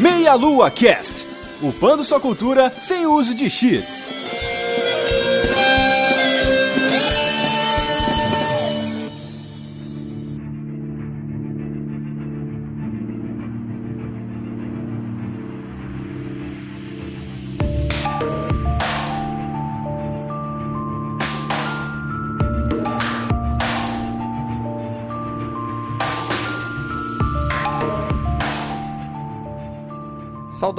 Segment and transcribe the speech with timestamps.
[0.00, 1.28] Meia Lua Cast,
[1.60, 4.08] upando sua cultura sem uso de cheats.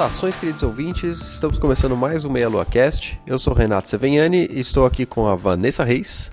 [0.02, 1.22] Saudações, queridos ouvintes.
[1.22, 3.22] Estamos começando mais um Meia Lua Cast.
[3.28, 6.32] Eu sou o Renato Seveniani e estou aqui com a Vanessa Reis.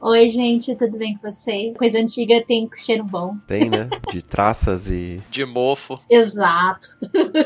[0.00, 1.76] Oi, gente, tudo bem com vocês?
[1.76, 3.36] Coisa antiga tem cheiro bom.
[3.44, 3.90] Tem, né?
[4.12, 5.20] De traças e.
[5.28, 5.98] De mofo.
[6.08, 6.96] Exato.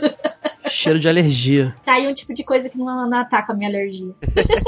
[0.69, 1.75] Cheiro de alergia.
[1.85, 4.15] Tá aí um tipo de coisa que não, não ataca a minha alergia.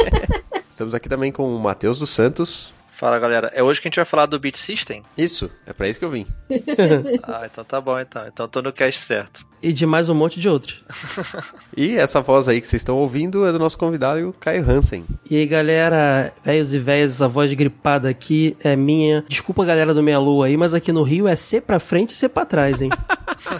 [0.68, 2.73] Estamos aqui também com o Matheus dos Santos.
[2.96, 5.02] Fala galera, é hoje que a gente vai falar do Beat System?
[5.18, 6.24] Isso, é pra isso que eu vim.
[7.24, 8.24] ah, então tá bom então.
[8.24, 9.44] Então tô no cast certo.
[9.60, 10.84] E de mais um monte de outros.
[11.76, 15.04] e essa voz aí que vocês estão ouvindo é do nosso convidado, o Caio Hansen.
[15.28, 19.24] E aí galera, velhos e velhas, essa voz gripada aqui é minha.
[19.28, 22.14] Desculpa galera do Meia Lua aí, mas aqui no Rio é C pra frente e
[22.14, 22.90] C pra trás, hein?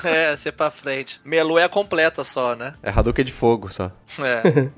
[0.04, 1.20] é, C pra frente.
[1.24, 2.74] Meia Lua é a completa só, né?
[2.84, 3.90] É Hadouken de fogo só.
[4.20, 4.70] É.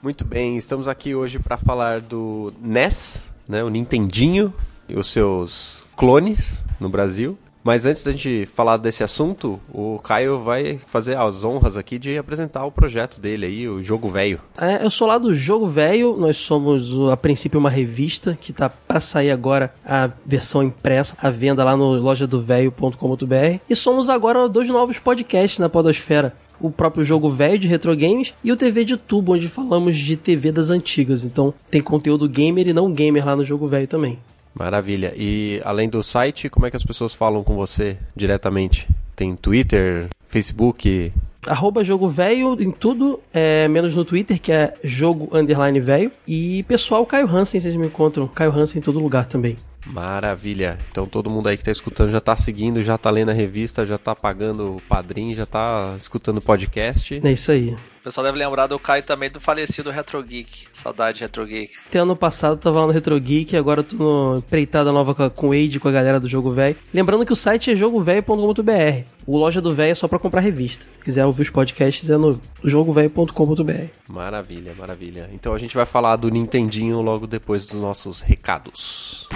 [0.00, 4.54] Muito bem, estamos aqui hoje para falar do NES, né, o Nintendinho
[4.88, 7.36] e os seus clones no Brasil.
[7.64, 12.16] Mas antes da gente falar desse assunto, o Caio vai fazer as honras aqui de
[12.16, 14.40] apresentar o projeto dele aí, o Jogo Velho.
[14.56, 18.70] É, eu sou lá do Jogo Velho, nós somos a princípio uma revista que tá
[18.70, 23.60] para sair agora a versão impressa, à venda lá no lojadovelho.com.br.
[23.68, 28.34] E somos agora dois novos podcasts na Podosfera o próprio jogo velho de retro games
[28.42, 31.24] e o TV de tubo, onde falamos de TV das antigas.
[31.24, 34.18] Então tem conteúdo gamer e não gamer lá no jogo velho também.
[34.54, 35.12] Maravilha.
[35.16, 38.88] E além do site, como é que as pessoas falam com você diretamente?
[39.14, 41.12] Tem Twitter, Facebook?
[41.46, 46.10] Arroba jogo velho em tudo, é, menos no Twitter, que é jogo underline velho.
[46.26, 48.26] E pessoal, Caio Hansen, vocês me encontram.
[48.26, 49.56] Caio Hansen em todo lugar também.
[49.88, 50.78] Maravilha.
[50.90, 53.86] Então todo mundo aí que tá escutando já tá seguindo, já tá lendo a revista,
[53.86, 57.20] já tá pagando o padrinho, já tá escutando o podcast.
[57.24, 57.76] É isso aí.
[58.00, 60.66] O pessoal deve lembrar do Caio também do falecido Retro Geek.
[60.72, 61.72] Saudade de Retro Geek.
[61.86, 65.30] Até ano passado eu tava lá no Retro Geek, agora eu tô no empreitada nova
[65.30, 66.76] com o Wade, com a galera do Jogo Velho.
[66.94, 69.04] Lembrando que o site é jogovelho.com.br.
[69.26, 70.86] O Loja do Velho é só para comprar revista.
[70.98, 73.72] Se quiser ouvir os podcasts é no jogovelho.com.br.
[74.08, 75.28] Maravilha, maravilha.
[75.32, 79.28] Então a gente vai falar do Nintendinho logo depois dos nossos recados.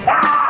[0.09, 0.46] Ah!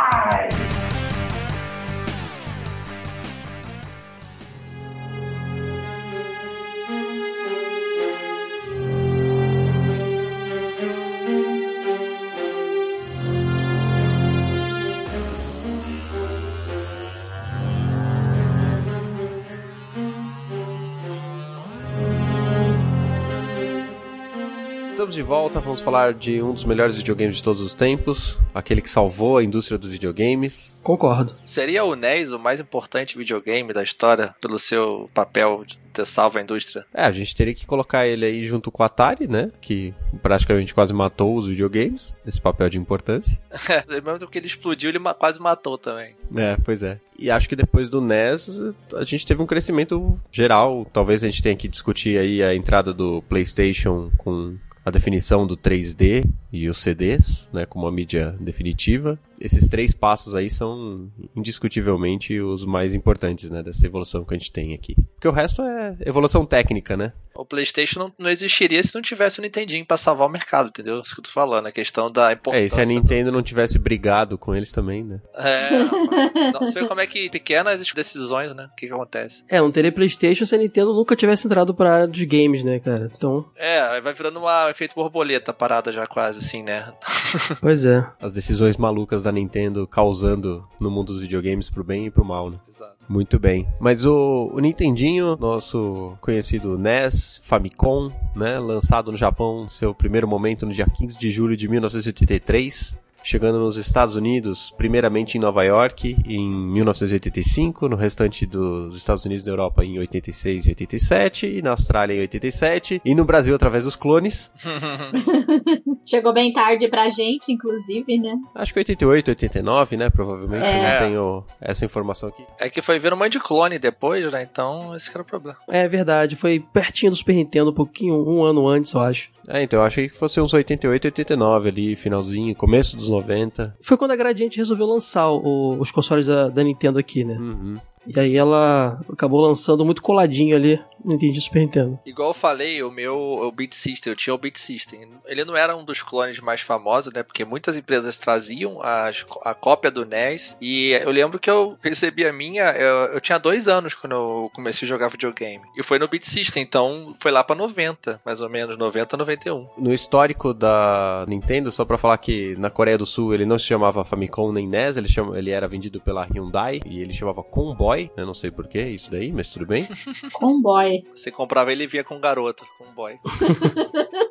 [25.07, 28.83] Estamos de volta, vamos falar de um dos melhores videogames de todos os tempos, aquele
[28.83, 30.77] que salvou a indústria dos videogames.
[30.83, 31.33] Concordo.
[31.45, 36.39] Seria o NES o mais importante videogame da história pelo seu papel de ter salvo
[36.39, 36.85] a indústria?
[36.93, 39.53] É, a gente teria que colocar ele aí junto com o Atari, né?
[39.61, 43.41] Que praticamente quase matou os videogames, nesse papel de importância.
[43.69, 46.15] É, mesmo que ele explodiu, ele quase matou também.
[46.35, 46.99] É, pois é.
[47.19, 48.61] E acho que depois do NES,
[48.95, 50.87] a gente teve um crescimento geral.
[50.93, 54.57] Talvez a gente tenha que discutir aí a entrada do PlayStation com
[54.87, 59.19] a definição do 3D e os CDs, né, como a mídia definitiva.
[59.41, 64.53] Esses três passos aí são indiscutivelmente os mais importantes, né, dessa evolução que a gente
[64.53, 64.95] tem aqui.
[65.17, 67.13] Porque o resto é evolução técnica, né?
[67.37, 71.01] O PlayStation não, não existiria se não tivesse o Nintendinho pra salvar o mercado, entendeu?
[71.01, 72.63] Isso que eu tô falando, a questão da importância.
[72.63, 75.21] É, e se a Nintendo não tivesse brigado com eles também, né?
[75.35, 76.53] É, rapaz.
[76.53, 78.69] Não, você vê como é que pequenas decisões, né?
[78.73, 79.45] O que que acontece?
[79.49, 82.79] É, não teria Playstation se a Nintendo nunca tivesse entrado pra área dos games, né,
[82.79, 83.11] cara?
[83.15, 86.93] Então, É, aí vai virando uma- um efeito borboleta parada já quase, assim, né?
[87.61, 88.07] pois é.
[88.21, 92.51] As decisões malucas da Nintendo causando no mundo dos videogames pro bem e pro mal,
[92.51, 92.59] né?
[92.69, 92.96] Exato.
[93.09, 93.69] Muito bem.
[93.79, 98.59] Mas o, o Nintendinho, nosso conhecido NES, Famicom, né?
[98.59, 103.06] Lançado no Japão, seu primeiro momento no dia 15 de julho de 1983.
[103.29, 109.43] Chegando nos Estados Unidos, primeiramente em Nova York, em 1985, no restante dos Estados Unidos
[109.43, 113.53] e da Europa em 86 e 87, e na Austrália em 87, e no Brasil
[113.53, 114.49] através dos clones.
[116.07, 118.39] Chegou bem tarde pra gente, inclusive, né?
[118.55, 120.09] Acho que 88, 89, né?
[120.09, 120.93] Provavelmente, eu É.
[121.01, 122.45] não tenho essa informação aqui.
[122.61, 124.47] É que foi ver um monte de clone depois, né?
[124.49, 125.59] Então, esse que era o problema.
[125.69, 129.31] É verdade, foi pertinho do Super Nintendo, um pouquinho, um ano antes, eu acho.
[129.49, 133.77] É, então eu achei que fosse uns 88, 89 ali, finalzinho, começo dos 90.
[133.83, 137.35] Foi quando a Gradiente resolveu lançar o- os consoles da, da Nintendo aqui, né?
[137.39, 137.77] Uhum.
[138.07, 141.99] E aí ela acabou lançando muito coladinho ali no Nintendo Super Nintendo.
[142.05, 145.01] Igual eu falei, o meu o Beat System, eu tinha o Beat System.
[145.27, 147.23] Ele não era um dos clones mais famosos, né?
[147.23, 150.57] Porque muitas empresas traziam as- a cópia do NES.
[150.61, 154.51] E eu lembro que eu recebi a minha, eu, eu tinha dois anos quando eu
[154.55, 155.63] comecei a jogar videogame.
[155.77, 159.67] E foi no Beat System, então foi lá pra 90, mais ou menos, 90, 91.
[159.79, 163.67] No histórico da Nintendo, só pra falar que na Coreia do Sul ele não se
[163.67, 167.96] chamava Famicom nem NES, ele, chama, ele era vendido pela Hyundai e ele chamava Comboy,
[168.17, 168.25] né?
[168.25, 169.89] Não sei porquê isso daí, mas tudo bem.
[170.33, 171.05] Comboy.
[171.15, 173.19] Você comprava ele e via com um garoto, com um boy.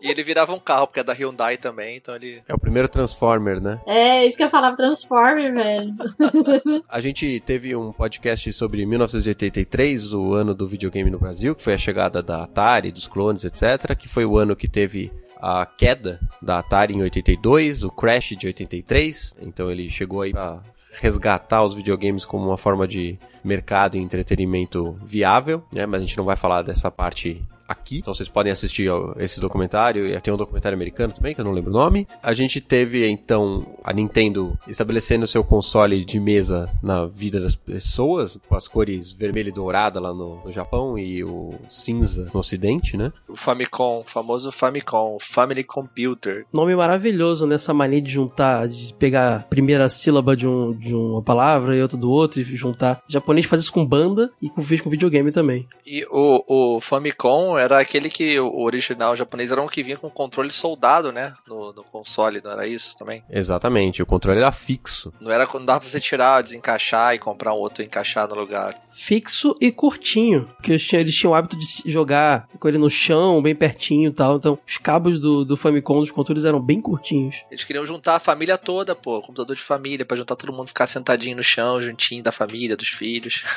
[0.01, 2.41] e ele virava um carro, porque é da Hyundai também, então ele.
[2.47, 3.79] É o primeiro Transformer, né?
[3.85, 5.93] É, isso que eu falava, Transformer, velho.
[6.89, 11.73] A gente teve um podcast sobre 1983, o ano do videogame no Brasil, que foi
[11.73, 13.95] a chegada da Atari, dos clones, etc.
[13.97, 18.47] Que foi o ano que teve a queda da Atari em 82, o crash de
[18.47, 19.35] 83.
[19.41, 20.61] Então ele chegou aí pra
[20.93, 25.85] resgatar os videogames como uma forma de mercado e entretenimento viável, né?
[25.85, 27.97] Mas a gente não vai falar dessa parte aqui.
[27.97, 31.45] Então vocês podem assistir ó, esse documentário e tem um documentário americano também, que eu
[31.45, 32.07] não lembro o nome.
[32.21, 38.39] A gente teve então a Nintendo estabelecendo seu console de mesa na vida das pessoas,
[38.47, 42.97] com as cores vermelha e dourada lá no, no Japão e o cinza no ocidente,
[42.97, 43.11] né?
[43.27, 46.45] O Famicom, o famoso Famicom, o Family Computer.
[46.53, 51.21] Nome maravilhoso nessa mania de juntar, de pegar a primeira sílaba de, um, de uma
[51.21, 53.01] palavra e outra do outro e juntar.
[53.35, 55.67] Japonês faz isso com banda e com, com videogame também.
[55.85, 60.09] E o, o Famicom era aquele que o original japonês era um que vinha com
[60.09, 61.33] controle soldado, né?
[61.47, 63.23] No, no console, não era isso também?
[63.29, 65.11] Exatamente, o controle era fixo.
[65.19, 68.35] Não era quando dava pra você tirar, desencaixar e comprar um outro e encaixar no
[68.35, 68.81] lugar.
[68.93, 70.47] Fixo e curtinho.
[70.55, 73.55] Porque eles tinham, eles tinham o hábito de se jogar com ele no chão, bem
[73.55, 74.37] pertinho e tal.
[74.37, 77.37] Então, os cabos do, do Famicom dos controles eram bem curtinhos.
[77.51, 80.87] Eles queriam juntar a família toda, pô, computador de família, pra juntar todo mundo ficar
[80.87, 83.24] sentadinho no chão, juntinho da família, dos filhos.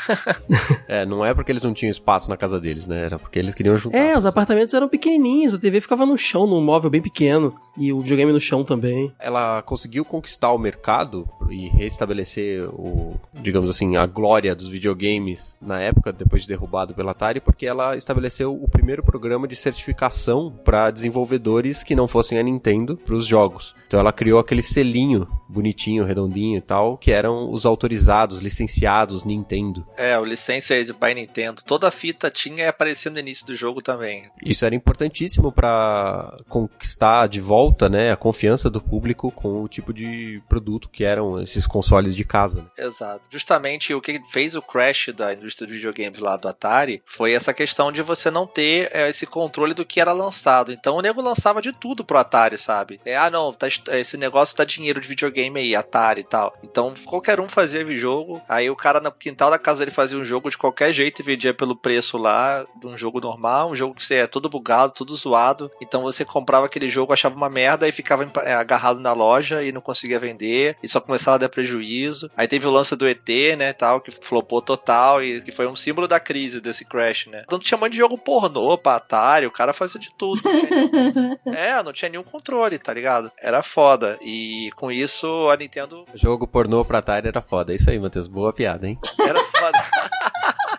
[0.87, 3.05] É, não é porque eles não tinham espaço na casa deles, né?
[3.05, 3.99] Era porque eles queriam juntar.
[3.99, 7.55] É, os apartamentos eram pequenininhos, a TV ficava no chão, num móvel bem pequeno.
[7.77, 9.13] E o videogame no chão também.
[9.21, 15.79] ela conseguiu conquistar o mercado e restabelecer o, digamos assim, a glória dos videogames na
[15.81, 20.91] época, depois de derrubado pela Atari, porque ela estabeleceu o primeiro programa de certificação para
[20.91, 23.75] desenvolvedores que não fossem a Nintendo para os jogos.
[23.87, 29.58] Então ela criou aquele selinho bonitinho, redondinho e tal, que eram os autorizados, licenciados Nintendo.
[29.97, 31.63] É, o License by Nintendo.
[31.65, 34.25] Toda a fita tinha e aparecia no início do jogo também.
[34.45, 39.93] Isso era importantíssimo para conquistar de volta, né, a confiança do público com o tipo
[39.93, 42.63] de produto que eram esses consoles de casa.
[42.63, 42.69] né?
[42.87, 43.23] Exato.
[43.31, 47.53] Justamente o que fez o crash da indústria de videogames lá do Atari foi essa
[47.53, 50.73] questão de você não ter é, esse controle do que era lançado.
[50.73, 53.01] Então o nego lançava de tudo pro Atari, sabe?
[53.05, 56.57] É, ah, não, tá, esse negócio dá dinheiro de videogame aí, Atari e tal.
[56.63, 58.41] Então qualquer um fazia jogo.
[58.49, 61.23] Aí o cara na- que quintal da casa dele fazia um jogo de qualquer jeito
[61.23, 64.49] e vendia pelo preço lá de um jogo normal, um jogo que você é todo
[64.49, 65.71] bugado, tudo zoado.
[65.81, 69.71] Então você comprava aquele jogo, achava uma merda e ficava é, agarrado na loja e
[69.71, 72.29] não conseguia vender e só começava a dar prejuízo.
[72.37, 75.77] Aí teve o lance do ET, né, tal, que flopou total e que foi um
[75.77, 77.45] símbolo da crise desse crash, né?
[77.49, 80.41] Tanto monte de jogo pornô pra Atari, o cara fazia de tudo.
[80.45, 81.39] não tinha-
[81.79, 83.31] é, não tinha nenhum controle, tá ligado?
[83.41, 84.19] Era foda.
[84.21, 87.73] E com isso a Nintendo Jogo pornô pra Atari era foda.
[87.73, 88.27] É isso aí, Matheus.
[88.27, 88.99] Boa piada, hein?
[89.29, 89.79] era foda.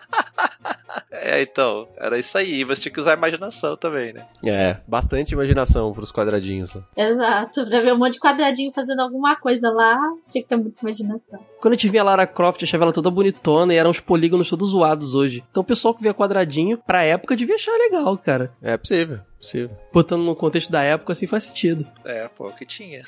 [1.12, 2.64] É, então, era isso aí.
[2.64, 4.26] Você tinha que usar a imaginação também, né?
[4.44, 6.74] É, bastante imaginação pros quadradinhos.
[6.74, 6.80] ó.
[6.96, 10.80] Exato, pra ver um monte de quadradinho fazendo alguma coisa lá, tinha que ter muita
[10.80, 11.38] imaginação.
[11.60, 14.48] Quando a gente via a Lara Croft, achava ela toda bonitona e eram uns polígonos
[14.48, 15.44] todos zoados hoje.
[15.50, 18.50] Então o pessoal que via quadradinho, pra época, devia achar legal, cara.
[18.62, 19.76] É possível, possível.
[19.92, 21.86] Botando no contexto da época, assim, faz sentido.
[22.04, 23.02] É, pô, o que tinha.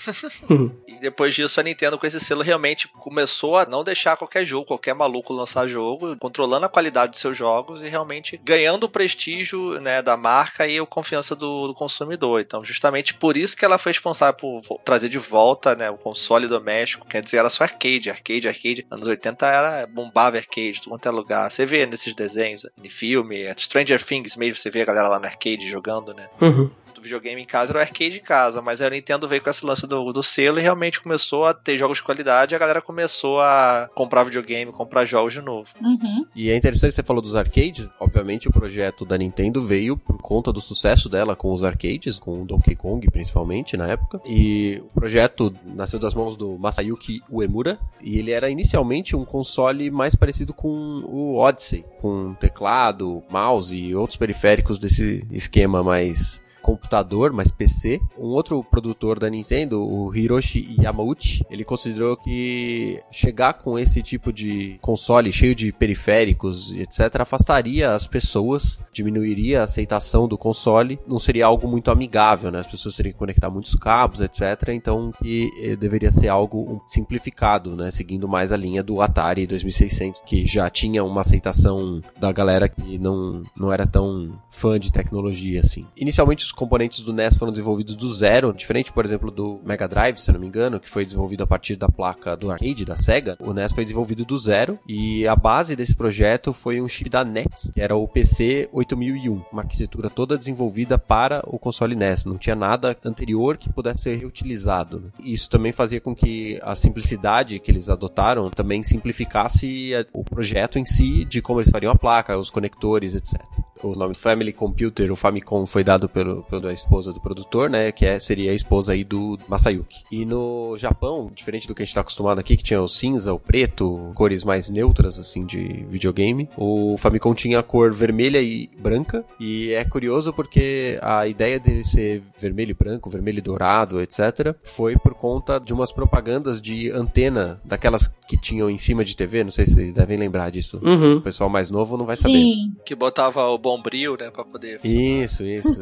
[0.89, 4.67] e depois disso, a Nintendo com esse selo realmente começou a não deixar qualquer jogo,
[4.67, 9.81] qualquer maluco lançar jogo, controlando a qualidade dos seus jogos e realmente ganhando o prestígio
[9.81, 12.41] né, da marca e a confiança do, do consumidor.
[12.41, 16.49] Então, justamente por isso que ela foi responsável por trazer de volta né, o console
[16.49, 17.07] doméstico.
[17.07, 18.87] Quer dizer, era só arcade, arcade, arcade.
[18.91, 21.51] Anos 80 era bombava arcade, tudo quanto é lugar.
[21.51, 25.27] Você vê nesses desenhos, em filme, Stranger Things mesmo, você vê a galera lá no
[25.27, 26.29] arcade jogando, né?
[26.41, 26.72] Uhum.
[26.95, 29.67] Do videogame em casa era o arcade em casa, mas a Nintendo veio com esse
[29.67, 32.81] lance do, do selo e realmente começou a ter jogos de qualidade e a galera
[32.81, 35.69] começou a comprar videogame, comprar jogos de novo.
[35.81, 36.27] Uhum.
[36.35, 37.91] E é interessante que você falou dos arcades.
[37.99, 42.43] Obviamente, o projeto da Nintendo veio por conta do sucesso dela com os arcades, com
[42.43, 44.21] o Donkey Kong principalmente na época.
[44.27, 47.79] E o projeto nasceu das mãos do Masayuki Uemura.
[48.01, 53.95] E ele era inicialmente um console mais parecido com o Odyssey, com teclado, mouse e
[53.95, 58.01] outros periféricos desse esquema mais computador, mais PC.
[58.19, 64.33] Um outro produtor da Nintendo, o Hiroshi Yamauchi, ele considerou que chegar com esse tipo
[64.33, 71.19] de console cheio de periféricos etc afastaria as pessoas, diminuiria a aceitação do console, não
[71.19, 72.61] seria algo muito amigável, né?
[72.61, 74.69] As pessoas teriam que conectar muitos cabos, etc.
[74.69, 77.91] Então, que eh, deveria ser algo simplificado, né?
[77.91, 82.99] Seguindo mais a linha do Atari 2600, que já tinha uma aceitação da galera que
[82.99, 85.85] não, não era tão fã de tecnologia assim.
[85.97, 90.19] Inicialmente os componentes do NES foram desenvolvidos do zero, diferente, por exemplo, do Mega Drive,
[90.19, 93.39] se não me engano, que foi desenvolvido a partir da placa do arcade da Sega.
[93.41, 97.25] O NES foi desenvolvido do zero e a base desse projeto foi um chip da
[97.25, 102.27] NEC, que era o PC 8001, uma arquitetura toda desenvolvida para o console NES.
[102.27, 105.01] Não tinha nada anterior que pudesse ser reutilizado.
[105.01, 105.09] né?
[105.21, 110.79] Isso também fazia com que a simplicidade que eles adotaram também simplificasse a- o projeto
[110.79, 113.41] em si de como eles fariam a placa, os conectores, etc.
[113.83, 117.91] O nome Family Computer, o Famicom, foi dado pelo, pela esposa do produtor, né?
[117.91, 120.05] Que é, seria a esposa aí do Masayuki.
[120.11, 123.33] E no Japão, diferente do que a gente tá acostumado aqui, que tinha o cinza,
[123.33, 128.71] o preto, cores mais neutras, assim, de videogame, o Famicom tinha a cor vermelha e
[128.79, 129.25] branca.
[129.39, 134.55] E é curioso porque a ideia dele ser vermelho e branco, vermelho e dourado, etc.,
[134.63, 139.45] foi por conta de umas propagandas de antena, daquelas que tinham em cima de TV.
[139.45, 140.81] Não sei se vocês devem lembrar disso.
[140.83, 141.17] Uhum.
[141.17, 142.35] O pessoal mais novo não vai saber.
[142.35, 142.75] Sim.
[142.85, 144.81] Que botava o bombril, né, pra poder...
[144.85, 145.79] Isso, isso.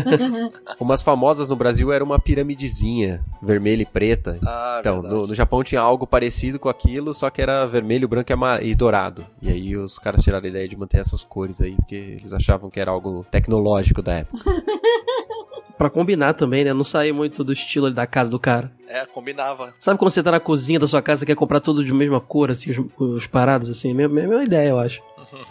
[0.78, 4.38] Umas famosas no Brasil era uma piramidezinha, vermelha e preta.
[4.44, 8.32] Ah, Então, no, no Japão tinha algo parecido com aquilo, só que era vermelho, branco
[8.32, 9.26] e, e dourado.
[9.40, 12.70] E aí os caras tiraram a ideia de manter essas cores aí, porque eles achavam
[12.70, 14.42] que era algo tecnológico da época.
[15.76, 16.72] Pra combinar também, né?
[16.72, 18.72] Não sair muito do estilo ali da casa do cara.
[18.88, 19.74] É, combinava.
[19.78, 22.18] Sabe quando você tá na cozinha da sua casa e quer comprar tudo de mesma
[22.18, 23.92] cor, assim, os, os parados, assim?
[23.92, 25.02] Mesma, mesma ideia, eu acho.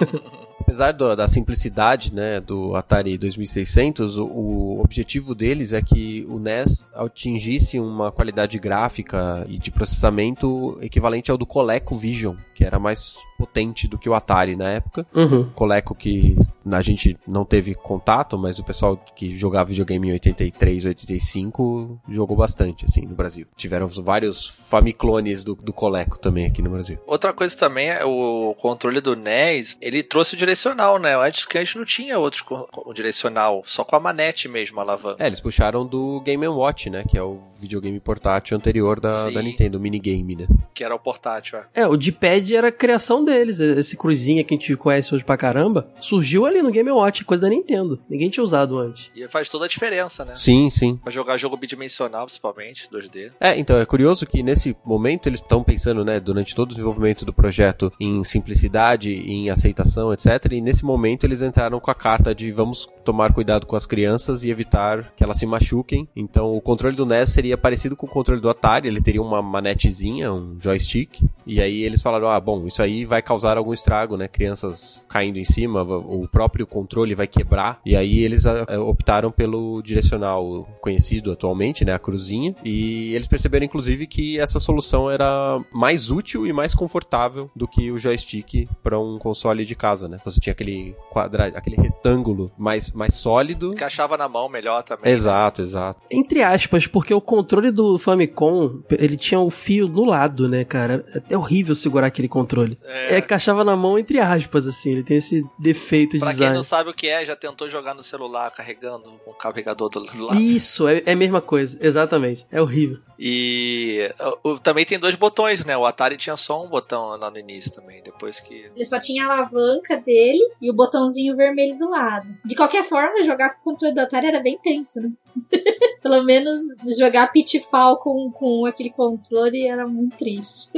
[0.65, 6.39] Apesar do- da simplicidade né, do Atari 2600, o, o objetivo deles é que o
[6.39, 12.79] NES atingisse uma qualidade gráfica e de processamento equivalente ao do Coleco Vision, que era
[12.79, 15.05] mais potente do que o Atari na época.
[15.13, 15.45] Uhum.
[15.51, 16.35] Coleco que
[16.71, 22.35] a gente não teve contato, mas o pessoal que jogava videogame em 83, 85 jogou
[22.35, 23.45] bastante, assim, no Brasil.
[23.55, 26.97] Tiveram vários Famiclones do, do Coleco também aqui no Brasil.
[27.05, 31.15] Outra coisa também é o controle do NES, ele trouxe o direcional, né?
[31.15, 34.79] Antes que a gente não tinha outro co- o direcional, só com a manete mesmo,
[34.79, 35.23] a alavanca.
[35.23, 37.03] É, eles puxaram do Game Watch, né?
[37.07, 39.33] Que é o videogame portátil anterior da, Sim.
[39.33, 40.47] da Nintendo, o minigame, né?
[40.73, 41.81] Que era o portátil, é.
[41.81, 43.59] É, o D-pad era a criação deles.
[43.59, 47.25] Esse cruzinha que a gente conhece hoje pra caramba, surgiu ali ali no Game Watch,
[47.25, 47.99] coisa da Nintendo.
[48.09, 49.11] Ninguém tinha usado antes.
[49.13, 50.35] E faz toda a diferença, né?
[50.37, 50.95] Sim, sim.
[51.03, 53.33] Pra jogar jogo bidimensional, principalmente, 2D.
[53.41, 57.25] É, então é curioso que nesse momento eles estão pensando, né, durante todo o desenvolvimento
[57.25, 60.44] do projeto em simplicidade, em aceitação, etc.
[60.53, 64.43] E nesse momento eles entraram com a carta de vamos tomar cuidado com as crianças
[64.43, 66.07] e evitar que elas se machuquem.
[66.15, 69.41] Então o controle do NES seria parecido com o controle do Atari, ele teria uma
[69.41, 71.21] manetezinha, um joystick.
[71.45, 74.27] E aí eles falaram: "Ah, bom, isso aí vai causar algum estrago, né?
[74.27, 77.79] Crianças caindo em cima, o próprio controle vai quebrar".
[77.85, 83.65] E aí eles ah, optaram pelo direcional conhecido atualmente, né, a cruzinha, e eles perceberam
[83.65, 88.99] inclusive que essa solução era mais útil e mais confortável do que o joystick para
[88.99, 90.17] um console de casa, né?
[90.23, 93.73] Você tinha aquele quadrado, aquele retângulo mais mais sólido.
[93.73, 95.11] Encaixava na mão melhor também.
[95.11, 95.99] Exato, exato.
[96.11, 101.03] Entre aspas, porque o controle do Famicom, ele tinha o fio no lado, né, cara?
[101.29, 102.77] É horrível segurar aquele controle.
[102.83, 104.91] É, encaixava na mão entre aspas, assim.
[104.91, 106.51] Ele tem esse defeito de Pra design.
[106.51, 109.89] quem não sabe o que é, já tentou jogar no celular carregando com o carregador
[109.89, 110.39] do do lado.
[110.39, 112.45] Isso, é, é a mesma coisa, exatamente.
[112.51, 112.99] É horrível.
[113.39, 114.11] E
[114.43, 115.75] o- o- também tem dois botões, né?
[115.75, 118.69] O Atari tinha só um botão lá no início também, depois que.
[118.75, 120.15] Ele só tinha a alavanca dele
[120.61, 122.33] e o botãozinho vermelho do lado.
[122.45, 125.09] De qualquer forma, jogar com o controle do Atari era bem tenso, né?
[126.01, 126.59] Pelo menos
[126.99, 130.69] jogar Pitfall com, com aquele controle era muito triste.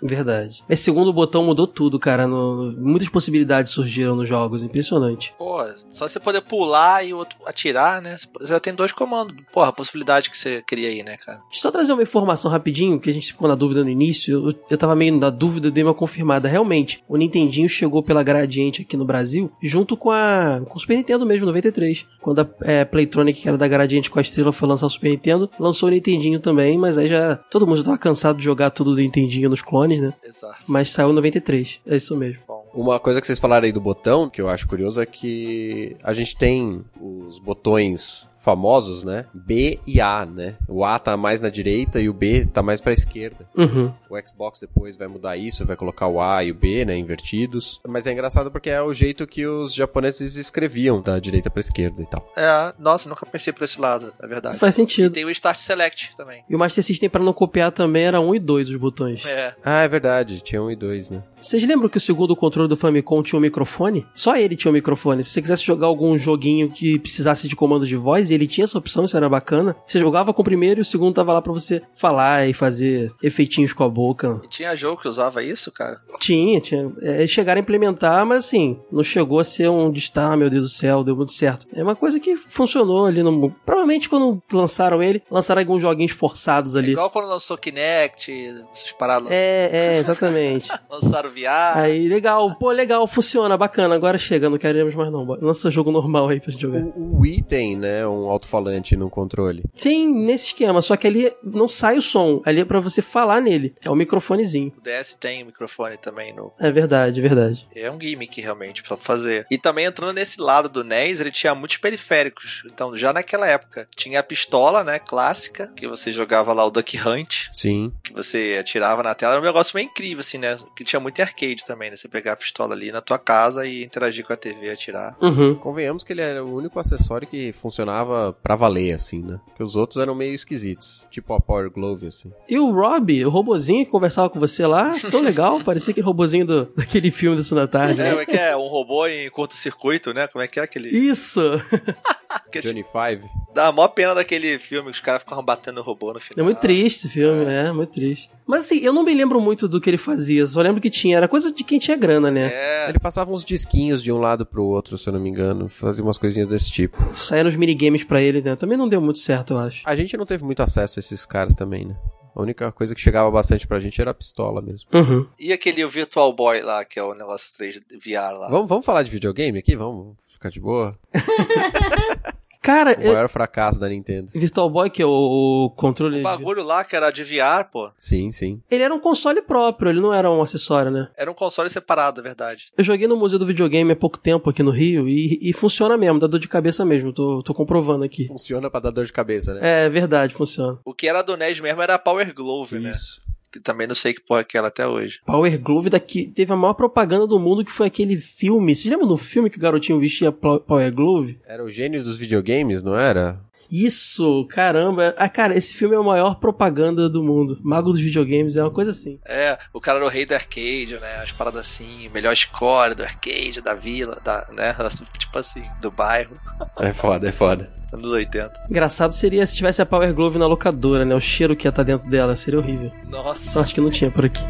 [0.00, 0.62] Verdade.
[0.68, 2.26] Esse segundo botão mudou tudo, cara.
[2.28, 5.34] No- muitas possibilidades surgiram nos jogos, impressionante.
[5.36, 8.16] Pô, só você poder pular e o outro atirar, né?
[8.16, 9.34] Você já tem dois comandos.
[9.52, 11.38] Porra, a possibilidade que você cria aí, né, cara?
[11.48, 14.48] Deixa eu só trazer uma informação rapidinho, que a gente ficou na dúvida no início.
[14.50, 16.48] Eu, eu tava meio na dúvida, dei uma confirmada.
[16.48, 20.96] Realmente, o Nintendinho chegou pela Gradiente aqui no Brasil, junto com a com o Super
[20.96, 22.06] Nintendo mesmo, 93.
[22.20, 25.10] Quando a é, Playtronic, que era da Gradiente com a estrela, foi lançar o Super
[25.10, 28.70] Nintendo, lançou o Nintendinho também, mas aí já todo mundo já tava cansado de jogar
[28.70, 30.14] tudo do Nintendinho nos clones, né?
[30.24, 30.56] Exato.
[30.66, 32.38] Mas saiu em 93, é isso mesmo.
[32.48, 35.94] Bom, Uma coisa que vocês falaram aí do botão, que eu acho curioso, é que
[36.02, 39.26] a gente tem os botões famosos, né?
[39.34, 40.54] B e A, né?
[40.66, 43.46] O A tá mais na direita e o B tá mais pra esquerda.
[43.54, 43.92] Uhum.
[44.08, 47.78] O Xbox depois vai mudar isso, vai colocar o A e o B, né, invertidos.
[47.86, 52.00] Mas é engraçado porque é o jeito que os japoneses escreviam da direita pra esquerda
[52.02, 52.26] e tal.
[52.34, 54.56] é, nossa, nunca pensei por esse lado, é verdade.
[54.58, 55.12] Faz E sentido.
[55.12, 56.42] tem o Start Select também.
[56.48, 59.26] E o Master System, pra não copiar também, era 1 e 2 os botões.
[59.26, 61.22] É, Ah, é verdade, tinha um e dois, né?
[61.38, 64.06] Vocês lembram que o segundo controle do Famicom tinha um microfone?
[64.14, 65.22] Só ele tinha um microfone.
[65.22, 68.78] Se você quisesse jogar algum joguinho que precisasse de comando de voz, ele tinha essa
[68.78, 69.74] opção, isso era bacana.
[69.86, 73.12] Você jogava com o primeiro e o segundo tava lá pra você falar e fazer
[73.22, 74.40] efeitinhos com a boca.
[74.44, 75.98] e tinha jogo que usava isso, cara.
[76.20, 76.90] Tinha, tinha.
[77.02, 80.64] É, chegaram a implementar, mas assim, não chegou a ser um destaque, ah, meu Deus
[80.64, 81.66] do céu, deu muito certo.
[81.72, 83.50] É uma coisa que funcionou ali no.
[83.64, 86.92] Provavelmente quando lançaram ele, lançaram alguns joguinhos forçados ali.
[86.92, 88.32] Igual quando lançou Kinect,
[88.74, 89.30] essas paradas.
[89.30, 90.68] É, é, exatamente.
[90.90, 91.76] Lançaram VR.
[91.78, 93.94] Aí, legal, pô, legal, funciona, bacana.
[93.94, 95.24] Agora chega, não queremos mais não.
[95.40, 96.80] Lança jogo normal aí pra gente jogar.
[96.80, 99.64] O, o Wii tem, né, um alto-falante no controle.
[99.74, 103.40] Sim, nesse esquema, só que ali não sai o som, ali é pra você falar
[103.40, 103.74] nele.
[103.84, 104.72] É o microfonezinho.
[104.76, 106.52] O DS tem microfone também no.
[106.58, 107.66] É verdade, verdade.
[107.74, 109.46] É um gimmick realmente pra fazer.
[109.50, 112.62] E também entrando nesse lado do NES, ele tinha muitos periféricos.
[112.66, 116.98] Então, já naquela época, tinha a pistola, né, clássica, que você jogava lá o Duck
[116.98, 117.92] Hunt, Sim.
[118.02, 119.34] que você atirava na tela.
[119.34, 120.56] Era um negócio meio incrível, assim, né?
[120.76, 121.96] Que tinha muito em arcade também, né?
[121.96, 125.16] Você pegar a pistola ali na tua casa e interagir com a TV e atirar.
[125.20, 125.54] Uhum.
[125.54, 128.07] Convenhamos que ele era o único acessório que funcionava
[128.42, 129.40] pra valer, assim, né?
[129.46, 131.06] Porque os outros eram meio esquisitos.
[131.10, 132.32] Tipo a Power Glove, assim.
[132.48, 136.46] E o Rob, o robozinho que conversava com você lá, tão legal, parecia aquele robozinho
[136.46, 138.00] do, daquele filme da Sessão da Tarde.
[138.00, 138.10] É, né?
[138.10, 138.56] como é que é?
[138.56, 140.26] Um robô em curto-circuito, né?
[140.28, 140.88] Como é que é aquele.
[140.88, 141.40] Isso!
[142.52, 143.28] que Johnny Five.
[143.54, 146.42] Dá a maior pena daquele filme que os caras ficavam batendo o robô no final.
[146.42, 147.72] É muito triste esse filme, é.
[147.72, 148.30] muito triste.
[148.46, 151.16] Mas assim, eu não me lembro muito do que ele fazia, só lembro que tinha,
[151.16, 152.50] era coisa de quem tinha grana, né?
[152.52, 155.68] É, Ele passava uns disquinhos de um lado pro outro, se eu não me engano.
[155.68, 156.96] Fazia umas coisinhas desse tipo.
[157.14, 158.56] Saíram os minigames pra ele, né?
[158.56, 159.82] Também não deu muito certo, eu acho.
[159.84, 161.96] A gente não teve muito acesso a esses caras também, né?
[162.38, 164.88] A única coisa que chegava bastante pra gente era a pistola mesmo.
[164.94, 165.26] Uhum.
[165.36, 168.48] E aquele Virtual Boy lá, que é o negócio 3 VR lá.
[168.48, 169.74] Vamos, vamos falar de videogame aqui?
[169.74, 170.96] Vamos ficar de boa?
[172.60, 174.32] Cara, O eu- maior fracasso da Nintendo.
[174.34, 176.20] Virtual Boy, que é o, o controle.
[176.20, 177.90] O bagulho lá que era de VR, pô.
[177.98, 178.60] Sim, sim.
[178.70, 181.08] Ele era um console próprio, ele não era um acessório, né?
[181.16, 182.66] Era um console separado, é verdade.
[182.76, 185.96] Eu joguei no Museu do Videogame há pouco tempo aqui no Rio e, e funciona
[185.96, 188.26] mesmo, dá dor de cabeça mesmo, tô, tô comprovando aqui.
[188.26, 189.84] Funciona pra dar dor de cabeça, né?
[189.86, 190.78] É verdade, funciona.
[190.84, 192.90] O que era do NES mesmo era a Power Glove, né?
[192.90, 193.20] Isso.
[193.52, 195.20] Que também não sei que porra é aquela até hoje.
[195.24, 198.76] Power Glove daqui teve a maior propaganda do mundo que foi aquele filme.
[198.76, 201.38] Você lembra do filme que o garotinho vestia Power Glove?
[201.46, 203.40] Era o gênio dos videogames, não era?
[203.70, 205.14] Isso, caramba.
[205.18, 207.58] Ah, cara, esse filme é a maior propaganda do mundo.
[207.62, 209.18] Mago dos videogames é uma coisa assim.
[209.26, 211.16] É, o cara era o rei do arcade, né?
[211.22, 214.74] As paradas assim, melhor score do arcade, da vila, da, né?
[215.18, 216.36] Tipo assim, do bairro.
[216.80, 217.70] É foda, é foda.
[217.92, 218.52] Anos 80.
[218.70, 221.14] Engraçado seria se tivesse a Power Glove na locadora, né?
[221.14, 222.92] O cheiro que ia estar dentro dela seria horrível.
[223.08, 223.37] Nossa.
[223.38, 224.42] Sorte que não tinha por aqui.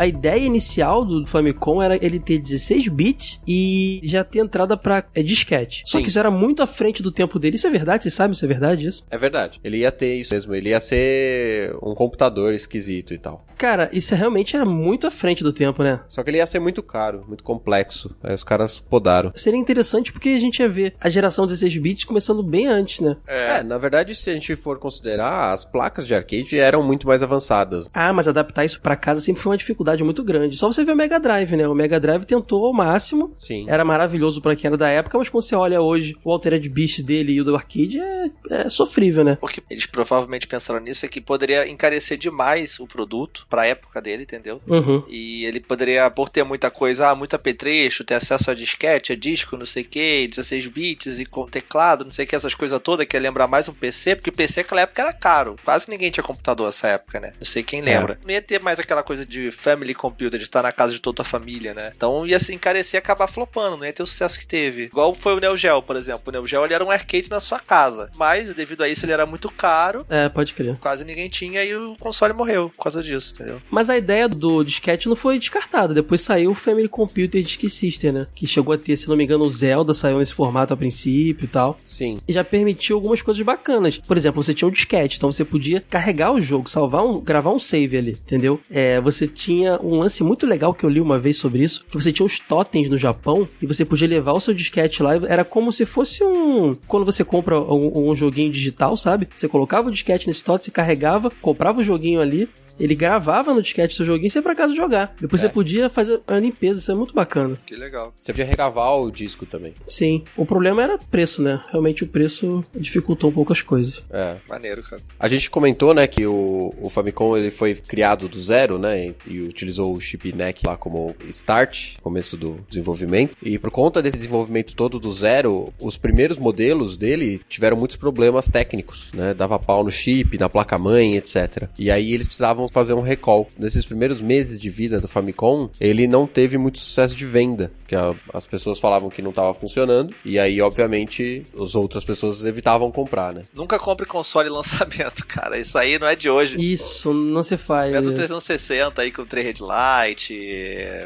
[0.00, 5.04] A ideia inicial do Famicom era ele ter 16 bits e já ter entrada pra
[5.14, 5.82] é, disquete.
[5.84, 6.02] Só Sim.
[6.02, 7.56] que isso era muito à frente do tempo dele.
[7.56, 8.04] Isso é verdade?
[8.04, 9.04] Vocês sabem se é verdade isso?
[9.10, 9.60] É verdade.
[9.62, 10.54] Ele ia ter isso mesmo.
[10.54, 13.44] Ele ia ser um computador esquisito e tal.
[13.60, 16.00] Cara, isso realmente era muito à frente do tempo, né?
[16.08, 18.16] Só que ele ia ser muito caro, muito complexo.
[18.22, 19.30] Aí os caras podaram.
[19.36, 23.18] Seria interessante porque a gente ia ver a geração 16 bits começando bem antes, né?
[23.26, 27.22] É, na verdade, se a gente for considerar, as placas de arcade eram muito mais
[27.22, 27.90] avançadas.
[27.92, 30.56] Ah, mas adaptar isso pra casa sempre foi uma dificuldade muito grande.
[30.56, 31.68] Só você ver o Mega Drive, né?
[31.68, 33.34] O Mega Drive tentou ao máximo.
[33.38, 33.68] Sim.
[33.68, 37.02] Era maravilhoso pra quem era da época, mas quando você olha hoje o Altered Beast
[37.02, 39.38] dele e o do arcade, é, é sofrível, né?
[39.40, 44.00] O que eles provavelmente pensaram nisso é que poderia encarecer demais o produto pra época
[44.00, 44.60] dele, entendeu?
[44.66, 45.04] Uhum.
[45.08, 49.16] E ele poderia, por ter muita coisa, ah, muito apetrecho, ter acesso a disquete, a
[49.16, 52.54] disco, não sei o que, 16 bits e com teclado, não sei o que, essas
[52.54, 55.56] coisas todas, que ia lembrar mais um PC, porque o PC naquela época era caro.
[55.64, 57.32] Quase ninguém tinha computador nessa época, né?
[57.38, 58.18] Não sei quem lembra.
[58.22, 61.22] Não ia ter mais aquela coisa de family computer, de estar na casa de toda
[61.22, 61.92] a família, né?
[61.96, 64.84] Então ia se encarecer e acabar flopando, não ia ter o sucesso que teve.
[64.84, 66.22] Igual foi o Neo Geo, por exemplo.
[66.26, 69.12] O Neo Geo ele era um arcade na sua casa, mas devido a isso ele
[69.12, 70.76] era muito caro, É, pode crer.
[70.80, 73.62] quase ninguém tinha e o console morreu por causa disso, entendeu?
[73.70, 75.94] Mas a ideia do disquete não foi descartada.
[75.94, 78.26] Depois saiu o Family Computer Disk System, né?
[78.34, 81.44] Que chegou a ter, se não me engano, o Zelda saiu nesse formato a princípio
[81.44, 81.78] e tal.
[81.84, 82.18] Sim.
[82.28, 83.96] E já permitiu algumas coisas bacanas.
[83.98, 87.50] Por exemplo, você tinha um disquete, então você podia carregar o jogo, salvar um, gravar
[87.52, 88.60] um save ali, entendeu?
[88.70, 92.00] É, você tinha um lance muito legal que eu li uma vez sobre isso, que
[92.00, 95.44] você tinha os totens no Japão e você podia levar o seu disquete lá, era
[95.44, 96.76] como se fosse um...
[96.86, 99.28] Quando você compra um, um joguinho digital, sabe?
[99.34, 102.48] Você colocava o disquete nesse totem, você carregava, comprava o joguinho ali,
[102.80, 105.14] ele gravava no disquete seu joguinho e você ia pra casa jogar.
[105.20, 105.46] Depois É.
[105.46, 107.58] você podia fazer a limpeza, isso é muito bacana.
[107.66, 108.12] Que legal.
[108.16, 109.74] Você podia regravar o disco também.
[109.88, 110.24] Sim.
[110.36, 111.62] O problema era preço, né?
[111.70, 114.02] Realmente o preço dificultou um pouco as coisas.
[114.10, 114.36] É.
[114.48, 115.02] Maneiro, cara.
[115.18, 119.14] A gente comentou, né, que o, o Famicom ele foi criado do zero, né, e,
[119.26, 123.36] e utilizou o chip NEC lá como start, começo do desenvolvimento.
[123.42, 128.48] E por conta desse desenvolvimento todo do zero, os primeiros modelos dele tiveram muitos problemas
[128.48, 131.68] técnicos, né, dava pau no chip, na placa-mãe, etc.
[131.78, 133.48] E aí eles precisavam fazer um recall.
[133.58, 137.94] Nesses primeiros meses de vida do Famicom, ele não teve muito sucesso de venda, porque
[137.96, 142.90] a- as pessoas falavam que não estava funcionando, e aí, obviamente, as outras pessoas evitavam
[142.90, 143.44] comprar, né.
[143.54, 145.58] Nunca compre console lançamento, cara.
[145.58, 146.56] Isso aí não é de hoje.
[146.60, 147.94] Isso, não se faz.
[147.94, 150.32] É do 360 aí com 3 red light,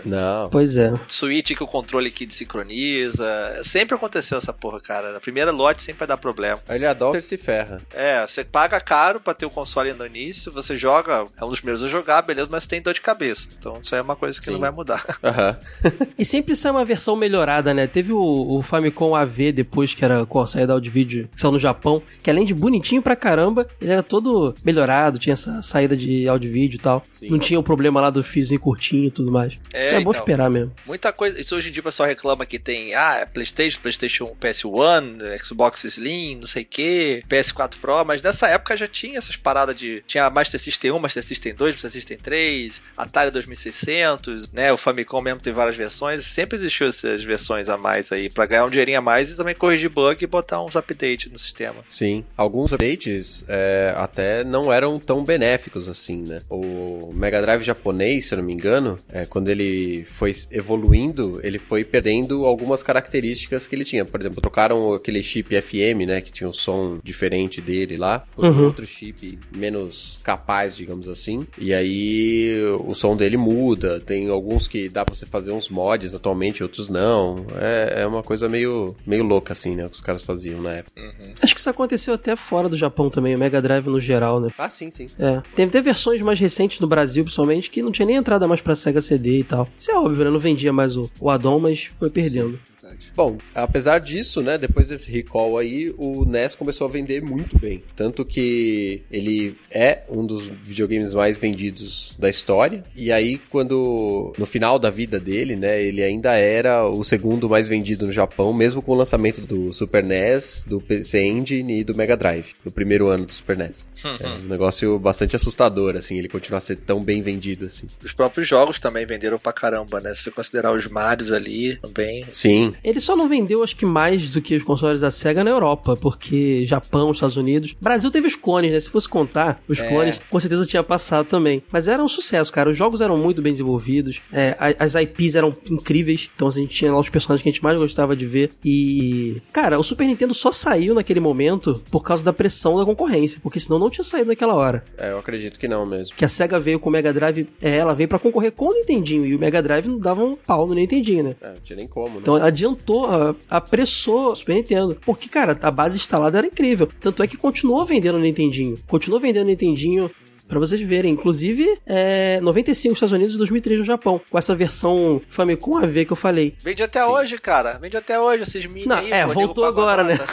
[0.04, 0.48] Não.
[0.50, 0.92] Pois é.
[1.08, 3.60] Switch que o controle que desincroniza.
[3.64, 5.16] Sempre aconteceu essa porra, cara.
[5.16, 6.60] A primeira lote sempre vai dar problema.
[6.68, 7.80] Ele adora se ferra.
[7.92, 11.60] É, você paga caro pra ter o console no início, você joga, é um dos
[11.60, 13.48] primeiros a jogar, beleza, mas tem dor de cabeça.
[13.58, 14.52] Então isso aí é uma coisa que Sim.
[14.52, 15.04] não vai mudar.
[15.22, 15.56] Aham.
[16.18, 17.86] E sempre sai uma versão melhorada, né?
[17.86, 18.20] Teve o,
[18.58, 22.02] o Famicom AV depois, que era com a saída de vídeo, que saiu no Japão,
[22.22, 26.48] que além de bonitinho pra caramba, ele era todo melhorado, tinha essa saída de áudio
[26.48, 27.04] e vídeo e tal.
[27.10, 27.30] Sim.
[27.30, 29.58] Não tinha o problema lá do fiozinho curtinho e tudo mais.
[29.72, 30.12] É, É, bom então.
[30.12, 30.72] esperar mesmo.
[30.86, 31.40] Muita coisa.
[31.40, 36.36] Isso hoje em dia o pessoal reclama que tem, ah, PlayStation, PlayStation PS1, Xbox Slim,
[36.36, 40.02] não sei o que, PS4 Pro, mas nessa época já tinha essas paradas de.
[40.06, 44.72] Tinha Master System 1, Master System 2, Master System 3, Atari 2600, né?
[44.72, 46.24] O Famicom mesmo tem várias versões.
[46.24, 49.54] Sempre existiu essas versões a mais aí, pra ganhar um dinheirinho a mais e também
[49.54, 51.84] corrigir bug e botar uns updates no sistema.
[51.90, 52.24] Sim.
[52.36, 56.42] Alguns updates é, até não eram tão benéficos assim, né?
[56.48, 61.58] O Mega Drive japonês, se eu não me engano, é, quando ele foi evoluindo, ele
[61.58, 64.04] foi perdendo algumas características que ele tinha.
[64.04, 66.20] Por exemplo, trocaram aquele chip FM, né?
[66.20, 68.64] Que tinha um som diferente dele lá, por um Uhum.
[68.66, 71.23] outro chip menos capaz, digamos assim.
[71.58, 74.00] E aí o som dele muda.
[74.00, 77.44] Tem alguns que dá pra você fazer uns mods atualmente, outros não.
[77.56, 79.84] É, é uma coisa meio, meio louca, assim, né?
[79.88, 81.00] Que os caras faziam na época.
[81.40, 84.50] Acho que isso aconteceu até fora do Japão também, o Mega Drive no geral, né?
[84.58, 85.08] Ah, sim, sim.
[85.18, 85.40] É.
[85.54, 88.74] Teve até versões mais recentes no Brasil, principalmente, que não tinha nem entrada mais pra
[88.74, 89.68] Sega CD e tal.
[89.78, 90.30] Isso é óbvio, né?
[90.30, 92.58] Não vendia mais o, o addon, mas foi perdendo.
[92.84, 93.12] Verdade.
[93.16, 97.82] Bom, apesar disso, né, depois desse recall aí, o NES começou a vender muito bem.
[97.96, 102.82] Tanto que ele é um dos videogames mais vendidos da história.
[102.94, 107.68] E aí, quando no final da vida dele, né, ele ainda era o segundo mais
[107.68, 111.94] vendido no Japão, mesmo com o lançamento do Super NES, do PC Engine e do
[111.94, 113.88] Mega Drive, no primeiro ano do Super NES.
[114.20, 117.86] É um negócio bastante assustador, assim, ele continuar a ser tão bem vendido, assim.
[118.04, 120.14] Os próprios jogos também venderam pra caramba, né?
[120.14, 122.24] Se você considerar os Marios ali, também.
[122.32, 125.50] Sim, Ele só não vendeu, acho que mais do que os consoles da SEGA na
[125.50, 127.74] Europa, porque Japão, Estados Unidos.
[127.80, 128.80] Brasil teve os clones, né?
[128.80, 129.88] Se fosse contar, os É.
[129.88, 131.62] clones com certeza tinha passado também.
[131.70, 132.70] Mas era um sucesso, cara.
[132.70, 136.74] Os jogos eram muito bem desenvolvidos, é, as IPs eram incríveis, então assim, a gente
[136.76, 138.50] tinha lá os personagens que a gente mais gostava de ver.
[138.64, 139.40] E.
[139.52, 143.60] Cara, o Super Nintendo só saiu naquele momento por causa da pressão da concorrência, porque
[143.60, 144.84] senão não tinha saído naquela hora.
[144.98, 146.14] é, eu acredito que não mesmo.
[146.16, 148.74] Que a SEGA veio com o Mega Drive, é, ela veio pra concorrer com o
[148.74, 151.36] Nintendinho, e o Mega Drive não dava um pau no Nintendinho, né?
[151.40, 152.18] É, não tinha nem como, né?
[152.20, 153.08] Então adiantou,
[153.48, 154.96] apressou o Super Nintendo.
[155.04, 156.88] Porque, cara, a base instalada era incrível.
[157.00, 158.78] Tanto é que continuou vendendo o Nintendinho.
[158.86, 160.10] Continuou vendendo o Nintendinho.
[160.48, 164.54] Pra vocês verem, inclusive, é 95 nos Estados Unidos e 2003 no Japão, com essa
[164.54, 166.54] versão Famicom AV que eu falei.
[166.62, 167.78] Vende até hoje, cara.
[167.80, 169.10] Vende até hoje esses mini Não, aí.
[169.10, 170.18] é, voltou agora, né?
[170.18, 170.24] nada.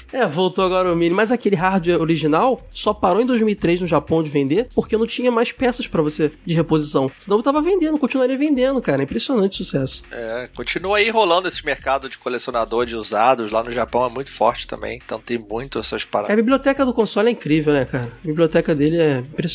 [0.12, 4.22] É, voltou agora o Mini, mas aquele hardware original só parou em 2003 no Japão
[4.22, 7.10] de vender porque não tinha mais peças pra você de reposição.
[7.18, 9.02] Senão eu tava vendendo, continuaria vendendo, cara.
[9.02, 10.02] Impressionante o sucesso.
[10.10, 13.52] É, continua aí rolando esse mercado de colecionador de usados.
[13.52, 14.98] Lá no Japão é muito forte também.
[15.04, 16.36] Então tem muito essas A paradas.
[16.36, 18.10] biblioteca do console é incrível, né, cara?
[18.24, 19.49] A biblioteca dele é impressionante.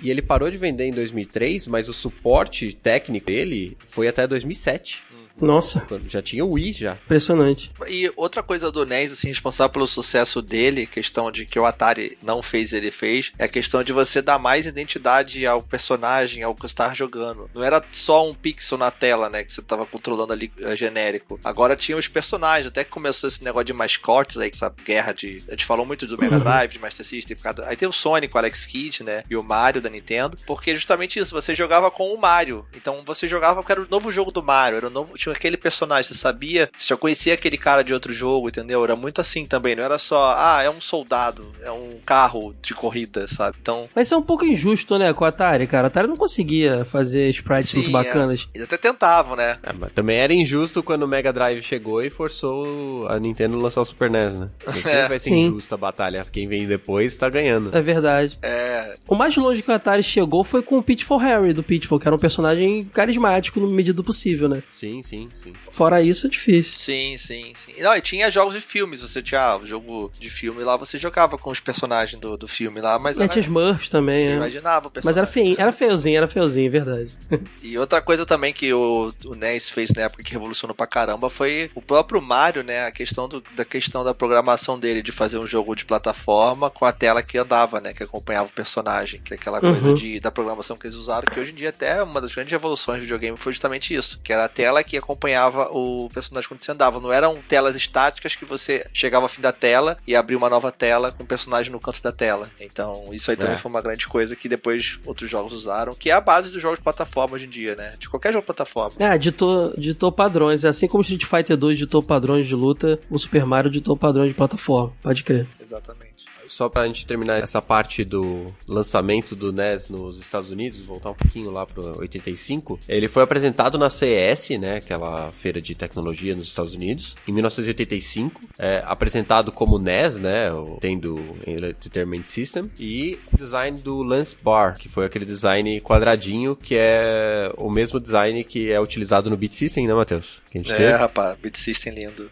[0.00, 5.02] E ele parou de vender em 2003, mas o suporte técnico dele foi até 2007.
[5.40, 6.92] Nossa, Já tinha o Wii já.
[7.04, 7.70] impressionante.
[7.88, 12.16] E outra coisa do NES, assim, responsável pelo sucesso dele, questão de que o Atari
[12.22, 16.54] não fez, ele fez, é a questão de você dar mais identidade ao personagem, ao
[16.54, 17.50] que você está jogando.
[17.54, 21.38] Não era só um pixel na tela, né, que você tava controlando ali é, genérico.
[21.42, 25.42] Agora tinha os personagens, até que começou esse negócio de mascotes aí, essa guerra de.
[25.48, 27.92] A gente falou muito do Mega Drive, de Master System, por causa- aí tem o
[27.92, 31.90] Sonic, o Alex Kidd, né, e o Mario da Nintendo, porque justamente isso, você jogava
[31.90, 32.64] com o Mario.
[32.74, 35.56] Então você jogava porque era o novo jogo do Mario, era o novo, tinha aquele
[35.56, 38.82] personagem, você sabia, você já conhecia aquele cara de outro jogo, entendeu?
[38.84, 42.74] Era muito assim também, não era só, ah, é um soldado, é um carro de
[42.74, 43.56] corrida, sabe?
[43.60, 45.86] Então, Mas isso é um pouco injusto, né, com a Atari, cara.
[45.86, 48.46] A Atari não conseguia fazer sprites Sim, muito bacanas.
[48.54, 49.56] eles até tentavam, né?
[49.62, 53.62] É, mas também era injusto quando o Mega Drive chegou e forçou a Nintendo a
[53.62, 54.48] lançar o Super NES, né?
[54.74, 55.46] Sempre vai ser Sim.
[55.46, 56.26] injusta a batalha.
[56.30, 57.76] Quem vem depois tá ganhando.
[57.76, 58.38] É verdade.
[58.42, 61.98] É, O mais longe que o Atari chegou foi com o Pitfall Harry, do Pitfall,
[61.98, 64.62] que era um personagem carismático no medida do possível, né?
[64.72, 65.52] Sim, sim, sim.
[65.72, 66.78] Fora isso, é difícil.
[66.78, 67.74] sim, sim, sim.
[67.80, 70.96] Não, e tinha jogos de filmes, você tinha ah, o jogo de filme lá, você
[70.98, 74.30] jogava com os personagens do, do filme lá, mas E era, tinha Smurfs também, você
[74.30, 74.36] né?
[74.36, 75.18] imaginava o Mas personagem.
[75.22, 77.10] era feinho, era feiozinho, era feiozinho, é verdade.
[77.62, 81.30] E outra coisa também que o, o NES fez na época que revolucionou pra caramba
[81.30, 82.86] foi o próprio Mario, né?
[82.86, 86.84] A questão do- da questão da programação dele de fazer um jogo de plataforma com
[86.84, 87.92] a tela que andava, né?
[87.94, 89.94] Que acompanhava o personagem, que é aquela coisa Uhum.
[89.94, 92.98] de, da programação que eles usaram, que hoje em dia até uma das grandes revoluções
[92.98, 96.72] do videogame foi justamente isso, que era a tela que acompanhava o personagem quando você
[96.72, 96.98] andava.
[96.98, 100.72] Não eram telas estáticas que você chegava ao fim da tela e abria uma nova
[100.72, 102.48] tela com o personagem no canto da tela.
[102.60, 103.56] Então, isso aí também É.
[103.58, 106.78] foi uma grande coisa que depois outros jogos usaram, que é a base dos jogos
[106.78, 107.94] de plataforma hoje em dia, né?
[107.98, 108.96] De qualquer jogo de plataforma.
[108.98, 110.64] É, ditou, ditou padrões.
[110.64, 114.28] Assim como o Street Fighter 2 ditou padrões de luta, o Super Mario ditou padrões
[114.28, 114.92] de plataforma.
[115.02, 115.46] Pode crer.
[115.60, 116.13] Exatamente.
[116.54, 121.14] Só pra gente terminar essa parte do lançamento do NES nos Estados Unidos, voltar um
[121.14, 126.46] pouquinho lá pro 85, ele foi apresentado na CES, né, aquela feira de tecnologia nos
[126.46, 133.36] Estados Unidos, em 1985, é, apresentado como NES, né, o tendo Entertainment System, e o
[133.36, 138.70] design do Lance Bar, que foi aquele design quadradinho, que é o mesmo design que
[138.70, 140.40] é utilizado no Beat System, né, Matheus?
[140.52, 140.92] Que a gente É, teve.
[140.92, 142.30] rapaz, Beat System lindo.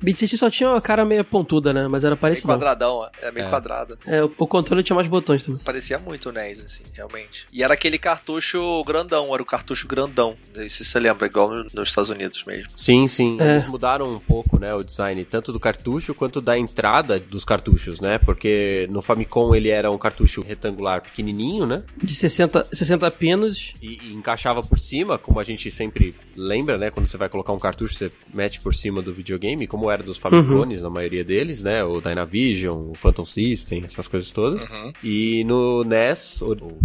[0.00, 1.86] Beat System só tinha uma cara meio pontuda, né?
[1.88, 2.48] Mas era Meio parecido.
[2.48, 3.49] quadradão, é meio É.
[3.50, 3.98] quadrado.
[4.06, 5.60] É, o controle tinha mais botões também.
[5.64, 7.46] Parecia muito o NES, assim, realmente.
[7.52, 10.36] E era aquele cartucho grandão, era o cartucho grandão.
[10.48, 12.70] Não sei se você lembra, igual no- nos Estados Unidos mesmo.
[12.76, 13.36] Sim, sim.
[13.40, 13.56] É.
[13.56, 18.00] Eles mudaram um pouco, né, o design, tanto do cartucho quanto da entrada dos cartuchos,
[18.00, 18.18] né?
[18.18, 21.82] Porque no Famicom ele era um cartucho retangular pequenininho, né?
[21.96, 23.72] De 60, 60 pinos.
[23.82, 26.90] E, e encaixava por cima, como a gente sempre lembra, né?
[26.90, 30.18] Quando você vai colocar um cartucho, você mete por cima do videogame, como era dos
[30.18, 31.82] Famicones, na maioria deles, né?
[31.84, 34.62] O Dynavision, o Phantom System, essas coisas todas.
[34.64, 34.92] Uhum.
[35.02, 36.40] E no NES,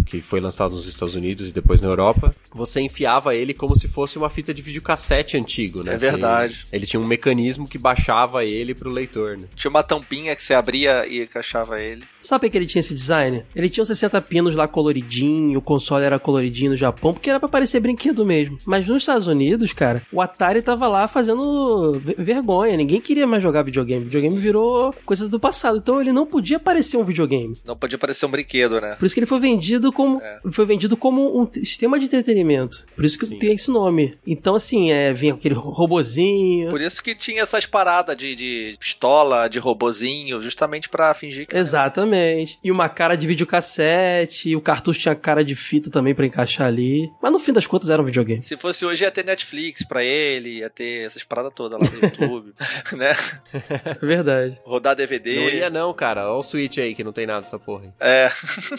[0.06, 3.88] que foi lançado nos Estados Unidos e depois na Europa, você enfiava ele como se
[3.88, 5.94] fosse uma fita de videocassete antigo, né?
[5.94, 6.66] É Você- verdade.
[6.72, 9.46] ele tinha um mecanismo que baixava ele pro leitor, né?
[9.54, 12.02] Tinha uma tampinha que você abria e encaixava ele.
[12.20, 13.44] Sabe que ele tinha esse design?
[13.54, 17.38] Ele tinha os 60 pinos lá coloridinho, o console era coloridinho no Japão, porque era
[17.40, 18.58] pra parecer brinquedo mesmo.
[18.64, 22.76] Mas nos Estados Unidos, cara, o Atari tava lá fazendo ve- vergonha.
[22.76, 24.04] Ninguém queria mais jogar videogame.
[24.04, 25.78] Videogame virou coisa do passado.
[25.78, 27.58] Então ele não podia parecer um videogame.
[27.64, 28.94] Não podia parecer um brinquedo, né?
[28.96, 30.20] Por isso que ele foi vendido como
[30.52, 32.84] foi vendido como um sistema de entretenimento.
[32.94, 34.18] Por isso que tem esse nome.
[34.26, 36.68] Então assim, é, vinha aquele robozinho.
[36.68, 41.56] Por isso que tinha essas paradas de, de pistola, de robozinho, justamente pra fingir que.
[41.56, 42.58] Exatamente.
[42.62, 46.66] E uma cara de videocassete, e o cartucho tinha cara de fita também pra encaixar
[46.66, 47.10] ali.
[47.22, 48.42] Mas no fim das contas era um videogame.
[48.42, 51.96] Se fosse hoje ia ter Netflix pra ele, ia ter essas paradas todas lá no
[52.04, 52.52] YouTube,
[52.92, 53.16] né?
[54.02, 54.58] É verdade.
[54.66, 55.34] Rodar DVD.
[55.36, 56.25] Não ia não, cara.
[56.28, 57.90] Olha o Switch aí, que não tem nada dessa porra aí.
[58.00, 58.30] É.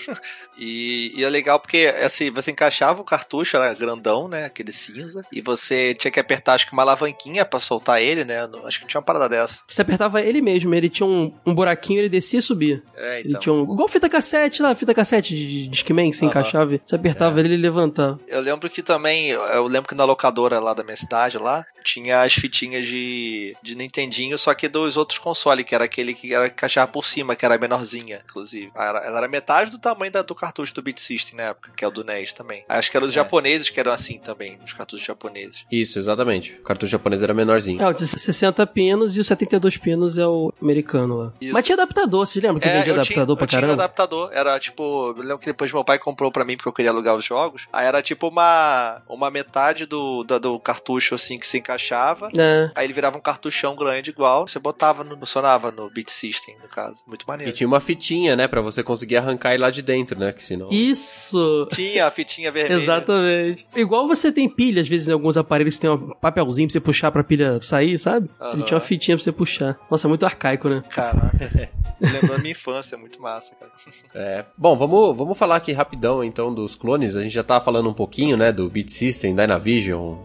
[0.58, 4.46] e, e é legal porque, assim, você encaixava o cartucho, era grandão, né?
[4.46, 5.26] Aquele cinza.
[5.32, 8.48] E você tinha que apertar, acho que uma alavanquinha pra soltar ele, né?
[8.66, 9.60] Acho que tinha uma parada dessa.
[9.68, 12.84] Você apertava ele mesmo, ele tinha um, um buraquinho, ele descia e subia.
[12.96, 13.42] É, Ele então.
[13.42, 13.64] tinha um.
[13.74, 16.32] Igual fita cassete lá, fita cassete de, de Discman, que você Aham.
[16.32, 16.80] encaixava.
[16.86, 18.20] Você apertava ele e ele levantava.
[18.28, 22.22] Eu lembro que também, eu lembro que na locadora lá da minha cidade, lá, tinha
[22.22, 26.48] as fitinhas de, de Nintendinho, só que dos outros consoles, que era aquele que era
[26.48, 28.72] encaixava por cima, que era menorzinha, inclusive.
[28.76, 31.86] Era- Ela era metade do tamanho da- do cartucho do Beat System na época, que
[31.86, 32.66] é o do NES também.
[32.68, 35.66] Acho que eram os japoneses que eram assim também, os cartuchos japoneses.
[35.72, 36.54] Isso, exatamente.
[36.54, 37.82] O cartucho japonês era menorzinho.
[37.82, 41.34] É, o de 60 pinos e o 72 pinos é o americano lá.
[41.40, 41.54] Isso.
[41.54, 43.84] Mas tinha adaptador, vocês lembram que vendia eu adaptador tinha, pra eu tinha caramba?
[43.84, 44.30] adaptador.
[44.34, 45.14] Era tipo.
[45.18, 47.68] Eu lembro que depois meu pai comprou pra mim porque eu queria alugar os jogos.
[47.72, 52.30] Aí era tipo uma, uma metade do, do, do cartucho assim que se encaixava.
[52.38, 52.72] É.
[52.76, 54.48] Aí ele virava um cartuchão grande igual.
[54.48, 56.98] Você botava, no, funcionava no Beat System, no caso.
[57.06, 57.52] Muito E maneiro.
[57.52, 60.70] tinha uma fitinha, né, pra você conseguir arrancar ele lá de dentro, né, que senão...
[60.72, 61.68] Isso!
[61.72, 62.80] Tinha a fitinha vermelha.
[62.82, 63.68] Exatamente.
[63.76, 67.12] Igual você tem pilha, às vezes, em alguns aparelhos tem um papelzinho pra você puxar
[67.12, 68.30] pra pilha sair, sabe?
[68.40, 68.62] Ele Aham.
[68.64, 69.78] tinha uma fitinha pra você puxar.
[69.92, 70.82] Nossa, é muito arcaico, né?
[70.90, 71.70] Caraca.
[72.00, 73.72] Lembrou da minha infância, é muito massa, cara.
[74.14, 74.46] É.
[74.58, 77.16] Bom, vamos, vamos falar aqui rapidão, então, dos clones.
[77.16, 80.16] A gente já tava falando um pouquinho, né, do Beat System, Dynavision,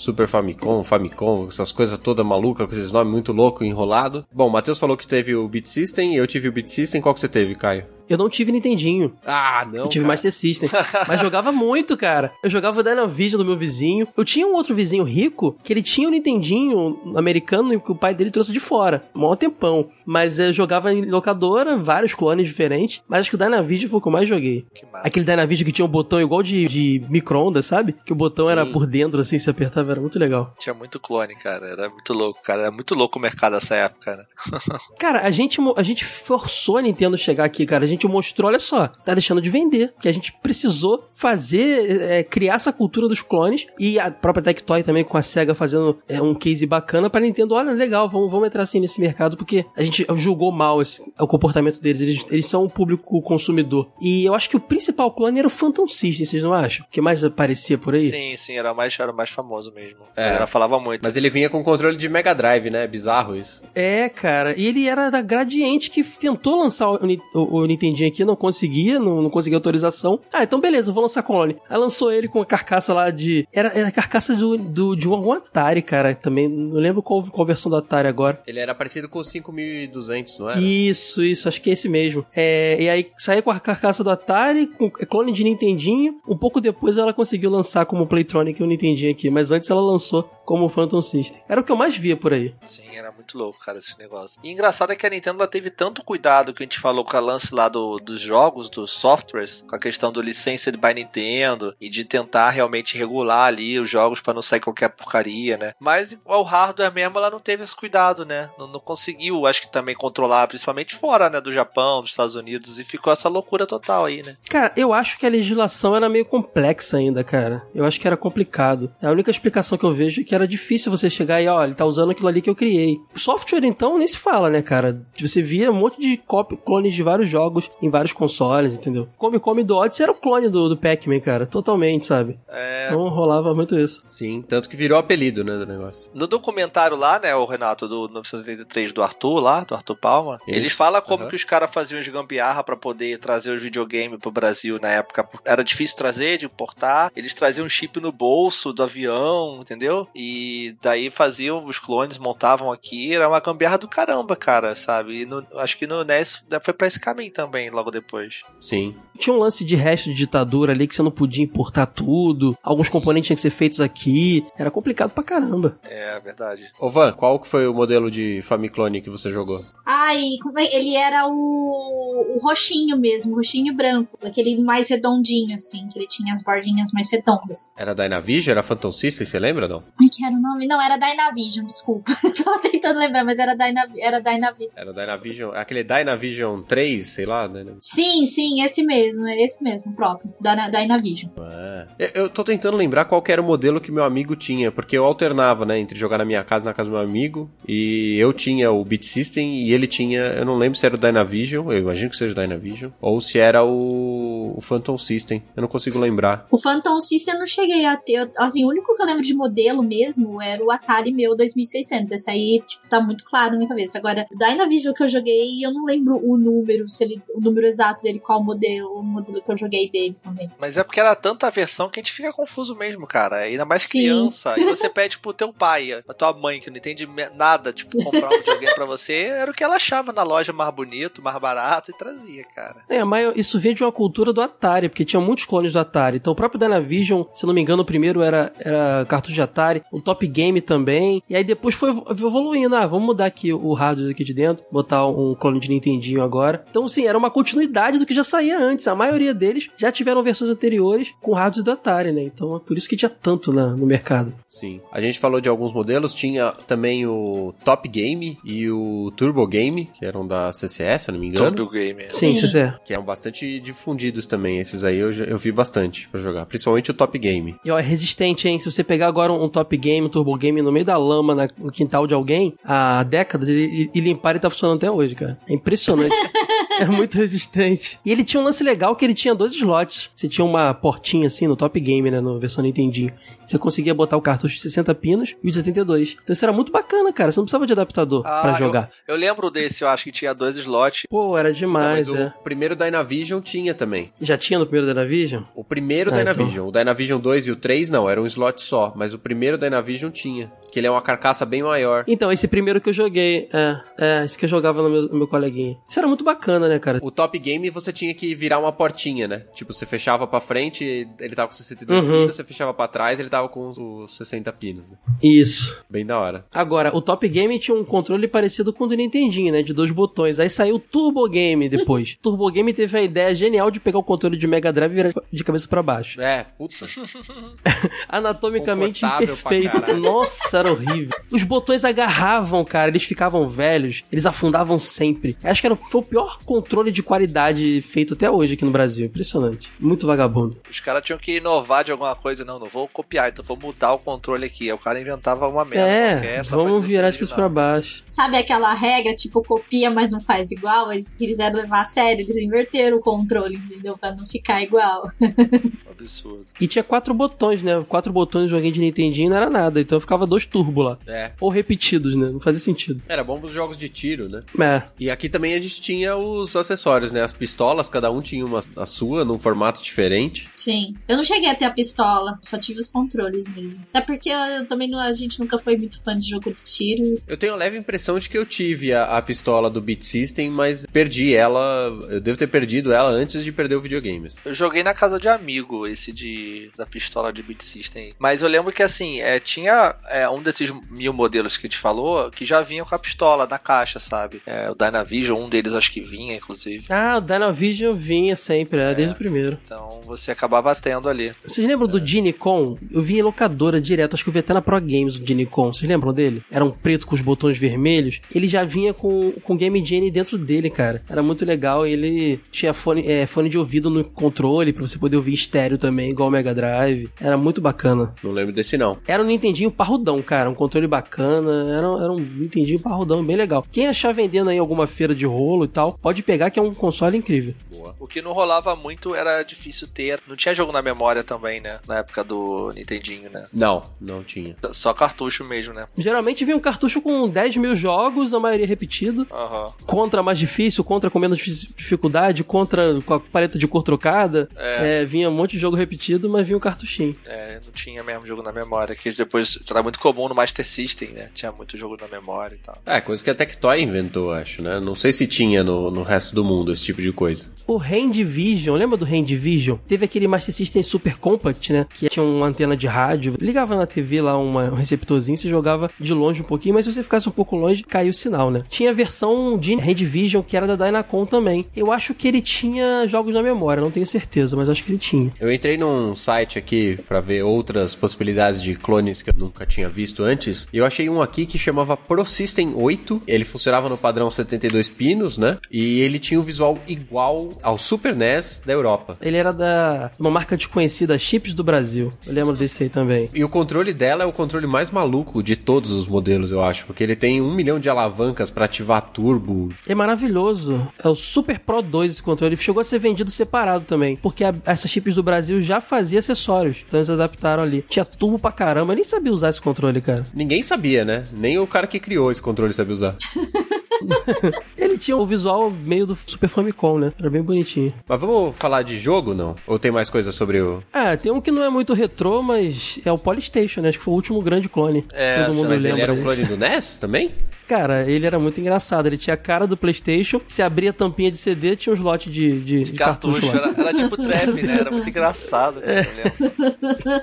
[0.00, 4.24] Super Famicom, Famicom, essas coisas todas malucas, com esses nomes muito loucos, enrolado.
[4.32, 7.02] Bom, o Matheus falou que teve o Beat System, eu tive o Beat System.
[7.02, 7.84] Qual que você teve, Caio?
[8.10, 9.12] Eu não tive Nintendinho.
[9.24, 10.14] Ah, não, Eu tive cara.
[10.14, 10.68] Master System.
[11.06, 12.32] Mas jogava muito, cara.
[12.42, 14.08] Eu jogava o Dynavision do meu vizinho.
[14.16, 18.12] Eu tinha um outro vizinho rico que ele tinha um Nintendinho americano que o pai
[18.12, 19.04] dele trouxe de fora.
[19.14, 19.88] Mó tempão.
[20.04, 23.00] Mas eu jogava em locadora, vários clones diferentes.
[23.08, 24.66] Mas acho que o Dynavision foi o que eu mais joguei.
[24.94, 27.94] Aquele Dynavision que tinha um botão igual de, de micro-ondas, sabe?
[28.04, 30.52] Que o botão era por dentro, assim, se apertava, era muito legal.
[30.58, 31.64] Tinha muito clone, cara.
[31.64, 32.62] Era muito louco, cara.
[32.62, 34.24] Era muito louco o mercado nessa época, né?
[34.98, 37.84] Cara, a gente, a gente forçou a Nintendo chegar aqui, cara.
[37.84, 39.92] A gente mostrou, olha só, tá deixando de vender.
[40.00, 43.66] Que a gente precisou fazer, é, criar essa cultura dos clones.
[43.78, 47.54] E a própria Tectoy também com a SEGA fazendo é, um case bacana pra Nintendo.
[47.54, 49.36] Olha, legal, vamos, vamos entrar assim nesse mercado.
[49.36, 52.00] Porque a gente julgou mal esse- o comportamento deles.
[52.00, 53.88] Eles, eles são um público consumidor.
[54.00, 56.84] E eu acho que o principal clone era o Phantom System, vocês não acham?
[56.86, 58.08] O que mais aparecia por aí?
[58.08, 60.00] Sim, sim, era o mais, era mais famoso mesmo.
[60.16, 60.36] É.
[60.36, 61.02] Ela falava muito.
[61.04, 62.86] Mas ele vinha com controle de Mega Drive, né?
[62.86, 63.62] Bizarro isso.
[63.74, 64.58] É, cara.
[64.58, 66.98] E ele era da Gradiente que tentou lançar o,
[67.34, 70.20] o, o Nintendinho aqui, não conseguia, não, não conseguia autorização.
[70.32, 71.56] Ah, então beleza, vou lançar clone.
[71.68, 73.46] Aí lançou ele com a carcaça lá de.
[73.52, 76.14] Era, era a carcaça do, do, de um, algum Atari, cara.
[76.14, 76.48] Também.
[76.48, 78.42] Não lembro qual, qual versão do Atari agora.
[78.46, 80.60] Ele era parecido com o 5200, não era?
[80.60, 82.24] Isso, isso, acho que é esse mesmo.
[82.34, 86.20] É, e aí saía com a carcaça do Atari, com clone de Nintendinho.
[86.28, 90.22] Um pouco depois ela conseguiu lançar como Playtronic o Nintendinho aqui, mas antes ela lançou
[90.44, 91.42] como Phantom System.
[91.48, 92.54] Era o que eu mais via por aí.
[92.64, 94.40] Sim, era muito louco, cara, esse negócio.
[94.42, 97.16] E engraçado é que a Nintendo ela teve tanto cuidado que a gente falou com
[97.16, 101.74] a lance lá do, dos jogos, dos softwares, com a questão do licença by Nintendo
[101.80, 105.72] e de tentar realmente regular ali os jogos pra não sair qualquer porcaria, né?
[105.78, 108.50] Mas o hardware mesmo ela não teve esse cuidado, né?
[108.58, 112.78] Não, não conseguiu, acho que também controlar, principalmente fora, né, do Japão, dos Estados Unidos
[112.78, 114.36] e ficou essa loucura total aí, né?
[114.48, 117.66] Cara, eu acho que a legislação era meio complexa ainda, cara.
[117.74, 118.92] Eu acho que era complicado.
[119.02, 121.74] A única explicação que eu vejo é que era difícil você chegar e, ó, ele
[121.74, 122.98] tá usando aquilo ali que eu criei.
[123.14, 125.00] O software, então, nem se fala, né, cara?
[125.20, 126.20] Você via um monte de
[126.64, 129.08] clones de vários jogos em vários consoles, entendeu?
[129.18, 131.46] Come Come do Odyssey era o clone do, do Pac-Man, cara.
[131.46, 132.38] Totalmente, sabe?
[132.48, 134.02] É, Então rolava muito isso.
[134.06, 136.10] Sim, tanto que virou apelido, né, do negócio.
[136.14, 140.58] No documentário lá, né, o Renato, do 1983 do Arthur lá, do Arthur Palma, Isso.
[140.58, 141.30] ele fala como Aham.
[141.30, 145.28] que os caras faziam os gambiarra pra poder trazer os videogames pro Brasil na época.
[145.44, 147.10] Era difícil trazer, de importar.
[147.16, 150.06] Eles traziam um chip no bolso do avião, entendeu?
[150.14, 153.14] E daí faziam os clones, montavam aqui.
[153.14, 155.22] Era uma gambiarra do caramba, cara, sabe?
[155.22, 158.42] E no- acho que no NES foi pra esse caminho também, logo depois.
[158.60, 158.94] Sim.
[159.18, 162.56] Tinha um lance de resto de ditadura ali que você não podia importar tudo.
[162.62, 164.44] Alguns componentes tinham que ser feitos aqui.
[164.58, 165.78] Era complicado pra caramba.
[165.82, 166.70] É, verdade.
[166.78, 169.64] Ô Van, qual que foi o modelo de Famiclone que você jogou?
[169.84, 175.88] Ai, é- ele era o, o roxinho mesmo, o roxinho branco, aquele mais redondinho, assim,
[175.88, 177.72] que ele tinha as bordinhas mais redondas.
[177.76, 178.52] Era Dynavision?
[178.52, 179.82] Era Phantom System, você lembra não?
[180.00, 180.66] Ai, que era o nome?
[180.66, 182.12] Não, era Dynavision, desculpa.
[182.44, 184.70] Tava tentando lembrar, mas era, Dyna, era Dynavision.
[184.76, 187.64] Era Dynavision, aquele Dynavision 3, sei lá, né?
[187.80, 191.30] Sim, sim, esse mesmo, é esse mesmo, próprio, Dyna, Dynavision.
[191.38, 191.86] Ah.
[191.98, 195.04] Eu- Eu tô tentando lembrar qual era o modelo que meu amigo tinha, porque eu
[195.04, 198.32] alternava, né, entre jogar na minha casa e na casa do meu amigo, e eu
[198.32, 201.78] tinha o Beat System e ele tinha, eu não lembro se era o Dynavision, eu
[201.78, 205.98] imagino que seja o Dynavision, ou se era o, o Phantom System, eu não consigo
[205.98, 206.46] lembrar.
[206.50, 208.12] O Phantom System eu não cheguei a ter.
[208.14, 212.10] eu- Assim, o único que eu lembro de modelo mesmo era o Atari meu 2600.
[212.12, 213.98] Esse aí, tipo, tá muito claro na minha cabeça.
[213.98, 217.66] Agora, o Dynavision que eu joguei, eu não lembro o número, se ele, o número
[217.66, 220.50] exato dele, qual modelo, o modelo que eu joguei dele também.
[220.60, 223.36] Mas é porque era tanta versão que a gente fica confuso mesmo, cara.
[223.36, 223.88] Ainda mais Sim.
[224.00, 224.58] criança.
[224.58, 228.28] E você pede pro teu pai, pra tua mãe, que não entende nada, tipo, comprar
[228.28, 231.90] um videogame pra você, era o que ela achava na loja mais bonito, mais barato
[231.90, 232.76] e trazia, cara.
[232.88, 236.16] É, mas isso veio de uma cultura do Atari, porque tinha muitos clones do Atari.
[236.16, 239.82] Então o próprio Dynavision, se não me engano, o primeiro era, era cartucho de Atari,
[239.92, 241.22] o Top Game também.
[241.28, 242.74] E aí depois foi evo- evoluindo.
[242.76, 246.64] Ah, vamos mudar aqui o hardware aqui de dentro, botar um clone de Nintendinho agora.
[246.70, 248.88] Então, sim, era uma continuidade do que já saía antes.
[248.88, 252.22] A maioria deles já tiveram versões anteriores com hardware do Atari, né?
[252.22, 254.32] Então é por isso que tinha tanto na- no mercado.
[254.48, 254.80] Sim.
[254.92, 259.88] A gente falou de alguns modelos, tinha também o Top Game e o Turbo Game,
[259.98, 261.54] que eram da CCS, se eu não me engano.
[261.54, 262.04] Top Game.
[262.10, 262.44] Sim, Sim.
[262.44, 262.76] isso é.
[262.84, 264.58] Que eram bastante difundidos também.
[264.58, 266.46] Esses aí eu, eu vi bastante pra jogar.
[266.46, 267.54] Principalmente o Top Game.
[267.64, 268.58] E ó, é resistente, hein?
[268.58, 271.48] Se você pegar agora um top game, um turbo game no meio da lama, na-
[271.58, 275.38] no quintal de alguém, há décadas, e, e limpar ele tá funcionando até hoje, cara.
[275.48, 276.14] É impressionante.
[276.80, 277.98] é muito resistente.
[278.04, 280.10] E ele tinha um lance legal que ele tinha dois slots.
[280.14, 282.20] Você tinha uma portinha assim no top game, né?
[282.20, 283.12] Na versão Nintendinho.
[283.46, 286.16] Você conseguia botar o cartucho de 60 pinos e o de 72.
[286.22, 287.32] Então isso era muito bacana, cara.
[287.32, 288.90] Você não precisava de adaptador Ah, pra jogar.
[289.08, 291.02] Eu lembro desse, eu acho que tinha dois slots.
[291.08, 292.34] Pô, era Não, demais, mas o é.
[292.44, 294.12] primeiro Dynavision tinha também.
[294.20, 295.42] Já tinha no primeiro Dynavision?
[295.54, 296.68] O primeiro Ah, Dynavision.
[296.68, 298.92] O Dynavision 2 e o 3 não, era um slot só.
[298.94, 300.52] Mas o primeiro Dynavision tinha.
[300.70, 302.04] Que ele é uma carcaça bem maior.
[302.06, 305.18] Então, esse primeiro que eu joguei, é, é, esse que eu jogava no meu, no
[305.18, 305.76] meu coleguinha.
[305.88, 306.99] Isso era muito bacana, né, cara?
[307.00, 309.42] O Top Game você tinha que virar uma portinha, né?
[309.54, 310.84] Tipo, você fechava pra frente,
[311.18, 312.10] ele tava com 62 Uhum.
[312.10, 314.90] pinos, você fechava pra trás, ele tava com os- os 60 pinos.
[314.90, 314.96] Né?
[315.22, 315.82] Isso.
[315.88, 316.44] Bem da hora.
[316.52, 319.62] Agora, o Top Game tinha um controle parecido com o do Nintendinho, né?
[319.62, 320.38] De dois botões.
[320.40, 322.16] Aí saiu o Turbo Game depois.
[322.22, 325.14] Turbo Game teve a ideia genial de pegar o controle de Mega Drive e virar
[325.32, 326.20] de cabeça pra baixo.
[326.20, 326.74] É, puta.
[328.08, 329.96] Anatomicamente perfeito.
[329.96, 331.10] Nossa, era horrível.
[331.30, 332.88] Os botões agarravam, cara.
[332.90, 334.04] Eles ficavam velhos.
[334.10, 335.36] Eles afundavam sempre.
[335.42, 339.06] Acho que era, foi o pior controle de qualidade feito até hoje aqui no Brasil.
[339.06, 339.70] Impressionante.
[339.78, 340.56] Muito vagabundo.
[340.68, 342.44] Os caras tinham que inovar de alguma coisa.
[342.44, 344.64] Não, não vou copiar, então vou mudar o controle aqui.
[344.64, 345.88] Aí o cara inventava uma merda.
[345.88, 348.02] É, qualquer, vamos virar de cabeça pra baixo.
[348.06, 350.92] Sabe aquela regra, tipo, copia, mas não faz igual?
[350.92, 353.96] Eles quiseram levar a sério, eles inverteram o controle, entendeu?
[353.98, 355.10] Pra não ficar igual.
[355.90, 356.46] Absurdo.
[356.60, 357.84] E tinha quatro botões, né?
[357.86, 359.80] Quatro botões de joguinho de Nintendinho não era nada.
[359.80, 360.98] Então ficava dois turbo lá.
[361.06, 361.32] É.
[361.40, 362.28] Ou repetidos, né?
[362.28, 363.02] Não fazia sentido.
[363.08, 364.42] Era bom pros jogos de tiro, né?
[364.58, 364.82] É.
[364.98, 366.79] E aqui também a gente tinha os acessórios,
[367.12, 367.22] né?
[367.22, 370.48] As pistolas, cada um tinha uma a sua, num formato diferente.
[370.56, 370.94] Sim.
[371.08, 373.84] Eu não cheguei a ter a pistola, só tive os controles mesmo.
[373.92, 377.20] Até porque eu também não, a gente nunca foi muito fã de jogo de tiro.
[377.26, 380.50] Eu tenho a leve impressão de que eu tive a, a pistola do Beat System,
[380.50, 381.88] mas perdi ela.
[382.08, 384.28] Eu devo ter perdido ela antes de perder o videogame.
[384.44, 388.14] Eu joguei na casa de amigo esse de da pistola de Beat System.
[388.18, 391.78] Mas eu lembro que assim, é, tinha é, um desses mil modelos que a gente
[391.78, 394.42] falou que já vinha com a pistola na caixa, sabe?
[394.46, 396.69] É, o Dynavision, um deles acho que vinha, inclusive.
[396.88, 399.58] Ah, o Dynavision vinha sempre, é, desde o primeiro.
[399.64, 401.32] Então você acabava tendo ali.
[401.42, 402.76] Vocês lembram do Dinicon?
[402.90, 405.72] Eu vi em locadora direto, acho que eu vi até na Pro Games o Dinicon.
[405.72, 406.42] Vocês lembram dele?
[406.50, 408.20] Era um preto com os botões vermelhos.
[408.34, 411.02] Ele já vinha com, com Game Genie dentro dele, cara.
[411.08, 411.86] Era muito legal.
[411.86, 416.10] Ele tinha fone, é, fone de ouvido no controle pra você poder ouvir estéreo também,
[416.10, 417.10] igual o Mega Drive.
[417.20, 418.14] Era muito bacana.
[418.22, 418.98] Não lembro desse não.
[419.06, 420.50] Era um Nintendinho parrudão, cara.
[420.50, 421.74] Um controle bacana.
[421.76, 423.64] Era, era um Nintendinho parrudão, bem legal.
[423.70, 426.68] Quem achar vendendo aí em alguma feira de rolo e tal, pode pegar que é
[426.68, 427.54] um console incrível.
[427.70, 427.94] Boa.
[427.98, 430.20] O que não rolava muito era difícil ter.
[430.28, 431.80] Não tinha jogo na memória também, né?
[431.86, 433.46] Na época do Nintendinho, né?
[433.52, 434.54] Não, não tinha.
[434.72, 435.86] Só cartucho mesmo, né?
[435.96, 439.26] Geralmente vinha um cartucho com 10 mil jogos, a maioria repetido.
[439.30, 439.72] Aham.
[439.86, 444.48] Contra mais difícil, contra com menos dif- dificuldade, contra com a paleta de cor trocada.
[444.56, 445.00] É.
[445.00, 447.16] É, vinha um monte de jogo repetido, mas vinha um cartuchinho.
[447.26, 450.66] É, não tinha mesmo jogo na memória, que depois já era muito comum no Master
[450.66, 451.30] System, né?
[451.34, 452.78] Tinha muito jogo na memória e tal.
[452.84, 454.78] É, coisa que a Tectoy inventou, acho, né?
[454.80, 457.46] Não sei se tinha no, no resto do mundo esse tipo de coisa.
[457.66, 459.76] O Hand Vision, lembra do Hand Vision?
[459.86, 461.86] Teve aquele Master System Super Compact, né?
[461.94, 463.34] Que tinha uma antena de rádio.
[463.40, 466.92] Ligava na TV lá uma- um receptorzinho, você jogava de longe um pouquinho, mas se
[466.92, 468.64] você ficasse um pouco longe, caía o sinal, né?
[468.68, 471.64] Tinha a versão de Hand Vision, que era da Dynacon também.
[471.76, 474.98] Eu acho que ele tinha jogos na memória, não tenho certeza, mas acho que ele
[474.98, 475.32] tinha.
[475.40, 479.88] Eu entrei num site aqui pra ver outras possibilidades de clones que eu nunca tinha
[479.88, 480.68] visto antes.
[480.72, 483.22] E eu achei um aqui que chamava Pro System 8.
[483.26, 485.58] Ele funcionava no padrão 72 pinos, né?
[485.70, 489.16] E ele tinha o visual igual ao Super NES da Europa.
[489.20, 492.12] Ele era da uma marca desconhecida, Chips do Brasil.
[492.26, 493.30] Eu lembro desse aí também.
[493.34, 496.86] E o controle dela é o controle mais maluco de todos os modelos, eu acho.
[496.86, 499.72] Porque ele tem um milhão de alavancas pra ativar turbo.
[499.86, 500.88] É maravilhoso.
[501.02, 502.54] É o Super Pro 2 esse controle.
[502.54, 504.16] Ele chegou a ser vendido separado também.
[504.16, 506.84] Porque a, essa chips do Brasil já fazia acessórios.
[506.86, 507.84] Então eles adaptaram ali.
[507.88, 508.92] Tinha turbo pra caramba.
[508.92, 510.26] Eu nem sabia usar esse controle, cara.
[510.34, 511.26] Ninguém sabia, né?
[511.36, 513.16] Nem o cara que criou esse controle sabia usar.
[514.76, 517.12] Ele tinha o visual meio do Super Famicom, né?
[517.18, 517.92] Era bem bonitinho.
[518.08, 519.54] Mas vamos falar de jogo, não?
[519.66, 520.82] Ou tem mais coisa sobre o.
[520.92, 523.88] Ah, tem um que não é muito retrô, mas é o Polystation, né?
[523.90, 525.04] Acho que foi o último grande clone.
[525.12, 525.98] É, Todo mundo Mas lembra.
[525.98, 526.24] ele era dele.
[526.24, 527.30] clone do NES também?
[527.68, 529.06] Cara, ele era muito engraçado.
[529.06, 530.40] Ele tinha a cara do PlayStation.
[530.48, 533.68] Se abria a tampinha de CD, tinha um slot de, de, de cartucho, Cartucho, lá.
[533.78, 534.76] era, era tipo trap, né?
[534.80, 535.80] Era muito engraçado.
[535.86, 536.02] É.
[536.02, 536.42] cara,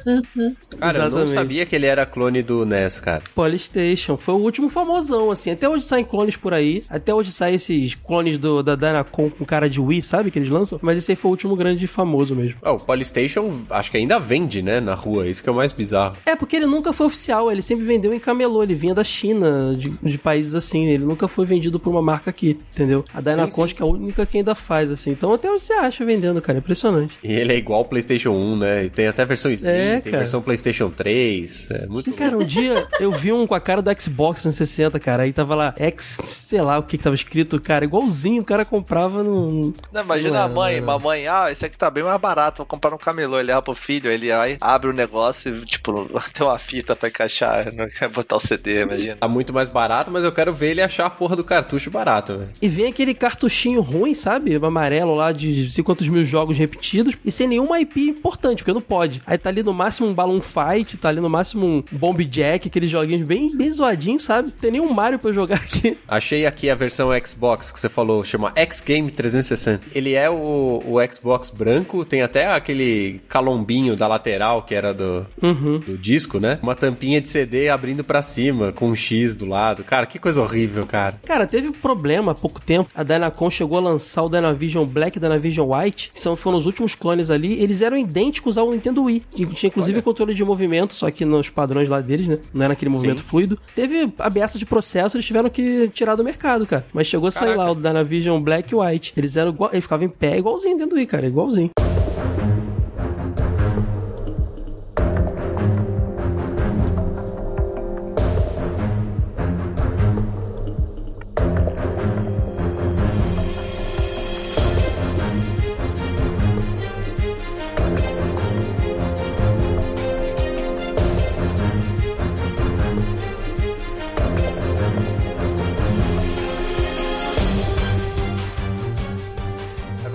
[0.05, 0.57] eu lembro.
[0.79, 3.23] Cara, eu não sabia que ele era clone do NES, cara.
[3.35, 4.15] Polystation.
[4.15, 5.51] Foi o último famosão, assim.
[5.51, 6.66] Até hoje saem clones por aí.
[6.89, 10.31] Até hoje saem esses clones do, da Dynacon com cara de Wii, sabe?
[10.31, 10.79] Que eles lançam.
[10.81, 12.55] Mas esse aí foi o último grande famoso mesmo.
[12.61, 15.27] Ah, o Polystation acho que ainda vende, né, na rua.
[15.27, 16.15] Isso que é o mais bizarro.
[16.25, 17.51] É, porque ele nunca foi oficial.
[17.51, 18.63] Ele sempre vendeu em camelô.
[18.63, 20.85] Ele vinha da China, de, de países assim.
[20.87, 23.03] Ele nunca foi vendido por uma marca aqui, entendeu?
[23.13, 25.11] A Dynacon acho que é a única que ainda faz, assim.
[25.11, 26.57] Então até hoje você acha vendendo, cara.
[26.57, 27.17] É impressionante.
[27.23, 28.85] E ele é igual ao PlayStation 1, né?
[28.85, 30.17] E tem até versão Slim, É, tem cara.
[30.23, 31.69] versão PlayStation 3.
[31.71, 35.23] É muito Cara, um dia eu vi um com a cara do Xbox 360, cara.
[35.23, 36.17] Aí tava lá, X,
[36.57, 37.85] sei lá o que que tava escrito, cara.
[37.85, 39.73] Igualzinho o cara comprava no.
[39.93, 40.85] Não, imagina Não a mãe, não era.
[40.99, 43.37] mamãe, ah, esse aqui tá bem mais barato, vou comprar um camelô.
[43.37, 47.09] Ele leva pro filho, ele aí abre o negócio e, tipo, tem uma fita pra
[47.09, 49.17] encaixar, não quer botar o CD, imagina.
[49.17, 52.37] Tá muito mais barato, mas eu quero ver ele achar a porra do cartucho barato,
[52.39, 52.49] velho.
[52.59, 54.55] E vem aquele cartuchinho ruim, sabe?
[54.55, 58.73] Amarelo lá de não sei quantos mil jogos repetidos e sem nenhuma IP importante, porque
[58.73, 59.21] não pode.
[59.27, 62.67] Aí tá ali no máximo um Balloon Fight, tá ali no máximo um Bomb Jack,
[62.67, 64.49] aqueles joguinhos bem, bem zoadinhos, sabe?
[64.51, 65.97] Tem nenhum Mario pra eu jogar aqui.
[66.07, 69.83] Achei aqui a versão Xbox que você falou, chama X Game 360.
[69.93, 75.25] Ele é o, o Xbox branco, tem até aquele calombinho da lateral que era do,
[75.41, 75.79] Uhum.
[75.79, 76.59] do disco, né?
[76.61, 79.83] Uma tampinha de CD abrindo pra cima, com um X do lado.
[79.83, 81.19] Cara, que coisa horrível, cara.
[81.25, 82.89] Cara, teve um problema há pouco tempo.
[82.95, 86.57] A Dynacon chegou a lançar o Dynavision Black e o Dynavision White, que são, foram
[86.57, 87.61] os últimos clones ali.
[87.61, 89.23] Eles eram idênticos ao Nintendo Wii.
[89.29, 92.39] que Tinha inclusive controle de movimento, só que nos padrões lá deles, né?
[92.53, 93.57] Não era aquele movimento fluido.
[93.75, 96.85] Teve ameaça de processo, eles tiveram que tirar do mercado, cara.
[96.93, 97.63] Mas chegou a sair Caraca.
[97.63, 99.13] lá o Dynavision Black e White.
[99.17, 101.71] Eles eram igual, eles ficavam em pé igualzinho dentro do Wii, cara, igualzinho.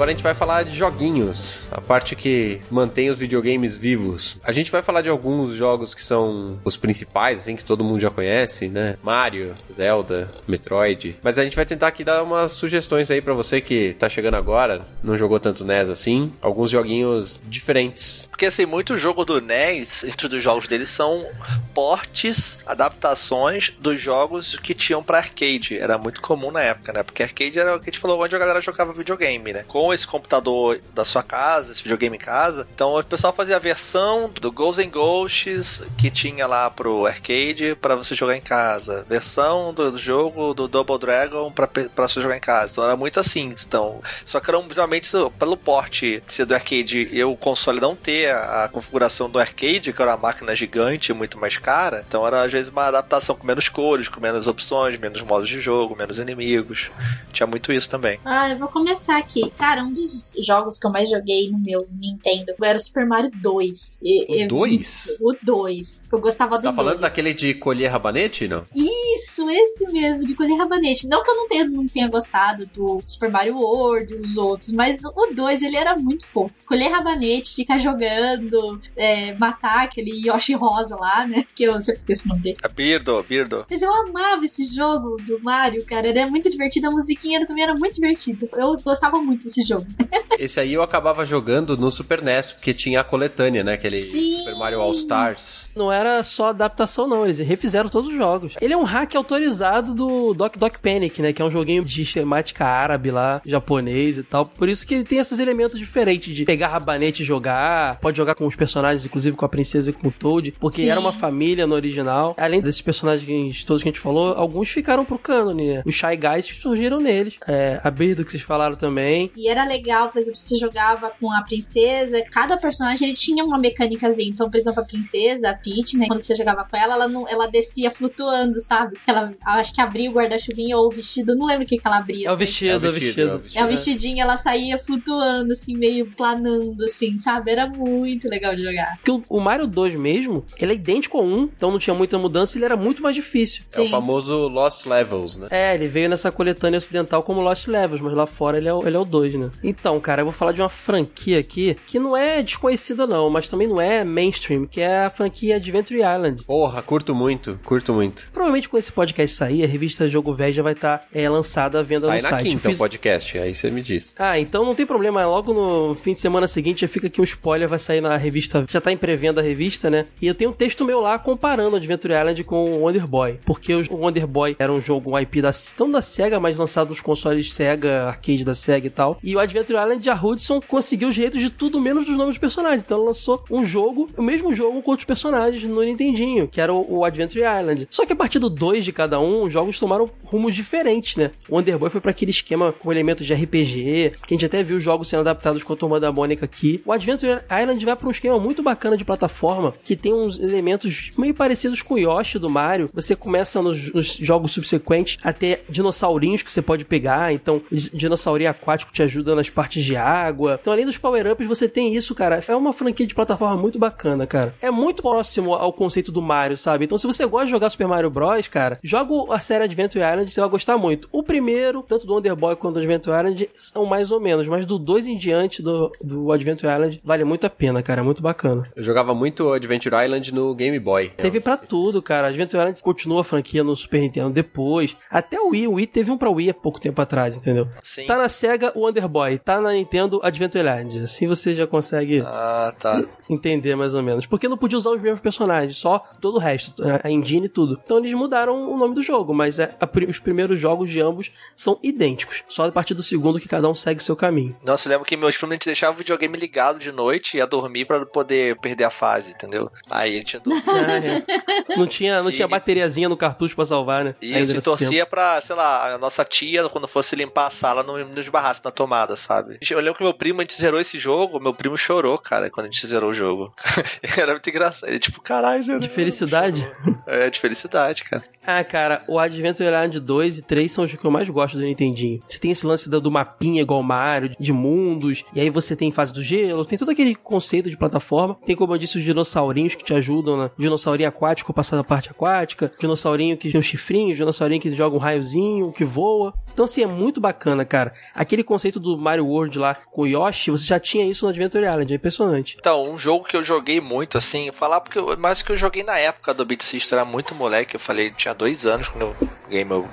[0.03, 4.37] Agora a gente vai falar de joguinhos, a parte que mantém os videogames vivos.
[4.43, 8.01] A gente vai falar de alguns jogos que são os principais, assim, que todo mundo
[8.01, 8.97] já conhece, né?
[9.01, 11.17] Mario, Zelda, Metroid.
[11.23, 14.35] Mas a gente vai tentar aqui dar umas sugestões aí pra você que tá chegando
[14.35, 18.29] agora, não jogou tanto NES assim, alguns joguinhos diferentes.
[18.29, 21.25] Porque assim, muito jogo do NES, entre dos jogos dele, são
[21.73, 25.79] portes, adaptações dos jogos que tinham pra arcade.
[25.79, 27.05] Era muito comum na época, né?
[27.05, 29.65] Porque arcade era o que a gente falou onde a galera jogava videogame, né?
[29.69, 32.67] Com esse computador da sua casa, esse videogame em casa.
[32.75, 37.77] Então o pessoal fazia a versão do Ghosts and Ghosts que tinha lá pro arcade
[37.81, 39.05] pra você jogar em casa.
[39.09, 42.73] Versão do, do jogo do Double Dragon pra você jogar em casa.
[42.73, 43.53] Então era muito assim.
[43.67, 48.31] Então, só que era geralmente pelo porte ser do arcade e o console não ter
[48.31, 52.05] a, a configuração do arcade, que era uma máquina gigante, muito mais cara.
[52.07, 55.61] Então era às vezes uma adaptação com menos cores, com menos opções, menos modos de
[55.61, 56.91] jogo, menos inimigos.
[57.33, 58.19] Tinha muito isso também.
[58.25, 59.51] Ah, eu vou começar aqui.
[59.59, 62.53] Cara, um dos jogos que eu mais joguei no meu Nintendo.
[62.63, 63.99] Era o Super Mario 2.
[64.03, 65.19] E- O e- 2?
[65.21, 66.09] O 2.
[66.13, 67.01] Eu gostava Você do tá falando 2.
[67.03, 68.65] daquele de colher rabanete, não?
[68.75, 71.09] Isso, esse mesmo, de colher rabanete.
[71.09, 75.01] Não que eu não tenha, não tenha gostado do Super Mario World, os outros, mas
[75.05, 76.65] o 2 ele era muito fofo.
[76.67, 81.43] Colher rabanete, ficar jogando, é, matar aquele Yoshi rosa lá, né?
[81.55, 82.57] Que eu sempre esqueço o nome dele.
[82.65, 83.67] A Birdo, Birdo.
[83.71, 86.09] Mas eu amava esse jogo do Mario, cara.
[86.09, 88.49] Era muito divertido, a musiquinha também era muito divertida.
[88.55, 89.87] Eu gostava muito desse jogo.
[90.39, 93.75] Esse aí eu acabava jogando no Super NES, porque tinha a coletânea, né?
[93.75, 94.39] Aquele Sim!
[94.39, 95.71] Super Mario All Stars.
[95.77, 97.25] Não era só adaptação, não.
[97.25, 98.55] Eles refizeram todos os jogos.
[98.61, 101.33] Ele é um hack autorizado do Doc Doc Panic, né?
[101.33, 104.47] Que é um joguinho de temática árabe lá, japonês e tal.
[104.47, 107.99] Por isso que ele tem esses elementos diferentes de pegar rabanete e jogar.
[108.01, 110.53] Pode jogar com os personagens, inclusive com a princesa e com o Toad.
[110.61, 110.91] Porque Sim.
[110.91, 112.35] era uma família no original.
[112.37, 115.83] Além desses personagens todos que a gente falou, alguns ficaram pro cânone, né?
[115.87, 117.39] Os Shy Guys surgiram neles.
[117.49, 119.31] É, a Birdo que vocês falaram também.
[119.37, 123.59] E era legal, por exemplo, você jogava com a princesa, cada personagem ele tinha uma
[123.59, 124.29] mecânicazinha.
[124.29, 126.07] Então, por exemplo, a princesa, a Peach, né?
[126.07, 128.99] Quando você jogava com ela, ela, não, ela descia flutuando, sabe?
[129.07, 131.99] Ela acho que abria o guarda-chuvinha ou o vestido, não lembro o que, que ela
[131.99, 132.27] abria.
[132.27, 132.45] É o sabe?
[132.45, 133.61] vestido, É é o vestido, é o vestido.
[133.61, 137.51] É o vestidinho, ela saía flutuando, assim, meio planando, assim, sabe?
[137.51, 138.97] Era muito legal de jogar.
[138.97, 142.19] Porque o, o Mario 2 mesmo, ele é idêntico ao 1, então não tinha muita
[142.19, 143.65] mudança, ele era muito mais difícil.
[143.75, 143.91] É o Sim.
[143.91, 145.49] famoso Lost Levels, né?
[145.51, 148.87] É, ele veio nessa coletânea ocidental como Lost Levels, mas lá fora ele é, o-
[148.87, 149.51] ele é o 2, né?
[149.63, 153.49] Então, cara, eu vou falar de uma franquia aqui que não é desconhecida não, mas
[153.49, 156.45] também não é mainstream, que é a franquia Adventure Island.
[156.45, 158.29] Porra, curto muito, curto muito.
[158.33, 162.03] Provavelmente quando esse podcast sair, a revista Jogo Velho já vai estar lançada à venda
[162.07, 162.43] Sai no na site.
[162.45, 164.15] Quinta o fiz- podcast, aí você me diz.
[164.19, 165.25] Ah, então não tem problema.
[165.27, 168.65] Logo no fim de semana seguinte já fica aqui um spoiler, vai sair na revista.
[168.69, 170.07] Já tá em pré-venda a revista, né?
[170.21, 173.39] E eu tenho um texto meu lá comparando Adventure Island com o Wonder Boy.
[173.45, 176.89] Porque o Wonder Boy era um jogo, um IP da, tão da SEGA, mas lançado
[176.91, 179.19] nos consoles SEGA, arcade da SEGA e tal.
[179.23, 182.39] E o Adventure Island, a Hudson conseguiu os direitos de tudo menos dos nomes dos
[182.39, 182.83] personagens.
[182.83, 186.73] Então ela lançou um jogo, o mesmo jogo com outros personagens no Nintendinho, que era
[186.73, 187.87] o, o Adventure Island.
[187.91, 191.31] Só que a partir do 2 de cada um, os jogos tomaram rumos diferentes, né?
[191.49, 194.63] O Wonder Boy foi pra aquele esquema com elementos de RPG, que a gente até
[194.63, 196.83] viu jogos sendo adaptados com a turma da Mônica aqui.
[196.85, 201.11] O Adventure Island vai pra um esquema muito bacana de plataforma, que tem uns elementos
[201.17, 202.91] meio parecidos com o Yoshi do Mario.
[202.93, 208.51] Você começa nos, nos jogos subsequentes a ter dinossaurinhos que você pode pegar, então dinossaurinho
[208.51, 210.59] aquático te ajuda nas partes de água.
[210.61, 212.43] Então, além dos power-ups, você tem isso, cara.
[212.47, 214.55] É uma franquia de plataforma muito bacana, cara.
[214.61, 216.85] É muito próximo ao conceito do Mario, sabe?
[216.85, 220.31] Então, se você gosta de jogar Super Mario Bros, cara, joga a série Adventure Island,
[220.33, 221.09] você vai gostar muito.
[221.13, 224.67] O primeiro, tanto do Wonder Boy quanto do Adventure Island, são mais ou menos, mas
[224.67, 228.01] do 2 em diante do, do Adventure Island vale muito a pena, cara.
[228.01, 228.71] É muito bacana.
[228.75, 231.11] Eu jogava muito Adventure Island no Game Boy.
[231.17, 232.29] Teve pra tudo, cara.
[232.29, 234.97] Adventure Island continua a franquia no Super Nintendo depois.
[235.11, 235.69] Até o Wii.
[235.69, 237.69] O Wii teve um pra Wii há pouco tempo atrás, entendeu?
[237.83, 238.07] Sim.
[238.07, 241.01] Tá na SEGA o Wonder Boy, tá na Nintendo Adventure Island.
[241.03, 243.03] Assim você já consegue Ah, tá.
[243.31, 244.27] entender mais ou menos.
[244.27, 247.79] Porque não podia usar os mesmos personagens, só todo o resto, a engine e tudo.
[247.83, 251.31] Então eles mudaram o nome do jogo, mas é, a os primeiros jogos de ambos
[251.57, 252.43] são idênticos.
[252.49, 254.57] Só a partir do segundo que cada um segue seu caminho.
[254.65, 257.39] Nossa, eu lembro que meus primos a gente deixava o videogame ligado de noite e
[257.39, 259.71] ia dormir pra poder perder a fase, entendeu?
[259.91, 260.37] Aí a gente.
[260.39, 260.93] Ah,
[261.73, 261.77] é.
[261.77, 262.33] Não tinha, não Sim.
[262.33, 264.15] tinha bateriazinha no cartucho pra salvar, né?
[264.21, 267.99] Isso, e torcia pra, sei lá, a nossa tia, quando fosse limpar a sala, não
[268.09, 269.59] nos barrasse na tomada, sabe?
[269.71, 272.67] Eu lembro que meu primo, a gente zerou esse jogo, meu primo chorou, cara, quando
[272.67, 273.53] a gente zerou o jogo.
[274.17, 274.89] Era muito engraçado.
[274.89, 275.81] Ele, tipo, caralho, zerou.
[275.81, 276.67] De felicidade.
[277.07, 278.25] É, de felicidade, cara.
[278.45, 281.65] Ah, cara, o Adventure Island 2 e 3 são os que eu mais gosto do
[281.65, 282.21] Nintendinho.
[282.27, 285.91] Você tem esse lance do, do mapinha igual Mario, de mundos, e aí você tem
[285.91, 288.37] fase do gelo, tem todo aquele conceito de plataforma.
[288.47, 290.51] Tem, como eu disse, os dinossaurinhos que te ajudam, né?
[290.59, 295.01] Dinossaurinho aquático passar da parte aquática, dinossaurinho que tem um chifrinho, dinossaurinho que joga um
[295.01, 296.35] raiozinho, que voa.
[296.53, 297.93] Então, assim, é muito bacana, cara.
[298.15, 301.93] Aquele conceito do Mario World lá com Yoshi, você já tinha isso no Adventure Island,
[301.93, 302.57] é impressionante.
[302.59, 305.83] Então, um jogo que eu joguei muito, assim, falar porque eu, mais que eu joguei
[305.83, 309.17] na época do Beat System, era muito moleque, eu falei, tinha dois anos quando eu
[309.49, 309.91] ganhei meu, meu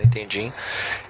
[0.00, 0.52] Nintendinho.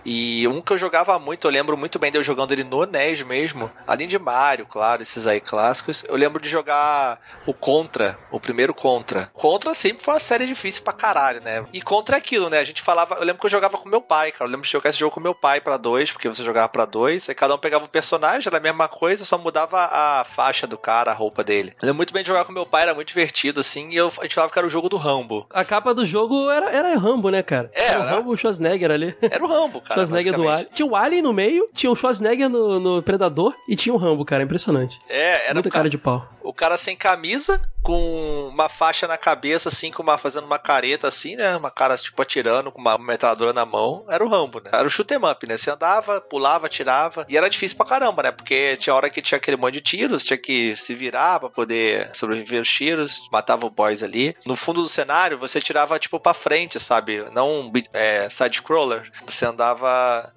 [0.04, 2.84] E um que eu jogava muito, eu lembro muito bem de eu jogando ele no
[2.84, 8.18] NES mesmo, além de Mario, claro, esses aí clássicos, eu lembro de jogar o Contra,
[8.30, 9.30] o primeiro Contra.
[9.32, 11.64] Contra sempre foi uma série difícil pra caralho, né?
[11.72, 12.58] E Contra é aquilo, né?
[12.58, 14.72] A gente falava, eu lembro que eu jogava com meu pai, cara, eu lembro de
[14.72, 17.54] jogar esse jogo com meu pai pra dois, porque você jogava pra dois, aí cada
[17.54, 21.14] um pegava um personagem, era a mesma coisa, só mudava a faixa do cara, a
[21.14, 21.74] roupa dele.
[21.80, 24.12] Eu lembro muito bem de jogar com meu pai, era muito divertido, assim, e eu,
[24.18, 25.46] a gente falava que era o jogo do Rambo.
[25.50, 27.70] A capa do jogo era, era Rambo, né, cara?
[27.74, 28.10] É, Era o né?
[28.12, 28.36] Rambo.
[28.36, 29.16] Schwarzenegger ali.
[29.20, 29.91] Era o Rambo, cara.
[29.94, 30.48] Schwarzenegger do.
[30.48, 30.68] Alien.
[30.72, 34.24] Tinha o Alien no meio, tinha o Schwarzenegger no, no Predador e tinha o Rambo,
[34.24, 34.42] cara.
[34.42, 34.98] Impressionante.
[35.08, 36.28] É, era Muita o cara cara, de pau.
[36.42, 41.08] o cara sem camisa, com uma faixa na cabeça, assim, com uma, fazendo uma careta,
[41.08, 41.56] assim, né?
[41.56, 44.04] Uma cara, tipo, atirando com uma metralhadora na mão.
[44.08, 44.70] Era o Rambo, né?
[44.72, 45.56] Era o shoot 'em up, né?
[45.56, 47.26] Você andava, pulava, atirava.
[47.28, 48.30] E era difícil pra caramba, né?
[48.30, 52.10] Porque tinha hora que tinha aquele monte de tiros, tinha que se virar pra poder
[52.14, 54.34] sobreviver aos tiros, matava o boys ali.
[54.46, 57.24] No fundo do cenário, você tirava, tipo, pra frente, sabe?
[57.32, 59.10] Não um é, side-scroller.
[59.26, 59.81] Você andava,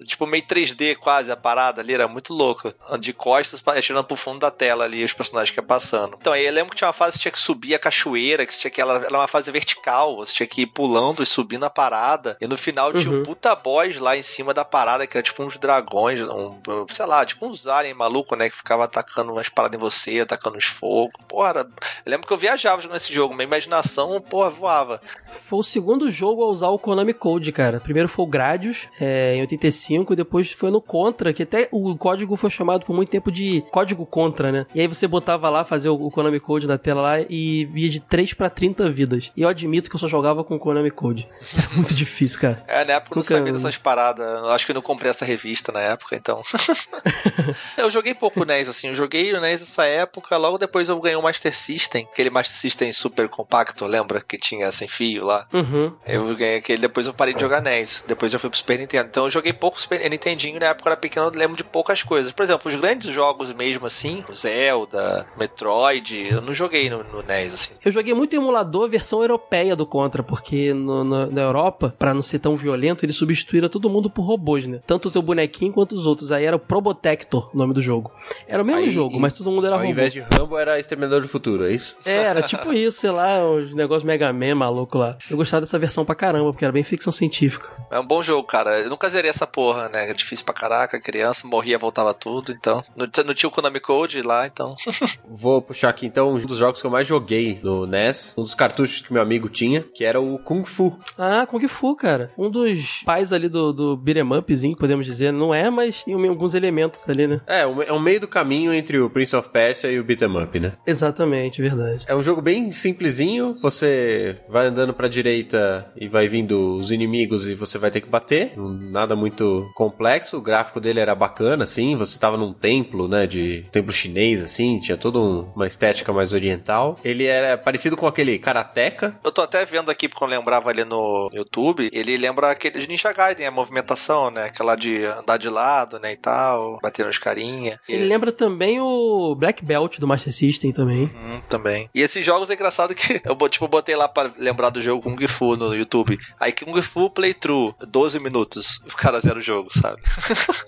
[0.06, 2.72] tipo, meio 3D quase, a parada ali, era muito louco.
[2.98, 6.16] De costas, atirando pro fundo da tela ali, os personagens que iam passando.
[6.20, 8.56] Então, aí eu lembro que tinha uma fase que tinha que subir a cachoeira, que
[8.56, 11.70] tinha que, ela era uma fase vertical, você tinha que ir pulando e subindo a
[11.70, 12.36] parada.
[12.40, 13.24] E no final tinha um Uhum.
[13.24, 16.58] puta boss lá em cima da parada, que era tipo uns dragões, um,
[16.90, 18.50] sei lá, tipo uns alien maluco, né?
[18.50, 21.12] Que ficava atacando umas paradas em você, atacando os fogos.
[21.28, 21.60] Porra,
[22.04, 25.00] eu lembro que eu viajava jogando esse jogo, minha imaginação, porra, voava.
[25.30, 27.80] Foi o segundo jogo a usar o Konami Code, cara.
[27.80, 31.96] Primeiro foi o Gradius, é, em 85, e depois foi no Contra, que até o
[31.96, 34.66] código foi chamado por muito tempo de código Contra, né?
[34.74, 38.00] E aí você botava lá, fazia o, Konami Code na tela lá e via de
[38.00, 39.30] 3 pra 30 vidas.
[39.36, 41.28] E eu admito que eu só jogava com o Konami Code.
[41.56, 42.62] Era muito difícil, cara.
[42.66, 44.26] É, na época eu não Nunca- sabia dessas paradas.
[44.26, 46.42] Eu acho que eu não comprei essa revista na época, então.
[47.76, 48.88] eu joguei pouco NES, assim.
[48.88, 52.58] Eu joguei o NES nessa época, logo depois eu ganhei o Master System, aquele Master
[52.58, 54.20] System super compacto, lembra?
[54.20, 55.46] Que tinha sem fio lá.
[55.52, 55.92] Uhum.
[56.06, 58.04] Eu ganhei aquele, depois eu parei de jogar NES.
[58.06, 59.08] Depois eu fui pro Super Nintendo.
[59.08, 62.02] Então eu joguei pouco Super Nintendinho, na época eu era pequeno, eu lembro de poucas
[62.02, 62.32] coisas.
[62.32, 67.54] Por exemplo, os grandes jogos mesmo assim, Zelda, Metroid, eu não joguei no, no NES,
[67.54, 67.74] assim.
[67.84, 72.22] Eu joguei muito emulador versão europeia do Contra, porque no- no- na Europa, pra não
[72.22, 74.80] ser tão violento, eles substituíram todo mundo por robôs, né?
[74.86, 76.30] Tanto o teu bonequinho quanto os outros.
[76.32, 78.10] Aí era o Probotector, o nome do jogo.
[78.46, 79.90] Era o mesmo Aí, jogo, em- mas todo mundo era Ao robô.
[79.90, 81.96] invés de Rambo, era Exterminador do Futuro, é isso?
[82.04, 85.16] É, era tipo isso, sei lá, os negócios Mega Man maluco lá.
[85.30, 87.68] Eu gostava dessa versão pra caramba, porque era bem ficção científica.
[87.90, 88.78] É um bom jogo, cara.
[88.80, 90.10] Eu nunca zerei essa porra, né?
[90.10, 92.84] É difícil pra caraca, criança, morria, voltava tudo, então.
[92.94, 94.76] Não, tinha o Konami Code lá, então.
[95.28, 98.54] Vou puxar aqui então um dos jogos que eu mais joguei no NES, um dos
[98.54, 100.98] cartuchos que meu amigo tinha, que era o Kung Fu.
[101.16, 102.30] Ah, Kung Fu, cara.
[102.36, 105.32] Um dos pais ali do, do beat'em upzinho, podemos dizer.
[105.32, 107.40] Não é, mas tem alguns elementos ali, né?
[107.46, 110.58] É, é um meio do caminho entre o Prince of Persia e o Beat'em Up,
[110.58, 110.72] né?
[110.86, 112.04] Exatamente, verdade.
[112.06, 117.48] É um jogo bem simplesinho, você vai andando pra direita e vai vindo os inimigos
[117.48, 118.52] e você vai ter que bater.
[118.56, 123.64] Nada muito complexo, o gráfico dele era bacana, assim, você tava num templo, né, de
[123.70, 126.98] templo chinês, assim, tinha toda um- uma estética mais oriental.
[127.04, 130.84] Ele era parecido com aquele Karateka, Eu tô até vendo aqui, porque eu lembrava ali
[130.84, 134.44] no YouTube, ele lembra aquele de Ninja Gaiden, a movimentação, né?
[134.44, 137.78] Aquela de andar de lado, né, e tal, bater nos carinha.
[137.88, 141.10] E- Ele lembra também o Black Belt do Master System também.
[141.20, 141.88] Hum, também.
[141.94, 145.26] E esses jogos é engraçado que eu tipo, botei lá pra lembrar do jogo Kung
[145.28, 146.18] Fu no YouTube.
[146.40, 148.80] Aí Kung Fu Playthrough, 12 minutos.
[148.96, 150.00] O cara zera o jogo, sabe?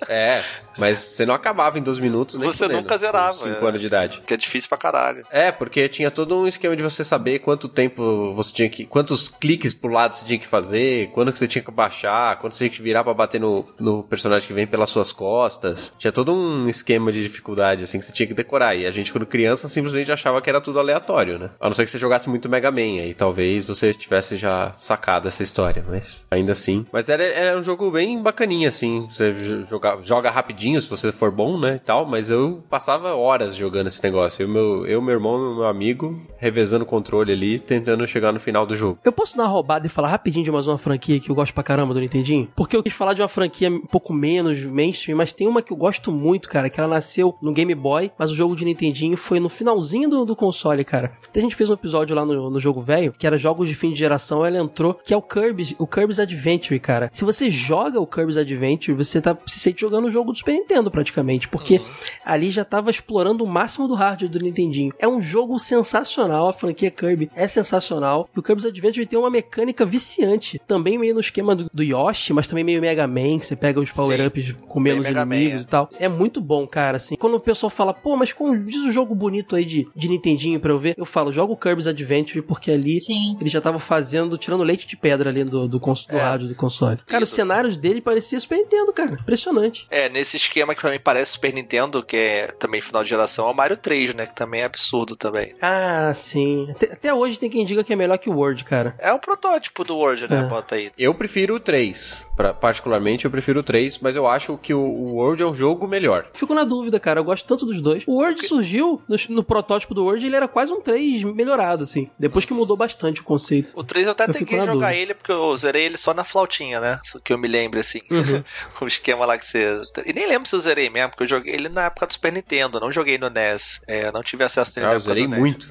[0.09, 0.43] É,
[0.79, 3.69] mas você não acabava em 12 minutos, nem Você nunca zerava, Com 5 é.
[3.69, 4.23] anos de idade.
[4.27, 5.27] Que é difícil pra caralho.
[5.31, 8.87] É, porque tinha todo um esquema de você saber quanto tempo você tinha que.
[8.87, 12.53] quantos cliques pro lado você tinha que fazer, quando que você tinha que baixar, quando
[12.53, 15.93] você tinha que virar pra bater no, no personagem que vem pelas suas costas.
[15.99, 18.75] Tinha todo um esquema de dificuldade, assim, que você tinha que decorar.
[18.75, 21.51] E a gente, quando criança, simplesmente achava que era tudo aleatório, né?
[21.61, 25.29] A não ser que você jogasse muito Mega Man, aí talvez você tivesse já sacado
[25.29, 26.87] essa história, mas ainda assim.
[26.93, 29.07] Mas era, era um jogo bem bacaninha, assim.
[29.11, 31.77] Você jo- joga, joga rapidinho se você for bom, né?
[31.77, 34.43] E tal, mas eu passava horas jogando esse negócio.
[34.43, 38.65] Eu, meu, eu meu irmão meu amigo, revezando o controle ali, tentando chegar no final
[38.65, 38.99] do jogo.
[39.05, 41.53] Eu posso dar uma roubada e falar rapidinho de mais uma franquia que eu gosto
[41.53, 42.49] pra caramba do Nintendinho?
[42.57, 45.73] Porque eu quis falar de uma franquia um pouco menos mainstream, mas tem uma que
[45.73, 49.17] eu gosto muito, cara, que ela nasceu no Game Boy, mas o jogo de Nintendinho
[49.17, 51.13] foi no finalzinho do, do console, cara.
[51.29, 53.75] Até a gente fez um episódio lá no, no jogo velho, que era jogos de
[53.75, 57.11] fim de geração, ela entrou, que é o Kirby's, o Kirby's Adventure, cara.
[57.13, 60.53] Se você joga o Kirby's Adventure, você tá se sente jogando o jogo do Super
[60.53, 61.81] Nintendo praticamente, porque
[62.25, 64.93] ali já tava explorando o máximo do hardware do Nintendinho.
[64.99, 68.29] É um jogo sensacional, a franquia Kirby é sensacional.
[68.35, 72.33] E o Kirby's Adventure tem uma mecânica viciante, também meio no esquema do, do Yoshi,
[72.33, 75.61] mas também meio Mega Man, que você pega os power-ups com menos Mega Man, inimigos
[75.63, 75.65] é.
[75.65, 75.89] e tal.
[75.99, 77.17] É muito bom, cara, assim.
[77.17, 80.61] Quando o pessoal fala, pô, mas como diz o jogo bonito aí de, de Nintendinho
[80.61, 83.37] pra eu ver, eu falo, joga o Kirby's Adventure, porque ali Sim.
[83.41, 86.21] ele já tava fazendo, tirando leite de pedra ali do, do, cons- do É.
[86.21, 86.99] rádio do console.
[87.07, 87.37] Cara, os Isso.
[87.37, 89.13] cenários dele pareciam Super Nintendo, cara.
[89.13, 89.87] Impressionante.
[89.91, 93.49] É, nesse esquema que pra mim parece Super Nintendo, que é também final de geração,
[93.49, 94.27] é o Mario 3, né?
[94.27, 95.55] Que também é absurdo também.
[95.61, 96.71] Ah, sim.
[96.71, 98.95] Até, até hoje tem quem diga que é melhor que o Word, cara.
[98.99, 100.41] É um protótipo do World, né?
[100.41, 100.49] É.
[100.49, 100.91] Bota aí.
[100.99, 102.27] Eu prefiro o 3.
[102.37, 105.55] Pra, particularmente, eu prefiro o 3, mas eu acho que o, o World é um
[105.55, 106.29] jogo melhor.
[106.33, 107.21] Fico na dúvida, cara.
[107.21, 108.05] Eu gosto tanto dos dois.
[108.07, 112.11] O Word surgiu no, no protótipo do Word, ele era quase um 3 melhorado, assim.
[112.19, 113.73] Depois que mudou bastante o conceito.
[113.75, 114.95] O 3 eu até Eu tentei jogar dúvida.
[114.95, 116.59] ele, porque eu zerei ele só na flautinha.
[116.59, 117.01] tinha, né?
[117.23, 118.01] Que eu me lembro, assim.
[118.11, 118.43] Uhum.
[118.81, 119.81] o esquema lá que você.
[120.07, 122.33] E nem lembro se eu zerei mesmo, porque eu joguei ele na época do Super
[122.33, 123.81] Nintendo, não joguei no NES.
[123.87, 125.69] É, não tive acesso dele Ah, na eu zerei muito.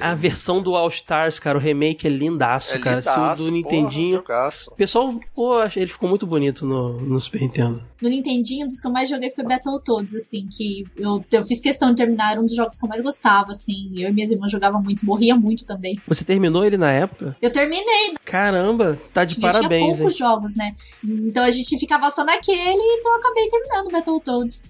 [0.00, 2.98] A versão do All Stars, cara, o remake é lindaço, É cara.
[2.98, 4.16] Esse lindaço, do porra, Nintendinho.
[4.16, 4.70] jogaço.
[4.70, 7.82] O pessoal, pô, ele ficou muito bonito no, no Super Nintendo.
[8.00, 11.60] No Nintendinho, um dos que eu mais joguei foi Battletoads, assim, que eu, eu fiz
[11.60, 13.90] questão de terminar, era um dos jogos que eu mais gostava, assim.
[13.96, 16.00] Eu e minhas irmãs jogavam muito, morria muito também.
[16.06, 17.36] Você terminou ele na época?
[17.42, 19.96] Eu terminei, Caramba, tá de tinha, parabéns, tinha hein?
[19.96, 20.74] poucos jogos, né?
[21.02, 24.62] Então a gente ficava só naquele, então eu acabei terminando Battletoads.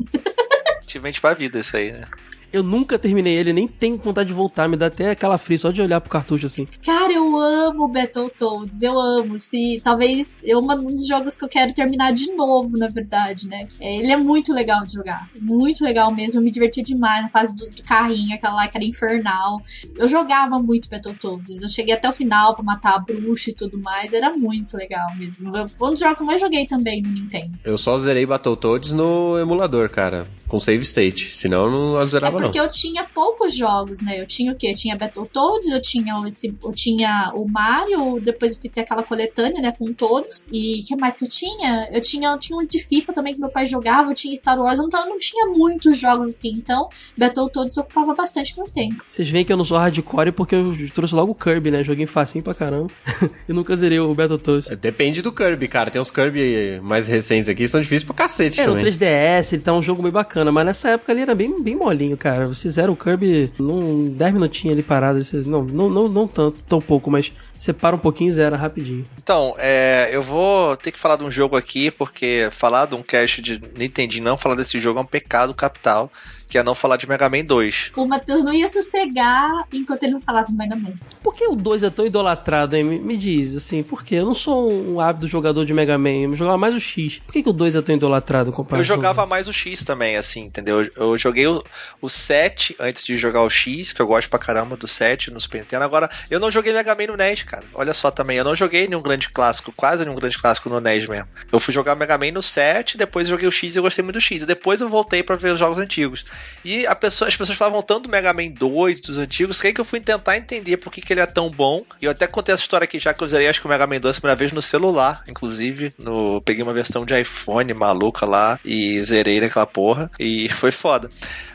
[0.83, 2.05] Ativamente pra vida isso aí, né?
[2.53, 5.70] Eu nunca terminei ele, nem tenho vontade de voltar, me dá até aquela fria só
[5.70, 6.66] de olhar pro cartucho assim.
[6.84, 9.38] Cara, eu amo Battletoads, eu amo.
[9.38, 13.68] Se talvez é um dos jogos que eu quero terminar de novo, na verdade, né?
[13.78, 16.40] É, ele é muito legal de jogar, muito legal mesmo.
[16.40, 19.61] Eu me diverti demais na fase do, do carrinho, aquela lá que era infernal.
[19.96, 23.78] Eu jogava muito Battletoads, eu cheguei até o final pra matar a bruxa e tudo
[23.78, 24.12] mais.
[24.14, 25.55] Era muito legal mesmo.
[25.57, 27.59] Eu- Foi um dos jogos que eu mais joguei também no Nintendo.
[27.64, 30.26] Eu só zerei Battletoads no emulador, cara.
[30.49, 31.30] Com save state.
[31.36, 32.44] Senão eu não É zerava, não.
[32.46, 34.20] porque eu tinha poucos jogos, né?
[34.20, 34.68] Eu tinha o quê?
[34.68, 39.03] Eu tinha Battletoads, eu tinha esse, eu tinha o Mario, depois eu fui ter aquela
[39.03, 40.44] coletânea, né, com todos.
[40.51, 41.88] E o que mais que eu tinha?
[41.92, 44.59] Eu tinha, eu tinha um de FIFA também que meu pai jogava, eu tinha Star
[44.59, 46.51] Wars, então eu não tinha muitos jogos assim.
[46.57, 49.03] Então, Battletoads ocupava bastante meu tempo.
[49.09, 51.84] Vocês veem que eu não sou hardcore porque eu trouxe logo o Kirby, né?
[51.84, 52.90] Joguei facinho pra caramba.
[53.49, 54.68] e nunca zerei o Battletoads.
[54.78, 55.90] Depende do Kirby, cara.
[55.90, 58.92] Tem uns Kirby mais recentes aqui, são difíceis pra cacete É, no também.
[58.92, 62.16] 3DS ele tá um jogo meio bacana, mas nessa época ele era bem, bem molinho,
[62.16, 62.47] cara.
[62.47, 65.22] Você zera o Kirby num 10 minutinhos ali parado.
[65.22, 68.57] Você, não, não, não, não tanto, tão pouco, mas você para um pouquinho e zera
[68.57, 69.07] rapidinho.
[69.18, 73.03] Então, é, eu vou ter que falar de um jogo aqui, porque falar de um
[73.03, 76.11] cast de Nintendo e não falar desse jogo é um pecado capital,
[76.49, 77.92] que é não falar de Mega Man 2.
[77.96, 80.92] O Matheus não ia sossegar enquanto ele não falasse do Mega Man.
[81.22, 82.84] Por que o 2 é tão idolatrado, hein?
[82.84, 84.16] Me, me diz, assim, por quê?
[84.16, 87.18] Eu não sou um ávido jogador de Mega Man, eu jogava mais o X.
[87.18, 90.16] Por que, que o 2 é tão idolatrado comparado Eu jogava mais o X também,
[90.16, 90.82] assim, entendeu?
[90.82, 91.62] Eu, eu joguei o,
[92.01, 95.40] o 7 antes de jogar o X, que eu gosto pra caramba do 7 no
[95.40, 95.84] Super Nintendo.
[95.84, 97.64] Agora, eu não joguei Mega Man no NES, cara.
[97.74, 101.07] Olha só também, eu não joguei nenhum grande clássico, quase nenhum grande clássico no NES
[101.07, 101.28] mesmo.
[101.53, 104.16] Eu fui jogar Mega Man no 7, depois joguei o X e eu gostei muito
[104.16, 104.42] do X.
[104.42, 106.24] E depois eu voltei pra ver os jogos antigos.
[106.64, 109.80] E pessoa, as pessoas falavam tanto do Mega Man 2, dos antigos, que aí que
[109.80, 111.84] eu fui tentar entender por que, que ele é tão bom.
[112.01, 113.86] E eu até contei essa história aqui já que eu zerei, acho que o Mega
[113.86, 115.95] Man 2 a primeira vez no celular, inclusive.
[115.99, 120.11] No, peguei uma versão de iPhone maluca lá e zerei naquela porra.
[120.18, 121.11] E foi foda.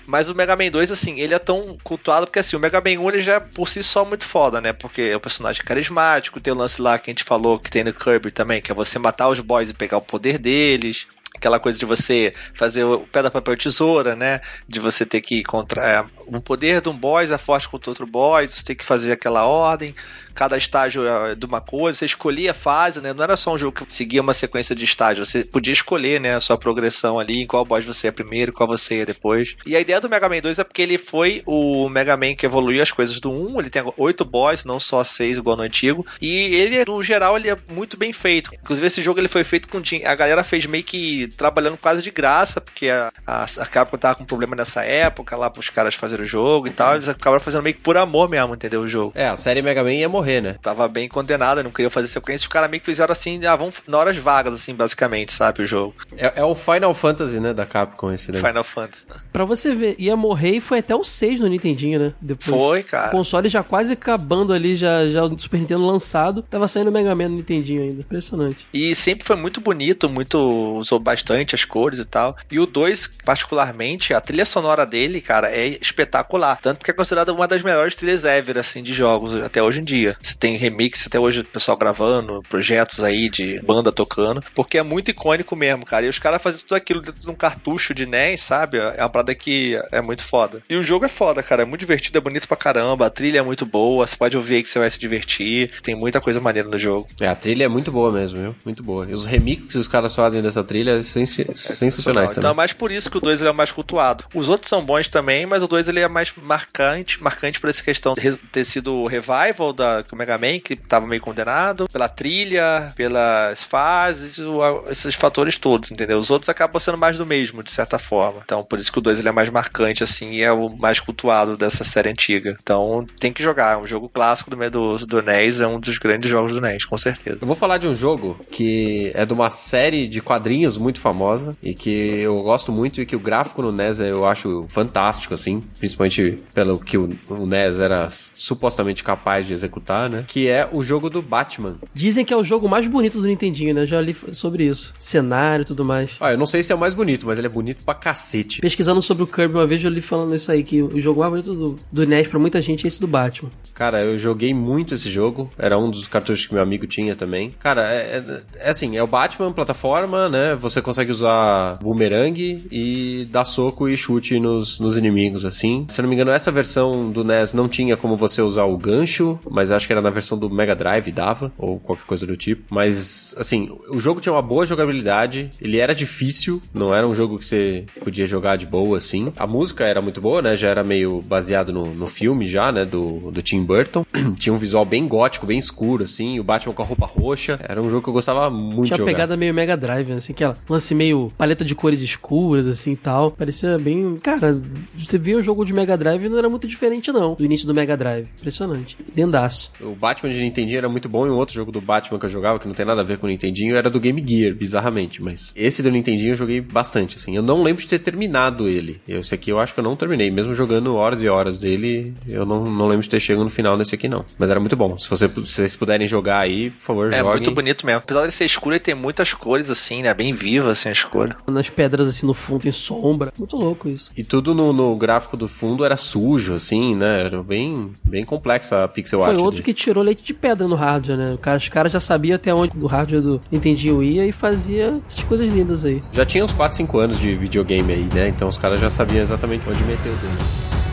[0.06, 3.00] Mas o Mega Man 2, assim, ele é tão cultuado porque, assim, o Mega Man
[3.00, 4.74] 1 ele já é por si só muito foda, né?
[4.74, 7.84] Porque é um personagem carismático, tem o lance lá que a gente falou que tem
[7.84, 11.08] no Kirby também, que é você matar os boys e pegar o poder deles.
[11.44, 14.39] Aquela coisa de você fazer o pedra, papel, tesoura, né?
[14.66, 16.10] De você ter que encontrar.
[16.26, 19.46] Um poder de um boss é forte contra outro boss, você tem que fazer aquela
[19.46, 19.94] ordem.
[20.34, 23.14] Cada estágio é de uma coisa, você escolhia a fase, né?
[23.14, 26.36] Não era só um jogo que seguia uma sequência de estágios, você podia escolher, né,
[26.36, 29.56] a sua progressão ali, em qual boss você é primeiro, qual você é depois.
[29.66, 32.46] E a ideia do Mega Man 2 é porque ele foi o Mega Man que
[32.46, 36.06] evoluiu as coisas do 1, ele tem oito boss, não só seis igual no antigo,
[36.22, 38.52] e ele, no geral, ele é muito bem feito.
[38.54, 42.12] Inclusive, esse jogo ele foi feito com a galera fez meio que trabalhando quase de
[42.12, 46.26] graça, porque a, a, a Capcom tava com problema nessa época, lá pros caras fazerem
[46.26, 49.12] o jogo e tal, eles acabaram fazendo meio que por amor mesmo, entendeu, o jogo.
[49.16, 50.56] É, a série Mega Man ia morrer, né?
[50.62, 52.46] Tava bem condenada, não queria fazer sequência.
[52.46, 55.64] Os caras meio que fizeram assim, ah, vamos na horas vagas, assim, basicamente, sabe?
[55.64, 55.94] O jogo.
[56.18, 58.42] É, é o Final Fantasy, né, da Capcom esse daí.
[58.42, 59.06] Final Fantasy.
[59.32, 62.14] Pra você ver, ia morrer e foi até o 6 no Nintendinho, né?
[62.22, 62.50] Depois.
[62.50, 63.12] Foi, O cara.
[63.12, 67.14] console já quase acabando ali, já, já o Super Nintendo lançado, tava saindo o Mega
[67.16, 68.02] Man no Nintendinho ainda.
[68.02, 68.68] Impressionante.
[68.74, 70.38] E sempre foi muito bonito, muito.
[70.78, 72.36] usou bastante as cores e tal.
[72.52, 76.60] E o 2, particularmente, a trilha sonora dele, cara, é espetacular.
[76.62, 79.84] Tanto que é considerada uma das melhores trilhas ever, assim, de jogos até hoje em
[79.84, 80.12] dia.
[80.22, 84.84] Você tem remix até hoje, o pessoal gravando, projetos aí de banda tocando, porque é
[84.84, 86.05] muito icônico mesmo, cara.
[86.05, 88.78] E os caras fazem tudo aquilo dentro de um cartucho de NES, sabe?
[88.78, 90.61] É uma parada que é muito foda.
[90.70, 91.61] E o jogo é foda, cara.
[91.64, 93.05] É muito divertido, é bonito pra caramba.
[93.05, 94.05] A trilha é muito boa.
[94.05, 95.72] Você pode ouvir aí que você vai se divertir.
[95.82, 97.07] Tem muita coisa maneira no jogo.
[97.20, 98.55] É, a trilha é muito boa mesmo, viu?
[98.66, 99.05] Muito boa.
[99.09, 102.55] E os remixes que os caras fazem dessa trilha são sensacionais Então é também.
[102.55, 104.26] mais por isso que o 2 ele é o mais cultuado.
[104.34, 107.84] Os outros são bons também, mas o 2 ele é mais marcante, marcante por essa
[107.84, 112.08] questão de ter sido o revival da do Mega Man, que tava meio condenado, pela
[112.10, 116.18] trilha, pelas fases, o- esses fatores todos, entendeu?
[116.18, 118.41] Os outros acabam sendo mais do mesmo, de certa forma.
[118.43, 120.99] Então, por isso que o 2 ele é mais marcante, assim, e é o mais
[120.99, 122.58] cultuado dessa série antiga.
[122.62, 123.74] Então, tem que jogar.
[123.74, 126.86] É um jogo clássico do, do, do NES, é um dos grandes jogos do NES,
[126.86, 127.39] com certeza.
[127.41, 131.56] Eu vou falar de um jogo que é de uma série de quadrinhos muito famosa
[131.62, 131.89] e que
[132.20, 135.62] eu gosto muito e que o gráfico no NES eu acho fantástico, assim.
[135.80, 140.26] principalmente pelo que o, o NES era supostamente capaz de executar, né?
[140.28, 141.76] Que é o jogo do Batman.
[141.94, 143.86] Dizem que é o jogo mais bonito do Nintendinho, né?
[143.86, 144.94] Já li sobre isso.
[144.98, 146.12] Cenário e tudo mais.
[146.20, 148.62] Ah, eu não sei se é o mais bonito, mas ele é bonito pra cacete.
[148.62, 151.32] Pesquisando sobre o Kirby uma vez, eu li falando isso aí, que o jogo mais
[151.32, 153.50] bonito do, do NES pra muita gente é esse do Batman.
[153.74, 155.50] Cara, eu joguei muito esse jogo.
[155.58, 157.54] Era um dos cartuchos que meu amigo tinha também.
[157.60, 160.56] Cara, é, é, é assim, é o Batman, plataforma, né?
[160.56, 165.86] Você consegue usar boomerang e dar soco e chute nos, nos inimigos, assim.
[165.89, 168.78] Se eu não me engano, essa versão do NES não tinha como você usar o
[168.78, 172.36] gancho, mas acho que era na versão do Mega Drive dava, ou qualquer coisa do
[172.38, 172.64] tipo.
[172.70, 177.38] Mas, assim, o jogo tinha uma boa jogabilidade, ele era difícil, não era um jogo
[177.40, 179.32] que você podia jogar de boa, assim.
[179.38, 180.56] A música era muito boa, né?
[180.56, 182.86] Já era meio baseado no, no filme já, né?
[182.86, 184.06] Do, do Tim Burton.
[184.38, 186.40] tinha um visual bem gótico, bem escuro, assim.
[186.40, 187.60] O Batman com a roupa roxa.
[187.62, 189.12] Era um jogo que eu gostava muito Tinha de uma jogar.
[189.12, 190.16] pegada meio Mega Drive, né?
[190.16, 193.32] assim, aquela lance meio paleta de cores escuras, assim e tal.
[193.32, 194.18] Parecia bem.
[194.22, 194.62] Cara,
[194.98, 197.68] você via o jogo de Mega Drive e não era muito diferente, não, do início
[197.68, 198.28] do Mega Drive.
[198.40, 198.98] Impressionante.
[199.14, 199.72] Dendaço.
[199.82, 202.30] O Batman de Nintendinho era muito bom e um outro jogo do Batman que eu
[202.30, 205.22] jogava, que não tem nada a ver com o Nintendinho, era do Game Gear, bizarramente.
[205.22, 207.36] Mas esse do Nintendinho eu joguei bastante, assim.
[207.36, 209.02] Eu não lembro de ter terminado ele.
[209.08, 210.30] Esse aqui eu acho que eu não terminei.
[210.32, 213.78] Mesmo jogando horas e horas dele, eu não, não lembro de ter chegado no final
[213.78, 214.26] nesse aqui, não.
[214.38, 214.98] Mas era muito bom.
[214.98, 217.32] Se, você, se vocês puderem jogar aí, por favor, É joguem.
[217.32, 218.00] muito bonito mesmo.
[218.00, 220.14] Apesar de ser escuro, ele tem muitas cores assim, né?
[220.14, 221.36] Bem viva assim as cores.
[221.48, 223.34] Nas pedras, assim, no fundo tem sombra.
[223.38, 224.12] Muito louco isso.
[224.16, 227.24] E tudo no, no gráfico do fundo era sujo, assim, né?
[227.26, 229.40] Era bem, bem complexa a pixel Foi art.
[229.40, 231.38] outro que tirou leite de pedra no hardware, né?
[231.57, 235.51] Os caras já sabiam até onde o hardware do Nintendinho ia e fazia essas coisas
[235.51, 236.03] lindas aí.
[236.11, 238.28] Já tinha uns 4, 5 anos de videogame aí, né?
[238.28, 240.93] Então os caras já sabiam exatamente onde meter o dedo.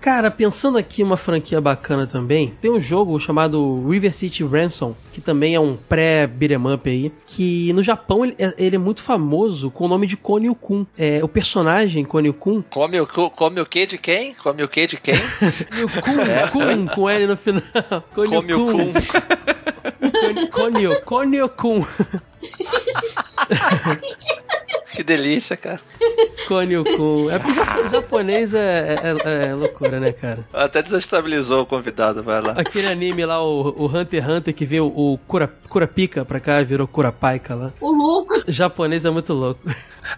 [0.00, 5.20] Cara, pensando aqui uma franquia bacana também, tem um jogo chamado River City Ransom, que
[5.20, 9.70] também é um pré-beat'em up aí, que no Japão ele é, ele é muito famoso
[9.70, 10.86] com o nome de Konio-kun.
[10.96, 14.34] É, o personagem Konio-kun, Come o, come o que de quem?
[14.34, 15.16] Come o que de quem?
[16.02, 17.62] Konio-kun, Kun, com L no final.
[18.14, 18.92] come o Konio-kun.
[18.92, 20.50] cum.
[20.50, 21.84] Konio, Konio-kun.
[24.92, 25.80] Que delícia, cara.
[26.48, 27.30] Konio-kun.
[27.30, 30.46] É porque japo- japonês é, é- é loucura, né, cara?
[30.52, 32.52] Até desestabilizou o convidado, vai lá.
[32.56, 36.62] Aquele anime lá, o, o Hunter x Hunter, que veio o Kura, Kurapika pra cá,
[36.62, 37.72] virou Kurapaika lá.
[37.80, 38.34] O louco.
[38.48, 39.60] Japonês é muito louco.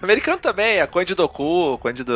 [0.01, 2.13] Americano também, a Conde do Cu, Conde do.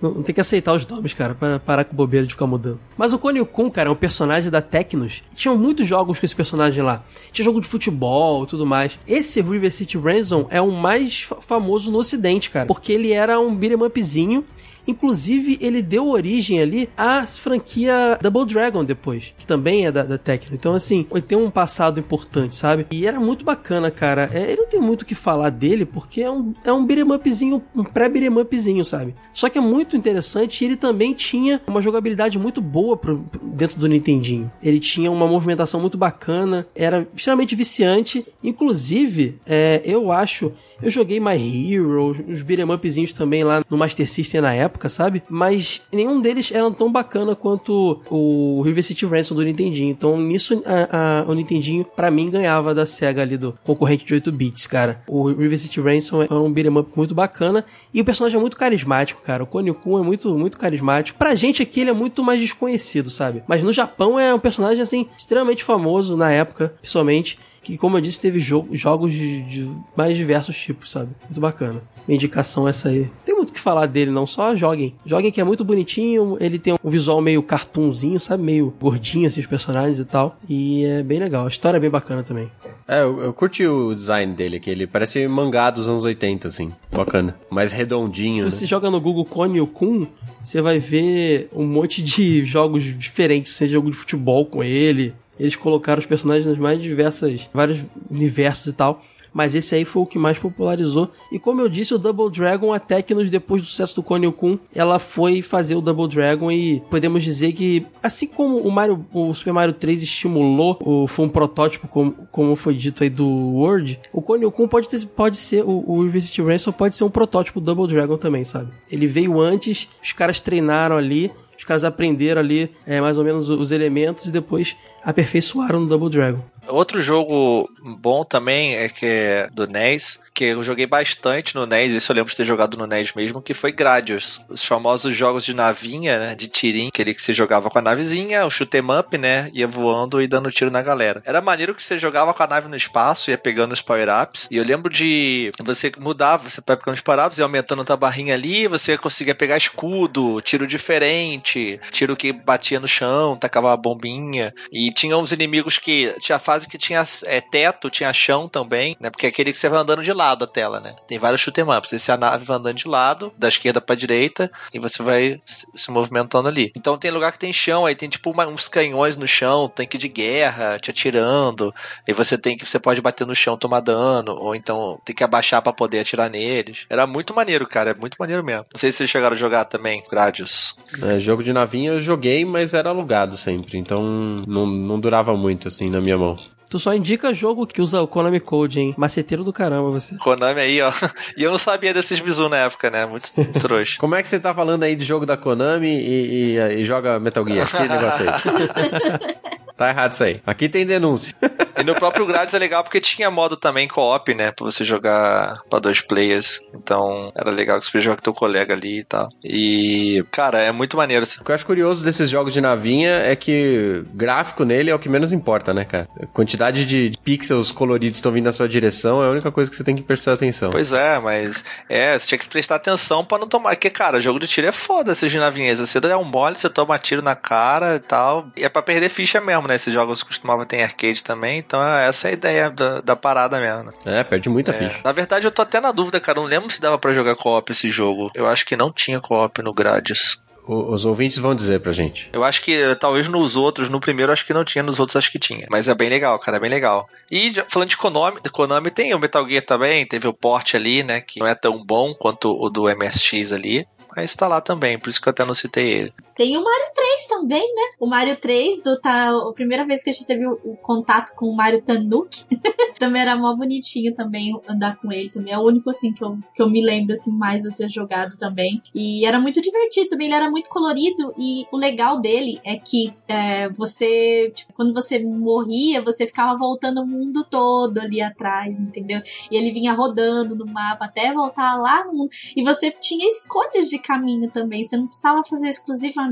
[0.00, 2.78] Não, tem que aceitar os nomes, cara, para parar com bobeira de ficar mudando.
[2.96, 5.22] Mas o Konio Kun, cara, é um personagem da Tecnos.
[5.34, 7.02] Tinham muitos jogos com esse personagem lá.
[7.32, 8.98] Tinha jogo de futebol e tudo mais.
[9.06, 12.66] Esse River City Ransom é o mais fa- famoso no ocidente, cara.
[12.66, 14.44] Porque ele era um beat'em upzinho.
[14.86, 20.18] Inclusive, ele deu origem ali à franquia Double Dragon depois, que também é da, da
[20.18, 20.54] Tecno.
[20.54, 22.86] Então, assim, ele tem um passado importante, sabe?
[22.90, 24.30] E era muito bacana, cara.
[24.32, 27.62] É, ele não tem muito o que falar dele, porque é um, é um upzinho,
[27.74, 29.14] um pré-beat'em upzinho, sabe?
[29.32, 33.78] Só que é muito interessante e ele também tinha uma jogabilidade muito boa pro- dentro
[33.78, 34.50] do Nintendinho.
[34.62, 38.24] Ele tinha uma movimentação muito bacana, era extremamente viciante.
[38.42, 40.52] Inclusive, é, eu acho,
[40.82, 45.22] eu joguei My Hero, os beat'em upzinhos também lá no Master System na época, sabe?
[45.28, 49.90] Mas nenhum deles era tão bacana quanto o River City Ransom do Nintendinho.
[49.90, 54.14] Então nisso a- a- o Nintendinho, pra mim, ganhava da SEGA ali do concorrente de
[54.14, 55.02] 8 bits, cara.
[55.06, 58.56] O River City Ransom é um beat'em up muito bacana e o personagem é muito
[58.56, 59.42] carismático, cara.
[59.42, 61.18] O Konio Kun é muito, muito carismático.
[61.18, 63.42] Pra gente aqui ele é muito mais desconhecido, sabe?
[63.46, 67.38] Mas no Japão é um personagem, assim, extremamente famoso na época, pessoalmente.
[67.62, 71.10] Que, como eu disse, teve jogo, jogos de, de mais diversos tipos, sabe?
[71.28, 71.80] Muito bacana.
[72.06, 73.00] Minha indicação é essa aí.
[73.00, 74.26] Não tem muito o que falar dele, não.
[74.26, 74.94] Só joguem.
[75.06, 76.36] Joguem que é muito bonitinho.
[76.40, 78.42] Ele tem um visual meio cartoonzinho, sabe?
[78.42, 80.36] Meio gordinho, assim, os personagens e tal.
[80.48, 81.44] E é bem legal.
[81.44, 82.50] A história é bem bacana também.
[82.88, 84.70] É, eu, eu curti o design dele aqui.
[84.70, 86.72] Ele parece mangá dos anos 80, assim.
[86.90, 87.36] Bacana.
[87.50, 88.50] Mais redondinho, Se né?
[88.50, 90.06] você joga no Google Konio Kun,
[90.42, 95.14] você vai ver um monte de jogos diferentes, seja jogo de futebol com ele.
[95.38, 97.80] Eles colocaram os personagens nas mais diversas, vários
[98.10, 99.02] universos e tal.
[99.32, 101.10] Mas esse aí foi o que mais popularizou.
[101.30, 104.32] E como eu disse, o Double Dragon, até que nos depois do sucesso do Konio
[104.32, 109.04] Kun, ela foi fazer o Double Dragon e podemos dizer que, assim como o Mario,
[109.12, 113.26] o Super Mario 3 estimulou, o, foi um protótipo, como, como foi dito aí do
[113.26, 117.10] World, o Konio Kun pode, ter, pode ser, o, o University Ransom pode ser um
[117.10, 118.70] protótipo do Double Dragon também, sabe?
[118.90, 121.30] Ele veio antes, os caras treinaram ali,
[121.62, 126.10] os caras aprenderam ali é, mais ou menos os elementos e depois aperfeiçoaram no Double
[126.10, 126.42] Dragon.
[126.68, 131.92] Outro jogo bom também é que é do NES, que eu joguei bastante no NES,
[131.92, 134.40] isso eu lembro de ter jogado no NES mesmo, que foi Gradius.
[134.48, 138.46] Os famosos jogos de navinha, né, de tirinho, aquele que você jogava com a navezinha,
[138.46, 141.22] o shoot 'em up, né, ia voando e dando tiro na galera.
[141.26, 144.56] Era maneiro que você jogava com a nave no espaço, ia pegando os power-ups, e
[144.56, 148.68] eu lembro de você mudava, você vai pegando os power-ups, ia aumentando a barrinha ali,
[148.68, 154.92] você conseguia pegar escudo, tiro diferente, tiro que batia no chão, tacava uma bombinha, e
[154.92, 159.10] tinha uns inimigos que tinha fase que tinha é, teto, tinha chão também, né?
[159.10, 160.94] Porque é aquele que você vai andando de lado a tela, né?
[161.06, 161.92] Tem vários shoot 'em ups.
[161.92, 165.90] Esse a nave vai andando de lado, da esquerda pra direita, e você vai se
[165.90, 166.70] movimentando ali.
[166.76, 169.96] Então tem lugar que tem chão, aí tem tipo uma- uns canhões no chão, tanque
[169.96, 171.74] de guerra te atirando,
[172.06, 175.24] e você tem que você pode bater no chão tomar dano, ou então tem que
[175.24, 176.84] abaixar pra poder atirar neles.
[176.90, 178.66] Era muito maneiro, cara, é muito maneiro mesmo.
[178.72, 180.74] Não sei se vocês chegaram a jogar também, Gradius.
[181.02, 183.78] É, jogo de navinha eu joguei, mas era alugado sempre.
[183.78, 184.02] Então
[184.46, 186.36] não, não durava muito, assim, na minha mão.
[186.72, 188.94] Tu só indica jogo que usa o Konami Code, hein?
[188.96, 190.16] Maceteiro do caramba você.
[190.16, 190.90] Konami aí, ó.
[191.36, 193.04] E eu não sabia desses bizu na época, né?
[193.04, 193.96] Muito trouxa.
[194.00, 197.20] Como é que você tá falando aí de jogo da Konami e, e- e joga
[197.20, 197.70] Metal Gear?
[197.70, 198.48] Que negócio é esse?
[199.76, 200.40] tá errado isso aí.
[200.46, 201.34] Aqui tem denúncia.
[201.82, 204.52] E no próprio Gradius é legal porque tinha modo também co-op, né?
[204.52, 206.60] Pra você jogar pra dois players.
[206.72, 209.28] Então era legal que você podia jogar com teu colega ali e tal.
[209.42, 211.26] E, cara, é muito maneiro.
[211.40, 214.98] O que eu acho curioso desses jogos de navinha é que gráfico nele é o
[214.98, 216.06] que menos importa, né, cara?
[216.22, 219.76] A quantidade de pixels coloridos estão vindo na sua direção é a única coisa que
[219.76, 220.70] você tem que prestar atenção.
[220.70, 223.70] Pois é, mas é, você tinha que prestar atenção pra não tomar.
[223.70, 225.80] Porque, cara, jogo de tiro é foda esses de navinhas.
[225.80, 228.46] Você dá um mole, você toma tiro na cara e tal.
[228.56, 229.74] E é pra perder ficha mesmo, né?
[229.74, 231.60] Esses jogos costumavam ter arcade também.
[231.72, 233.84] Então essa é a ideia da, da parada mesmo.
[234.04, 234.20] né?
[234.20, 234.74] É, perde muita É.
[234.74, 235.00] ficha.
[235.02, 236.38] Na verdade, eu tô até na dúvida, cara.
[236.38, 238.30] Não lembro se dava pra jogar co-op esse jogo.
[238.34, 240.38] Eu acho que não tinha co-op no Gradius.
[240.68, 242.28] O- os ouvintes vão dizer pra gente.
[242.30, 245.32] Eu acho que talvez nos outros, no primeiro acho que não tinha, nos outros acho
[245.32, 245.66] que tinha.
[245.70, 247.08] Mas é bem legal, cara, é bem legal.
[247.30, 251.02] E falando de Konami, de Konami tem o Metal Gear também, teve o port ali,
[251.02, 253.86] né, que não é tão bom quanto o do MSX ali.
[254.14, 256.12] Mas tá lá também, por isso que eu até não citei ele.
[256.42, 257.82] Tem o Mario 3 também, né?
[258.00, 261.36] O Mario 3, do, tá, a primeira vez que a gente teve o, o contato
[261.36, 262.44] com o Mario Tanuki,
[262.98, 265.54] também era mó bonitinho também andar com ele também.
[265.54, 268.36] É o único, assim, que eu, que eu me lembro, assim, mais de ter jogado
[268.36, 268.82] também.
[268.92, 273.14] E era muito divertido também, ele era muito colorido e o legal dele é que
[273.28, 279.22] é, você, tipo, quando você morria, você ficava voltando o mundo todo ali atrás, entendeu?
[279.48, 282.30] E ele vinha rodando no mapa até voltar lá no mundo.
[282.56, 284.82] E você tinha escolhas de caminho também.
[284.82, 286.31] Você não precisava fazer exclusivamente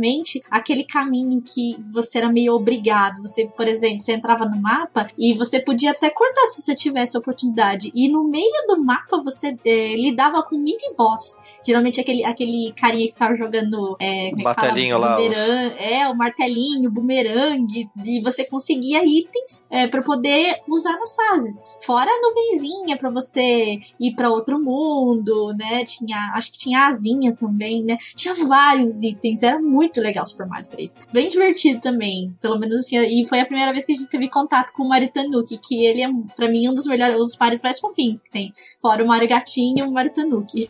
[0.51, 3.23] aquele caminho que você era meio obrigado.
[3.23, 7.17] Você, por exemplo, você entrava no mapa e você podia até cortar se você tivesse
[7.17, 7.91] a oportunidade.
[7.95, 11.37] E no meio do mapa você eh, lidava com mini boss.
[11.65, 13.97] Geralmente aquele, aquele carinha que ficava jogando.
[14.01, 14.69] É, como é fala?
[14.69, 15.37] Martelinho lá, os-.
[15.79, 17.91] É, o martelinho, bumerangue.
[18.05, 21.63] E você conseguia itens é, para poder usar nas fases.
[21.81, 25.85] Fora a nuvenzinha para você ir para outro mundo, né?
[25.85, 27.97] Tinha, acho que tinha asinha também, né?
[28.15, 31.09] Tinha vários itens, era muito legal Super Mario 3.
[31.13, 34.29] Bem divertido também, pelo menos assim, e foi a primeira vez que a gente teve
[34.29, 37.61] contato com o Mario Tanuki, que ele é pra mim um dos melhores, os pares
[37.63, 38.53] mais fofinhos que tem.
[38.81, 40.69] Fora o Mario Gatinho e o Mario Tanuki.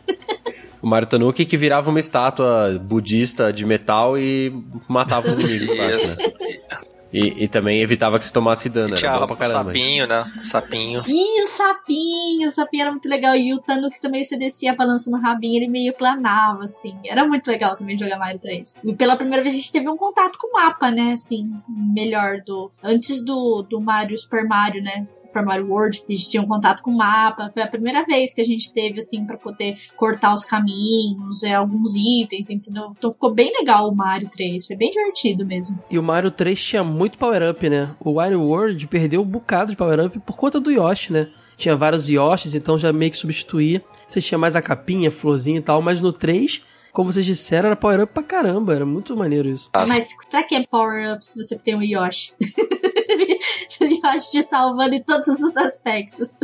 [0.81, 4.51] O Mario Tanuki que virava uma estátua budista de metal e
[4.87, 7.00] matava os inimigos embaixo, né?
[7.13, 9.71] E, e também evitava que você tomasse dano, Tinha era bom o pra caramba.
[9.71, 10.31] sapinho, né?
[10.43, 11.03] Sapinho.
[11.07, 13.35] E o sapinho, o sapinho era muito legal.
[13.35, 16.95] E o Tanuki também, você descia balançando o rabinho, ele meio planava, assim.
[17.05, 18.77] Era muito legal também jogar Mario 3.
[18.83, 21.13] E pela primeira vez a gente teve um contato com o mapa, né?
[21.13, 22.71] Assim, melhor do.
[22.83, 25.05] Antes do, do Mario Super Mario, né?
[25.13, 27.49] Super Mario World, a gente tinha um contato com o mapa.
[27.53, 31.53] Foi a primeira vez que a gente teve, assim, pra poder cortar os caminhos, é,
[31.53, 32.93] alguns itens, entendeu?
[32.97, 34.65] Então ficou bem legal o Mario 3.
[34.65, 35.77] Foi bem divertido mesmo.
[35.89, 37.95] E o Mario 3 tinha muito power-up, né?
[37.99, 41.29] O Wario World perdeu um bocado de power-up por conta do Yoshi, né?
[41.57, 43.83] Tinha vários Yoshis, então já meio que substituía.
[44.07, 47.67] Você tinha mais a capinha, a florzinha e tal, mas no 3 como vocês disseram,
[47.67, 48.75] era power-up pra caramba.
[48.75, 49.69] Era muito maneiro isso.
[49.73, 52.35] Mas pra que power-up se você tem o Yoshi?
[53.81, 56.37] Yoshi te salvando em todos os aspectos.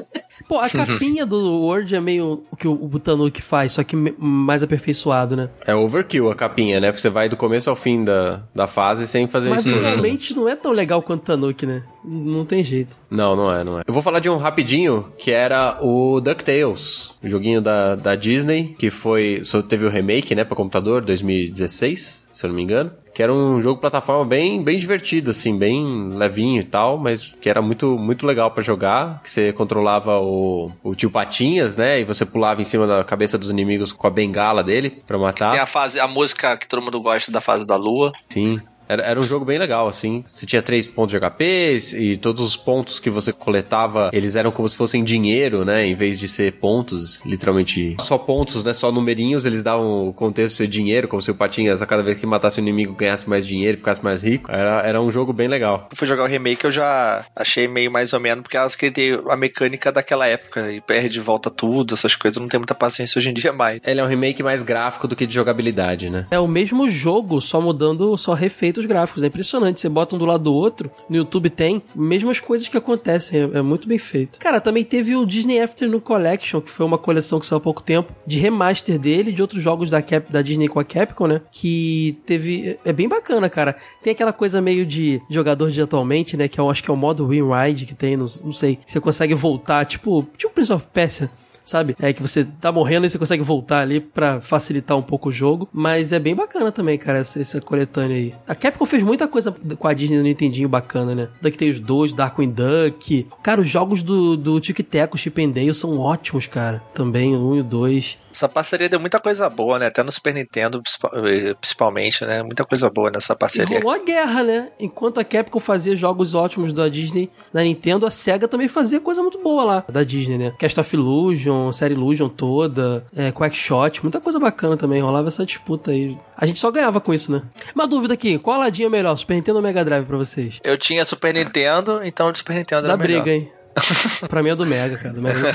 [0.48, 4.64] Pô, a capinha do Word é meio o que o Butanuki faz, só que mais
[4.64, 5.50] aperfeiçoado, né?
[5.66, 6.88] É overkill a capinha, né?
[6.90, 9.78] Porque você vai do começo ao fim da, da fase sem fazer Mas isso.
[9.78, 11.84] visualmente não é tão legal quanto o Tanuki, né?
[12.04, 12.96] Não tem jeito.
[13.10, 13.84] Não, não é, não é.
[13.86, 18.76] Eu vou falar de um rapidinho, que era o DuckTales, o joguinho da, da Disney,
[18.80, 19.42] que foi.
[19.44, 22.92] Só teve o remake, né, pra computador, 2016, se eu não me engano.
[23.18, 27.50] Que era um jogo plataforma bem, bem divertido, assim, bem levinho e tal, mas que
[27.50, 29.24] era muito, muito legal pra jogar.
[29.24, 32.00] Que você controlava o, o tio Patinhas, né?
[32.00, 35.50] E você pulava em cima da cabeça dos inimigos com a bengala dele pra matar.
[35.50, 38.12] Tem a fase, a música que todo mundo gosta da fase da lua.
[38.30, 38.62] Sim.
[38.88, 40.24] Era, era um jogo bem legal, assim.
[40.26, 44.52] Você tinha três pontos de HP e todos os pontos que você coletava, eles eram
[44.52, 45.86] como se fossem dinheiro, né?
[45.86, 48.74] Em vez de ser pontos, literalmente só pontos, né?
[48.74, 52.04] Só numerinhos, eles davam o contexto de ser dinheiro, como se o Patinhas, a cada
[52.04, 54.52] vez que matasse o inimigo, ganhasse mais dinheiro e ficasse mais rico.
[54.52, 55.88] Era, era um jogo bem legal.
[55.92, 58.78] Eu fui jogar o remake, eu já achei meio mais ou menos, porque eu acho
[58.78, 62.38] que ele tem a mecânica daquela época e perde de volta tudo, essas coisas.
[62.38, 63.82] Eu não tenho muita paciência hoje em dia mais.
[63.84, 66.28] Ele é um remake mais gráfico do que de jogabilidade, né?
[66.32, 69.24] É o mesmo jogo, só mudando, só refeito os gráficos.
[69.24, 69.80] É impressionante.
[69.80, 73.42] Você bota um do lado do outro, no YouTube tem, mesmas coisas que acontecem.
[73.42, 74.40] É, é muito bem feito.
[74.40, 77.82] Cara, também teve o Disney Afternoon Collection, que foi uma coleção que saiu há pouco
[77.82, 81.42] tempo, de remaster dele, de outros jogos da, Cap, da Disney com a Capcom, né?
[81.52, 82.80] Que teve.
[82.86, 83.76] É bem bacana, cara.
[84.02, 86.48] Tem aquela coisa meio de jogador de atualmente, né?
[86.48, 88.80] Que eu acho que é o modo Win Ride que tem, não, não sei.
[88.86, 91.30] Você consegue voltar, tipo, tipo Prince of Persia
[91.68, 91.96] sabe?
[92.00, 95.32] É que você tá morrendo e você consegue voltar ali pra facilitar um pouco o
[95.32, 95.70] jogo.
[95.72, 98.34] Mas é bem bacana também, cara, essa, essa coletânea aí.
[98.48, 101.30] A Capcom fez muita coisa com a Disney no Nintendinho bacana, né?
[101.42, 103.28] DuckTales 2, Darkwing Duck.
[103.44, 106.82] Cara, os jogos do, do Tic Teco, Chip and Dale são ótimos, cara.
[106.94, 108.18] Também, o 1 e o 2.
[108.32, 109.88] Essa parceria deu muita coisa boa, né?
[109.88, 110.82] Até no Super Nintendo,
[111.16, 112.42] eh, principalmente, né?
[112.44, 113.80] Muita coisa boa nessa E parceria.
[113.80, 114.70] rolou a guerra, né?
[114.80, 119.22] Enquanto a Capcom fazia jogos ótimos da Disney na Nintendo, a SEGA também fazia coisa
[119.22, 120.54] muito boa lá, da Disney, né?
[120.60, 125.02] Cast of Illusion, série Illusion toda, é, Quackshot, muita coisa bacana também.
[125.02, 126.18] Rolava essa disputa aí.
[126.38, 127.42] A gente só ganhava com isso, né?
[127.76, 130.60] Uma dúvida aqui, qual ladinho é melhor, Super Nintendo ou Mega Drive pra vocês?
[130.64, 133.24] Eu tinha Super Nintendo, então o de Super Nintendo Dá era melhor.
[133.24, 133.52] briga, hein?
[134.28, 135.14] pra mim é do Mega, cara.
[135.14, 135.54] Do Mega é.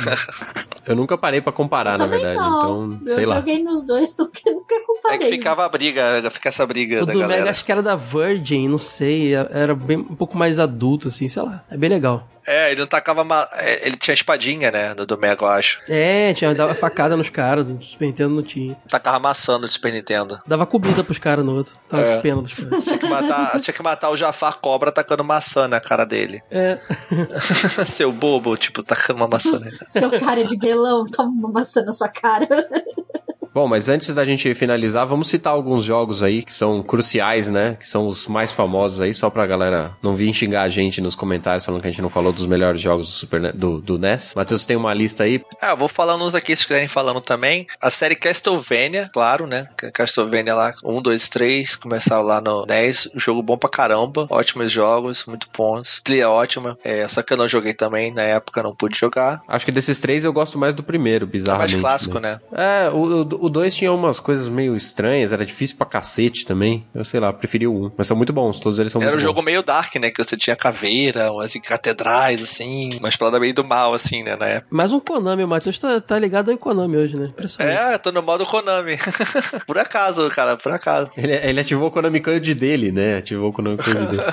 [0.86, 2.36] Eu nunca parei pra comparar, na verdade.
[2.38, 2.92] não.
[2.94, 3.36] Então, sei eu lá.
[3.36, 5.18] joguei nos dois porque nunca É comparei.
[5.18, 7.50] que ficava a briga, fica essa briga O da do Mega galera.
[7.50, 9.34] acho que era da Virgin, não sei.
[9.34, 11.64] Era bem, um pouco mais adulto, assim, sei lá.
[11.68, 12.28] É bem legal.
[12.46, 13.22] É, ele não tacava.
[13.24, 14.94] ma- é, Ele tinha espadinha, né?
[14.94, 15.80] Do, do Mega, eu acho.
[15.88, 18.76] É, tinha dava facada nos caras, do Super Nintendo não tinha.
[18.88, 20.40] Tacava maçã no Super Nintendo.
[20.46, 21.72] Dava comida pros caras no outro.
[21.88, 22.16] Tava É.
[22.16, 22.84] com pena dos caras.
[22.84, 26.42] Tinha que matar, tinha que matar o Jafar Cobra tacando maçã na cara dele.
[26.50, 26.78] É.
[27.86, 29.76] Seu bobo, tipo, tacando uma maçã nele.
[29.88, 32.46] Seu cara de belão, toma uma maçã na sua cara.
[33.54, 37.76] Bom, mas antes da gente finalizar, vamos citar alguns jogos aí que são cruciais, né?
[37.78, 41.14] Que são os mais famosos aí, só pra galera não vir xingar a gente nos
[41.14, 44.32] comentários falando que a gente não falou dos melhores jogos do, Super, do, do NES.
[44.34, 45.42] Matheus tem uma lista aí.
[45.60, 47.66] Ah, eu vou falando uns aqui, se quiserem falando também.
[47.82, 49.66] A série Castlevania, claro, né?
[49.92, 53.10] Castlevania lá, 1, 2, 3, começaram lá no 10.
[53.16, 56.00] Jogo bom pra caramba, ótimos jogos, muito bons.
[56.02, 59.42] Trilha ótima, é, só que eu não joguei também, na época não pude jogar.
[59.46, 61.72] Acho que desses três eu gosto mais do primeiro, bizarramente.
[61.74, 62.40] mais clássico, mas- né?
[62.52, 66.86] É, o 2 tinha umas coisas meio estranhas, era difícil pra cacete também.
[66.94, 67.84] Eu sei lá, preferi o 1.
[67.84, 67.92] Um.
[67.96, 69.44] Mas são muito bons, todos eles são Era um muito jogo bons.
[69.44, 70.10] meio dark, né?
[70.10, 74.36] Que você tinha caveira, umas catedrais, assim, mas pra meio do mal, assim, né?
[74.36, 74.68] Na época.
[74.70, 77.32] Mais um Konami, o Matheus tá, tá ligado em Konami hoje, né?
[77.58, 78.96] É, tô no modo Konami.
[79.66, 81.10] por acaso, cara, por acaso.
[81.16, 83.18] Ele, ele ativou o Konami Code dele, né?
[83.18, 84.22] Ativou o Konami Code dele.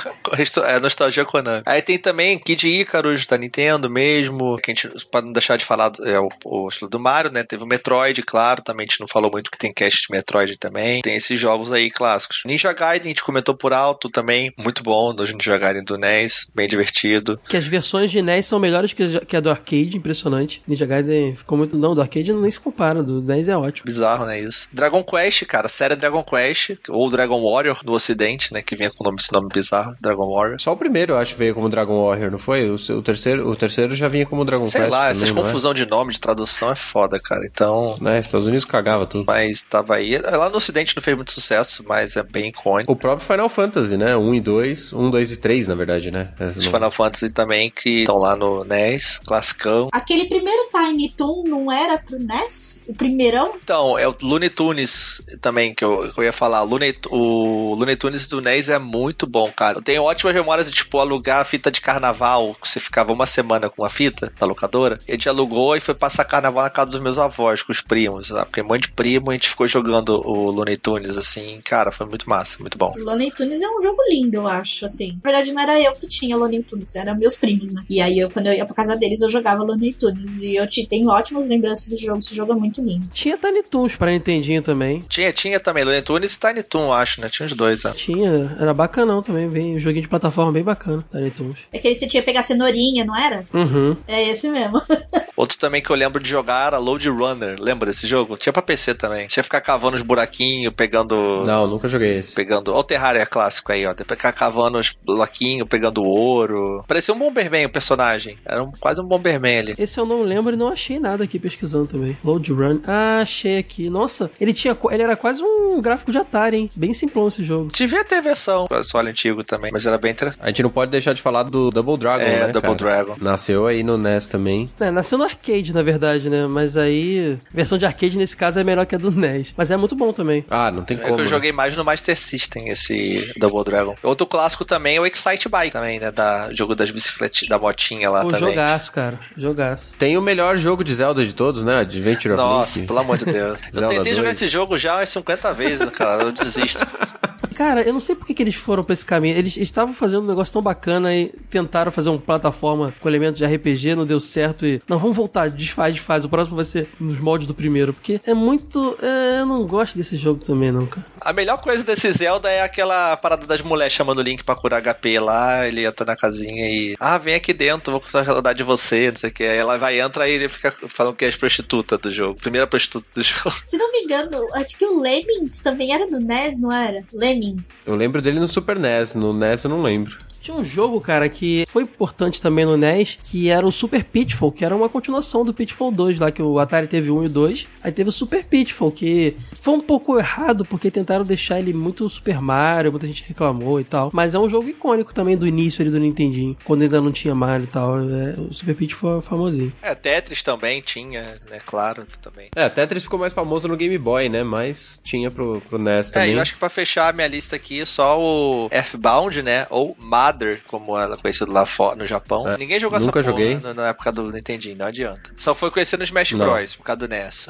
[0.66, 1.64] É nostalgia Konami.
[1.66, 5.66] Aí tem também Kid Icarus da Nintendo mesmo, que a gente pode não deixar de
[5.66, 7.44] falar é o, o estilo do Mario, né?
[7.44, 10.58] Teve o Metroid, claro, também a gente não falou muito que tem cast de Metroid
[10.58, 11.02] também.
[11.02, 12.42] Tem esses jogos aí clássicos.
[12.46, 16.48] Ninja Gaiden, a gente comentou por alto também, muito bom, no Ninja Gaiden do NES,
[16.54, 17.40] bem divertido.
[17.48, 20.62] Que as versões de NES são melhores que, que a do arcade, impressionante.
[20.68, 21.78] Ninja Gaiden ficou muito.
[21.78, 23.86] Não, do arcade nem se compara, do NES é ótimo.
[23.86, 24.40] Bizarro, né?
[24.40, 24.68] Isso.
[24.74, 28.62] Dragon Quest, cara, série Dragon Quest, ou Dragon Warrior no ocidente, né?
[28.62, 30.60] Que vinha com o nome, esse nome bizarro, Dragon Warrior.
[30.60, 32.70] Só o primeiro, eu acho, veio como Dragon Warrior, não foi?
[32.70, 35.34] O, o terceiro, o terceiro já vinha como Dragon Sei Quest lá, também, essas é?
[35.34, 37.42] confusão de nome, de tradução é foda, cara.
[37.46, 39.26] Então, Né, Estados Unidos cagava tudo.
[39.28, 40.18] mas tava aí.
[40.18, 42.92] Lá no Ocidente não fez muito sucesso, mas é bem icônico.
[42.92, 44.16] O próprio Final Fantasy, né?
[44.18, 44.94] 1 e 2.
[44.94, 46.34] 1, 2 e 3, na verdade, né?
[46.40, 49.90] É, Os não- Final Fantasy também que estão lá no NES, classicão.
[49.94, 52.86] Aquele primeiro Tiny Toon não era pro NES?
[52.88, 53.54] O primeirão?
[53.64, 56.62] Então, é o Looney Tunes também que eu, que eu ia falar.
[56.64, 59.78] Looney, o Looney Tunes do NES é muito bom, cara.
[59.78, 63.26] Eu tenho ótimas memórias de, tipo, alugar a fita de carnaval, que você ficava uma
[63.26, 65.00] semana com a fita da locadora.
[65.08, 68.28] A gente alugou e foi passar carnaval na casa dos meus avós, com os primos,
[68.28, 68.46] sabe?
[68.46, 72.06] Porque monte monte de primo, a gente ficou jogando o Looney Tunes, assim, cara, foi
[72.06, 72.94] muito massa, muito bom.
[72.98, 75.14] Looney Tunes é um jogo lindo, eu acho, assim.
[75.24, 77.82] Na verdade, não era eu que tinha Looney Tunes, eram meus primos, né?
[77.90, 80.42] E aí, eu, quando eu ia pra casa deles, eu jogava Looney Tunes.
[80.42, 83.08] E eu te, tenho ótimas lembranças desse jogo, esse jogo é muito lindo.
[83.14, 85.04] Tinha Tiny Toons pra Nintendinho também.
[85.08, 87.30] Tinha, tinha também Looney Tunes e Tiny Toon, acho, né?
[87.30, 87.94] Tinha os dois, né?
[87.96, 91.58] Tinha, era bacanão também, bem, um joguinho de plataforma bem bacana, Tiny Toons.
[91.72, 93.46] É que aí você tinha que pegar cenourinha, não era?
[93.54, 93.96] Uhum.
[94.08, 94.82] É esse mesmo.
[95.36, 97.56] Outro também que eu lembro de jogar era Load Runner.
[97.60, 98.38] Lembra desse jogo?
[98.38, 99.26] Tinha pra PC também.
[99.28, 101.44] Tinha que ficar cavando os buraquinhos, pegando.
[101.46, 102.36] Não, nunca joguei esse.
[102.36, 102.70] Pegando.
[102.72, 103.94] Olha o Terraria clássico aí, ó.
[103.94, 106.84] Depois ficar cavando os bloquinhos, pegando ouro.
[106.88, 108.38] Parecia um Bomberman o personagem.
[108.46, 109.76] Era um- quase um Bomberman ali.
[109.78, 112.18] Esse eu não lembro e não achei nada aqui pesquisando também.
[112.24, 112.80] Load Run.
[112.86, 113.90] Ah, achei aqui.
[113.90, 114.78] Nossa, ele tinha.
[114.92, 116.72] Ele era quase um gráfico de Atari, hein?
[116.76, 117.70] Bem simplão esse jogo.
[117.74, 120.42] Devia ter versão console antigo também, mas era bem interessante.
[120.44, 122.76] A gente não pode deixar de falar do Double Dragon, É, né, Double cara?
[122.76, 123.16] Dragon.
[123.20, 124.70] Nasceu aí no NES também.
[124.80, 126.46] É, nasceu no arcade, na verdade, né?
[126.48, 127.38] Mas aí.
[127.52, 129.54] A versão de arcade nesse caso é melhor que a do NES.
[129.56, 130.46] Mas é muito bom também.
[130.50, 131.16] Ah, não tem É como.
[131.16, 131.30] que eu né?
[131.30, 133.96] joguei mais no Master System, esse Double Dragon.
[134.04, 136.12] Outro clássico também é o Excite Bike também, né?
[136.12, 138.50] Da jogo das bicicletas, da motinha lá Pô, também.
[138.50, 139.20] jogaço, cara.
[139.38, 139.94] Jogaço.
[139.98, 141.80] Tem o melhor jogo de Zelda de todos, né?
[141.80, 142.88] Adventure of Nossa, Link.
[142.88, 143.60] pelo amor de Deus.
[143.74, 144.42] eu tentei jogar 2.
[144.42, 146.24] esse jogo já umas 50 vezes, cara.
[146.24, 146.86] Eu desisto.
[147.56, 149.36] Cara, eu não sei por que, que eles foram pra esse caminho.
[149.38, 153.46] Eles estavam fazendo um negócio tão bacana e tentaram fazer uma plataforma com elementos de
[153.46, 154.82] RPG, não deu certo e.
[154.88, 156.24] Não, vamos voltar, desfaz, desfaz.
[156.24, 157.94] O próximo vai ser nos moldes do primeiro.
[157.94, 158.98] Porque é muito.
[159.02, 161.06] é, eu não gosto desse jogo também, não, cara.
[161.22, 164.82] A melhor coisa desse Zelda é aquela parada das mulheres chamando o Link pra curar
[164.82, 166.96] HP lá, ele entra na casinha e.
[167.00, 169.44] Ah, vem aqui dentro, vou cuidar de você, não sei o que.
[169.44, 172.40] Aí ela vai, entra e ele fica falando que é as prostitutas do jogo.
[172.40, 173.56] Primeira prostituta do jogo.
[173.64, 177.04] Se não me engano, acho que o Lemmings também era do NES, não era?
[177.14, 177.82] Lemmings.
[177.86, 179.16] Eu lembro dele no Super NES.
[179.16, 180.18] No NES eu não lembro.
[180.42, 184.52] Tinha um jogo, cara, que foi importante também no NES, que era o Super Pitfall,
[184.52, 187.26] que era uma continuação do Pitfall 2, lá que o Atari teve o 1 e
[187.26, 187.68] o 2.
[187.84, 192.10] Aí teve o Super Pitfall, que foi um pouco errado, porque tentaram deixar ele muito
[192.10, 194.10] Super Mario, muita gente reclamou e tal.
[194.14, 197.36] Mas é um jogo icônico também do início ali do Nintendinho, quando ainda não tinha
[197.36, 198.00] Mario e tal.
[198.00, 199.74] É, o Super Pitfall é famosinho.
[199.82, 201.60] É, Tetris também tinha, né?
[201.66, 202.50] Claro, também.
[202.56, 204.44] É, Tetris ficou mais famoso no Game Boy, né?
[204.44, 206.32] Mas tinha pro, pro NES É, também.
[206.34, 209.68] eu acho que pra fechar a minha lista aqui, só o F-Bound, né?
[209.70, 209.96] Ou
[210.30, 212.48] Mother, como ela é conhecida lá fora no Japão.
[212.48, 213.60] É, Ninguém jogou nunca essa porra joguei.
[213.60, 215.22] na, na época do Nintendinho, não adianta.
[215.36, 216.46] Só foi conhecer no Smash Não.
[216.46, 217.48] Bros, por causa do NES.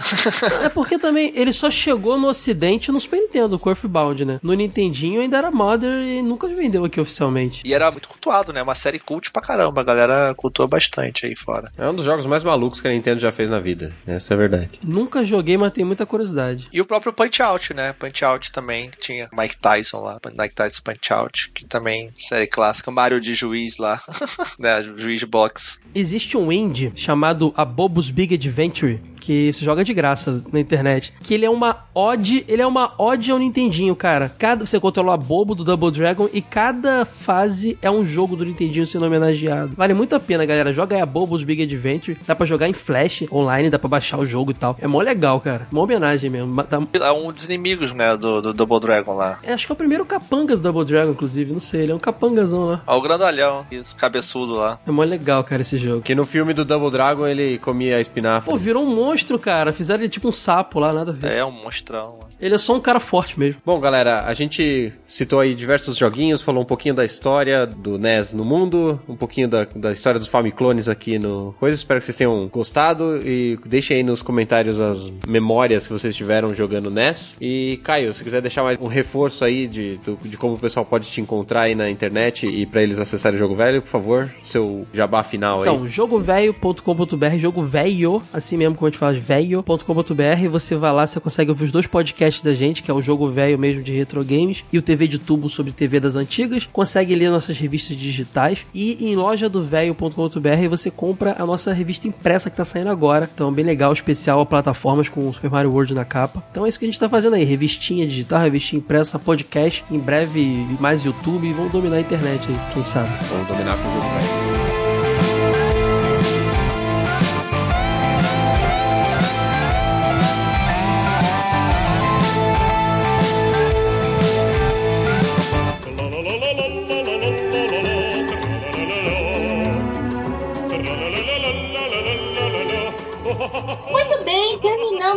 [0.63, 4.39] É porque também ele só chegou no ocidente no Super Nintendo, com o Earthbound, né?
[4.41, 7.61] No Nintendinho ainda era Mother e nunca vendeu aqui oficialmente.
[7.65, 8.61] e era muito cultuado, né?
[8.61, 9.81] Uma série cult pra caramba.
[9.81, 11.71] A galera cultuou bastante aí fora.
[11.77, 13.93] É um dos jogos mais malucos que a Nintendo já fez na vida.
[14.07, 14.69] Essa é a verdade.
[14.83, 16.67] Nunca joguei, mas tenho muita curiosidade.
[16.71, 17.93] E o próprio Punch Out, né?
[17.93, 20.19] Punch Out também, que tinha Mike Tyson lá.
[20.37, 22.68] Mike Tyson Punch Out, que também, série clássica.
[22.91, 24.01] Mario de juiz lá.
[24.59, 24.81] né?
[24.95, 25.79] Juiz box.
[25.93, 31.13] Existe um indie chamado A Bobos Big Adventure, que se joga de graça na internet.
[31.21, 34.31] Que ele é uma ode, ele é uma ode ao Nintendinho, cara.
[34.37, 38.45] Cada, você controla a Bobo do Double Dragon e cada fase é um jogo do
[38.45, 39.73] Nintendinho sendo homenageado.
[39.75, 40.71] Vale muito a pena, galera.
[40.73, 42.17] Joga aí a Bobos Big Adventure.
[42.25, 44.77] Dá pra jogar em Flash online, dá pra baixar o jogo e tal.
[44.79, 45.67] É mó legal, cara.
[45.71, 46.55] Uma homenagem mesmo.
[46.63, 48.15] Dá- É um dos inimigos, né?
[48.15, 49.39] Do, do Double Dragon lá.
[49.43, 51.51] é, acho que é o primeiro capanga do Double Dragon, inclusive.
[51.51, 52.83] Não sei, ele é um capangazão lá.
[52.85, 54.79] Ó, o grandalhão, isso, cabeçudo lá.
[54.85, 56.01] É mó legal, cara, esse jogo.
[56.01, 58.49] Que no filme do Double Dragon ele comia espinafre.
[58.51, 59.73] Pô, virou um monstro, cara.
[59.73, 61.31] Fizeram ele tipo um sapo lá, nada a ver.
[61.33, 62.17] É um monstrão.
[62.19, 62.29] mano.
[62.39, 63.61] Ele é só um cara forte mesmo.
[63.65, 68.33] Bom, galera, a gente citou aí diversos joguinhos, falou um pouquinho da história do NES
[68.33, 71.75] no mundo, um pouquinho da, da história dos Famiclones aqui no Coisa.
[71.75, 76.53] Espero que vocês tenham gostado e deixem aí nos comentários as memórias que vocês tiveram
[76.53, 77.35] jogando NES.
[77.41, 81.09] E, Caio, se quiser deixar mais um reforço aí de, de como o pessoal pode
[81.09, 84.87] te encontrar aí na internet e pra eles acessarem o Jogo Velho, por favor, seu
[84.93, 85.69] jabá final aí.
[85.69, 91.19] Então, jogovelho.com.br, jogo velho, assim mesmo como a gente fala, velho.com.br, você vai lá, você
[91.19, 94.23] consegue ouvir os dois podcasts da gente, que é o Jogo Velho mesmo de Retro
[94.23, 98.65] Games e o TV de Tubo sobre TV das antigas, consegue ler nossas revistas digitais
[98.73, 103.29] e em loja do velho.com.br você compra a nossa revista impressa que tá saindo agora,
[103.33, 106.43] então bem legal, especial a plataformas com o Super Mario World na capa.
[106.51, 109.99] Então é isso que a gente tá fazendo aí, revistinha digital, revistinha impressa, podcast, em
[109.99, 113.09] breve mais YouTube vão dominar a internet aí, quem sabe.
[113.29, 114.48] Vamos dominar com o Jogo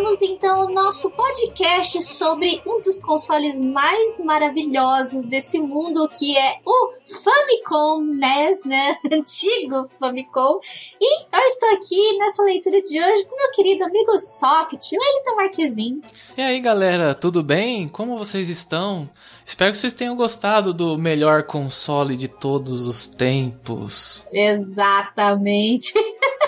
[0.02, 6.56] terminamos então o nosso podcast sobre um dos consoles mais maravilhosos desse mundo, que é
[6.64, 6.92] o
[7.22, 8.96] Famicom NES, né?
[9.12, 10.58] Antigo Famicom.
[11.00, 15.36] E eu estou aqui nessa leitura de hoje com meu querido amigo Socket, o Elton
[15.36, 16.02] Marquezine.
[16.36, 17.88] E aí, galera, tudo bem?
[17.88, 19.08] Como vocês estão?
[19.46, 24.24] Espero que vocês tenham gostado do melhor console de todos os tempos.
[24.32, 25.94] Exatamente.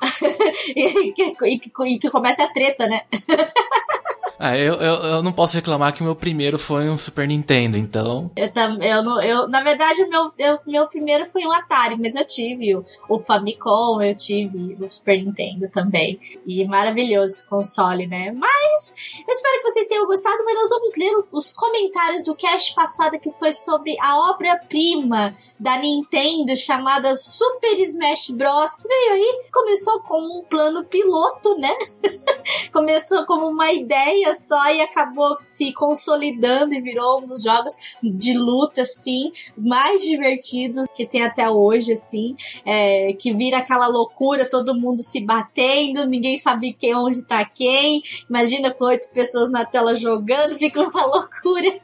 [0.74, 3.02] E, que, e, que, e que começa a treta, né?
[4.38, 7.76] Ah, eu, eu, eu não posso reclamar que o meu primeiro foi um Super Nintendo,
[7.76, 8.30] então.
[8.36, 12.14] Eu, tam, eu, eu Na verdade, o meu, eu, meu primeiro foi um Atari, mas
[12.14, 16.20] eu tive o, o Famicom, eu tive o Super Nintendo também.
[16.46, 18.30] E maravilhoso esse console, né?
[18.32, 22.74] Mas eu espero que vocês tenham gostado, mas nós vamos ler os comentários do cast
[22.74, 28.76] passado que foi sobre a obra-prima da Nintendo chamada Super Smash Bros.
[28.76, 31.74] Que veio aí, começou como um plano piloto, né?
[32.78, 38.38] começou como uma ideia só e acabou se consolidando e virou um dos jogos de
[38.38, 44.78] luta, assim, mais divertidos que tem até hoje, assim, é, que vira aquela loucura, todo
[44.78, 48.00] mundo se batendo, ninguém sabe quem onde tá quem.
[48.30, 51.80] Imagina com oito pessoas na tela jogando, fica uma loucura.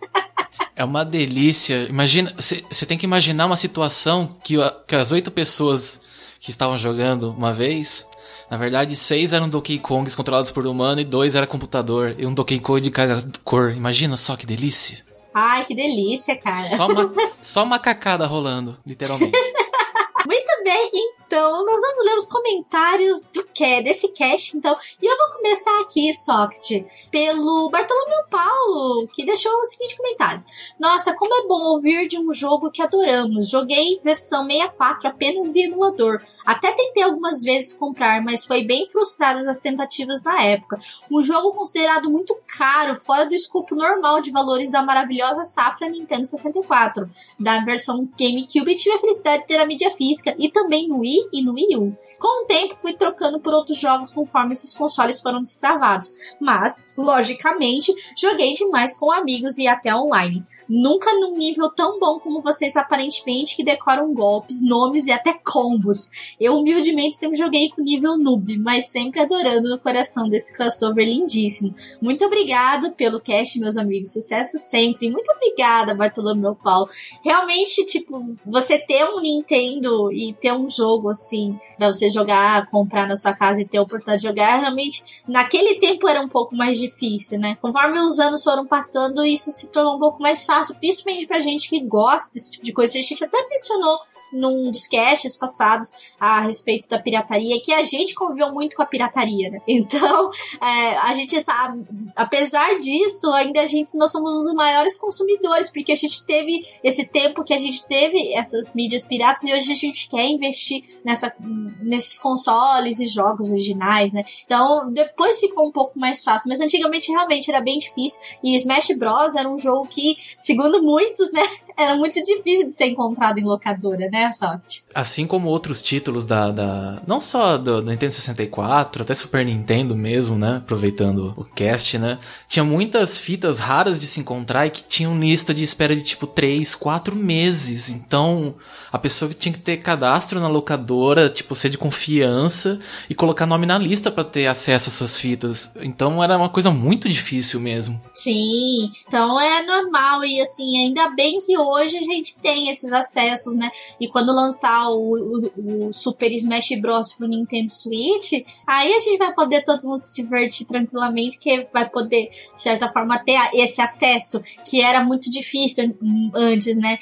[0.76, 1.88] É uma delícia.
[1.88, 4.54] Imagina, você tem que imaginar uma situação que,
[4.86, 6.02] que as oito pessoas
[6.38, 8.06] que estavam jogando uma vez
[8.50, 12.14] na verdade, seis eram Donkey Kongs controlados por humano e dois era computador.
[12.18, 13.72] E um Donkey Kong de cada cor.
[13.72, 15.02] Imagina só que delícia.
[15.32, 16.62] Ai, que delícia, cara.
[16.76, 19.32] Só uma, só uma cacada rolando, literalmente.
[20.26, 20.90] Muito bem,
[21.26, 24.76] então nós vamos ler os comentários do que desse cast, então.
[25.00, 30.42] E eu vou começar aqui, Socket, pelo Bartolomeu Paulo, que deixou o seguinte comentário:
[30.78, 33.48] Nossa, como é bom ouvir de um jogo que adoramos.
[33.48, 36.22] Joguei versão 64 apenas via emulador.
[36.44, 40.78] Até tentei algumas vezes comprar, mas foi bem frustradas as tentativas na época.
[41.10, 46.24] Um jogo considerado muito caro, fora do escopo normal de valores da maravilhosa safra Nintendo
[46.26, 47.08] 64.
[47.40, 51.13] Da versão GameCube tive a felicidade de ter a mídia física e também no Wii
[51.32, 51.96] e no Wii U.
[52.18, 57.92] Com o tempo, fui trocando por outros jogos conforme esses consoles foram destravados, mas, logicamente,
[58.16, 60.44] joguei demais com amigos e até online.
[60.68, 66.34] Nunca num nível tão bom como vocês aparentemente que decoram golpes, nomes e até combos.
[66.40, 71.74] Eu humildemente sempre joguei com nível noob, mas sempre adorando no coração desse crossover lindíssimo.
[72.00, 74.12] Muito obrigado pelo cast, meus amigos.
[74.12, 75.10] Sucesso sempre.
[75.10, 76.88] Muito obrigada, Bartolomeu Paulo.
[77.22, 83.06] Realmente, tipo, você ter um Nintendo e ter um jogo assim para você jogar, comprar
[83.06, 86.54] na sua casa e ter a oportunidade de jogar, realmente naquele tempo era um pouco
[86.54, 87.56] mais difícil, né?
[87.60, 91.68] Conforme os anos foram passando, isso se tornou um pouco mais fácil, principalmente pra gente
[91.68, 92.98] que gosta desse tipo de coisa.
[92.98, 93.98] A gente até mencionou
[94.32, 98.86] num dos casts passados a respeito da pirataria, que a gente conviveu muito com a
[98.86, 99.60] pirataria, né?
[99.66, 101.84] Então, é, a gente sabe,
[102.16, 106.64] apesar disso, ainda a gente, nós somos um dos maiores consumidores, porque a gente teve
[106.82, 110.82] esse tempo que a gente teve essas mídias piratas e hoje a gente quer investir
[111.04, 111.34] nessa,
[111.82, 114.24] nesses consoles e jogos originais, né?
[114.44, 118.96] Então, depois ficou um pouco mais fácil, mas antigamente realmente era bem difícil e Smash
[118.96, 121.40] Bros era um jogo que, segundo muitos, né,
[121.76, 124.82] era muito difícil de ser encontrado em locadora, né, Soft?
[124.94, 130.36] Assim como outros títulos da, da não só do Nintendo 64, até Super Nintendo mesmo,
[130.36, 132.18] né, aproveitando o cast, né,
[132.48, 136.26] tinha muitas fitas raras de se encontrar e que tinham lista de espera de tipo
[136.26, 137.90] 3, 4 meses.
[137.90, 138.54] Então,
[138.94, 142.78] a pessoa tinha que ter cadastro na locadora, tipo, ser de confiança
[143.10, 145.72] e colocar nome na lista para ter acesso a essas fitas.
[145.82, 148.00] Então era uma coisa muito difícil mesmo.
[148.14, 153.56] Sim, então é normal e assim, ainda bem que hoje a gente tem esses acessos,
[153.56, 153.70] né?
[154.00, 155.14] E quando lançar o,
[155.56, 158.32] o, o Super Smash Bros pro Nintendo Switch,
[158.66, 162.88] aí a gente vai poder todo mundo se divertir tranquilamente, que vai poder, de certa
[162.88, 165.96] forma, ter esse acesso que era muito difícil
[166.34, 166.98] antes, né?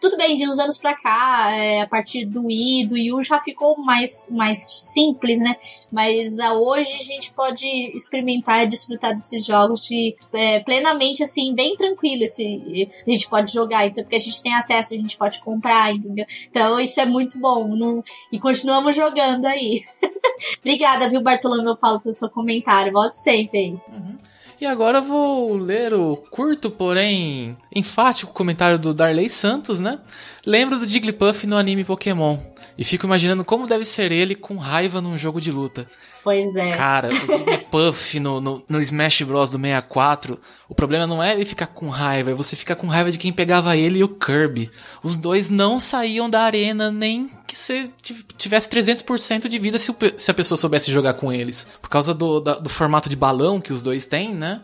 [0.00, 3.40] Tudo bem, de uns anos pra cá, é, a partir do I, do U já
[3.40, 4.58] ficou mais, mais
[4.92, 5.56] simples, né?
[5.90, 11.54] Mas uh, hoje a gente pode experimentar e desfrutar desses jogos de, é, plenamente, assim,
[11.54, 12.24] bem tranquilo.
[12.24, 15.92] Esse, a gente pode jogar, então, porque a gente tem acesso, a gente pode comprar,
[15.92, 16.26] entendeu?
[16.50, 17.74] Então isso é muito bom.
[17.74, 19.82] Não, e continuamos jogando aí.
[20.60, 22.92] Obrigada, viu, Bartolomeu Paulo, pelo seu comentário.
[22.92, 23.70] Volte sempre aí.
[23.70, 24.16] Uhum.
[24.60, 29.98] E agora eu vou ler o curto, porém enfático comentário do Darley Santos, né?
[30.46, 32.38] Lembro do Jigglypuff no anime Pokémon.
[32.78, 35.88] E fico imaginando como deve ser ele com raiva num jogo de luta.
[36.22, 36.72] Pois é.
[36.72, 39.48] Cara, o Jigglypuff no, no, no Smash Bros.
[39.48, 40.38] do 64,
[40.68, 43.32] o problema não é ele ficar com raiva, é você ficar com raiva de quem
[43.32, 44.70] pegava ele e o Kirby.
[45.02, 47.88] Os dois não saíam da arena, nem que você
[48.36, 51.68] tivesse 300% de vida se, o, se, a pessoa soubesse jogar com eles.
[51.80, 54.62] Por causa do, da, do formato de balão que os dois têm, né?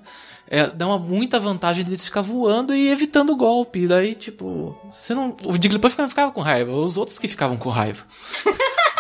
[0.49, 3.87] É, dá uma muita vantagem deles ficar voando e evitando o golpe.
[3.87, 5.35] Daí, tipo, você não.
[5.47, 8.05] O Jigglypuff não ficava com raiva, os outros que ficavam com raiva.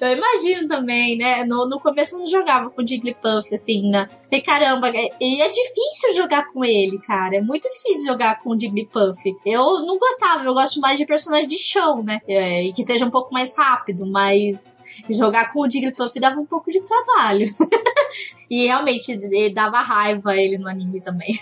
[0.00, 1.44] Eu imagino também, né?
[1.44, 4.08] No, no começo eu não jogava com o Jigglypuff, assim, né?
[4.30, 4.90] E caramba,
[5.20, 7.36] e é difícil jogar com ele, cara.
[7.36, 9.36] É muito difícil jogar com o Jigglypuff.
[9.44, 12.20] Eu não gostava, eu gosto mais de personagem de chão, né?
[12.26, 14.80] É, e que seja um pouco mais rápido, mas
[15.10, 17.46] jogar com o Jigglypuff dava um pouco de trabalho.
[18.50, 19.18] e realmente
[19.52, 21.38] dava raiva ele no anime também.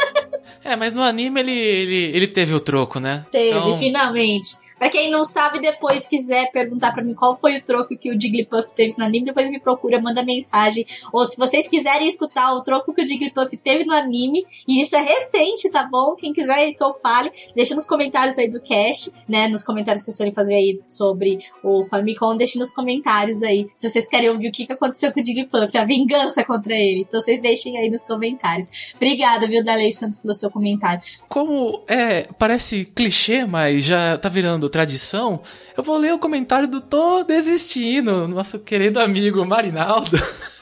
[0.64, 3.26] é, mas no anime ele, ele, ele teve o troco, né?
[3.30, 3.78] Teve, então...
[3.78, 4.62] finalmente.
[4.82, 8.20] Pra quem não sabe, depois quiser perguntar para mim qual foi o troco que o
[8.20, 10.84] Jigglypuff teve no anime, depois me procura, manda mensagem.
[11.12, 14.96] Ou se vocês quiserem escutar o troco que o Jigglypuff teve no anime, e isso
[14.96, 16.16] é recente, tá bom?
[16.16, 19.46] Quem quiser que eu fale, deixa nos comentários aí do cast, né?
[19.46, 23.68] Nos comentários que vocês forem fazer aí sobre o Famicom, deixa nos comentários aí.
[23.76, 27.02] Se vocês querem ouvir o que aconteceu com o Jigglypuff, a vingança contra ele.
[27.06, 28.66] Então vocês deixem aí nos comentários.
[28.96, 31.00] Obrigada, viu, Dalei Santos, pelo seu comentário.
[31.28, 35.40] Como é, parece clichê, mas já tá virando tradição,
[35.76, 40.18] eu vou ler o comentário do Tô Desistindo, nosso querido amigo Marinaldo.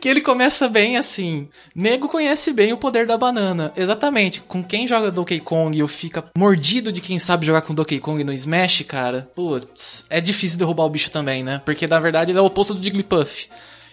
[0.00, 1.48] que ele começa bem assim.
[1.74, 3.72] Nego conhece bem o poder da banana.
[3.76, 4.40] Exatamente.
[4.40, 8.22] Com quem joga Donkey Kong ou fica mordido de quem sabe jogar com Donkey Kong
[8.24, 11.60] no Smash, cara, putz, é difícil derrubar o bicho também, né?
[11.64, 13.48] Porque na verdade ele é o oposto do Jigglypuff.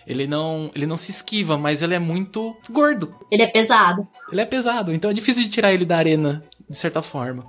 [0.05, 3.15] Ele não, ele não se esquiva, mas ele é muito gordo.
[3.31, 4.03] Ele é pesado.
[4.31, 7.45] Ele é pesado, então é difícil de tirar ele da arena, de certa forma.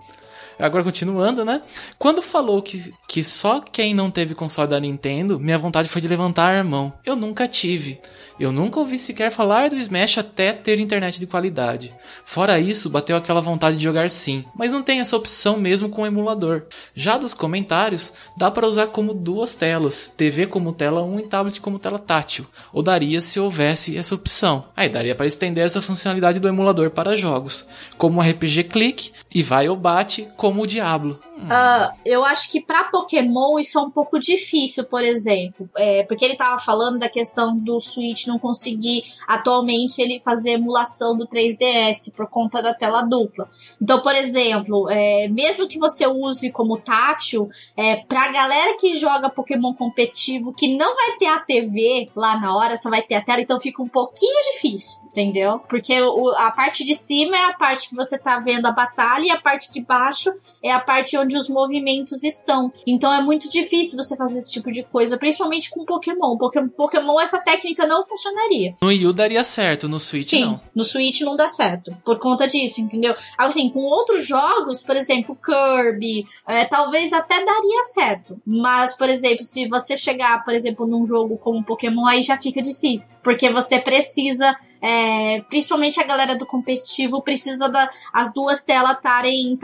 [0.58, 1.62] Agora, continuando, né?
[1.98, 6.08] Quando falou que, que só quem não teve console da Nintendo, minha vontade foi de
[6.08, 6.92] levantar a mão.
[7.04, 8.00] Eu nunca tive.
[8.42, 11.94] Eu nunca ouvi sequer falar do Smash até ter internet de qualidade.
[12.24, 16.02] Fora isso, bateu aquela vontade de jogar sim, mas não tem essa opção mesmo com
[16.02, 16.64] o emulador.
[16.92, 21.60] Já dos comentários, dá para usar como duas telas, TV como tela 1 e tablet
[21.60, 24.64] como tela tátil, ou daria se houvesse essa opção.
[24.76, 27.64] Aí daria para estender essa funcionalidade do emulador para jogos,
[27.96, 31.16] como o RPG Click e vai ou bate como o Diablo.
[31.42, 35.68] Uh, eu acho que para Pokémon isso é um pouco difícil, por exemplo.
[35.76, 41.16] É, porque ele tava falando da questão do Switch não conseguir atualmente ele fazer emulação
[41.16, 43.48] do 3DS por conta da tela dupla.
[43.80, 49.30] Então, por exemplo, é, mesmo que você use como tátil, é, pra galera que joga
[49.30, 53.20] Pokémon competitivo, que não vai ter a TV lá na hora, só vai ter a
[53.20, 55.58] tela, então fica um pouquinho difícil, entendeu?
[55.68, 59.24] Porque o, a parte de cima é a parte que você tá vendo a batalha
[59.24, 60.30] e a parte de baixo
[60.62, 62.72] é a parte onde os movimentos estão.
[62.86, 66.36] Então é muito difícil você fazer esse tipo de coisa, principalmente com Pokémon.
[66.36, 68.74] Porque Pokémon essa técnica não funcionaria.
[68.80, 70.60] No Wii U daria certo, no Switch Sim, não.
[70.74, 71.94] no Switch não dá certo.
[72.04, 73.14] Por conta disso, entendeu?
[73.38, 78.40] Assim, com outros jogos, por exemplo, Kirby, é, talvez até daria certo.
[78.46, 82.60] Mas, por exemplo, se você chegar, por exemplo, num jogo como Pokémon, aí já fica
[82.60, 83.18] difícil.
[83.22, 89.56] Porque você precisa, é, principalmente a galera do competitivo, precisa das da, duas telas estarem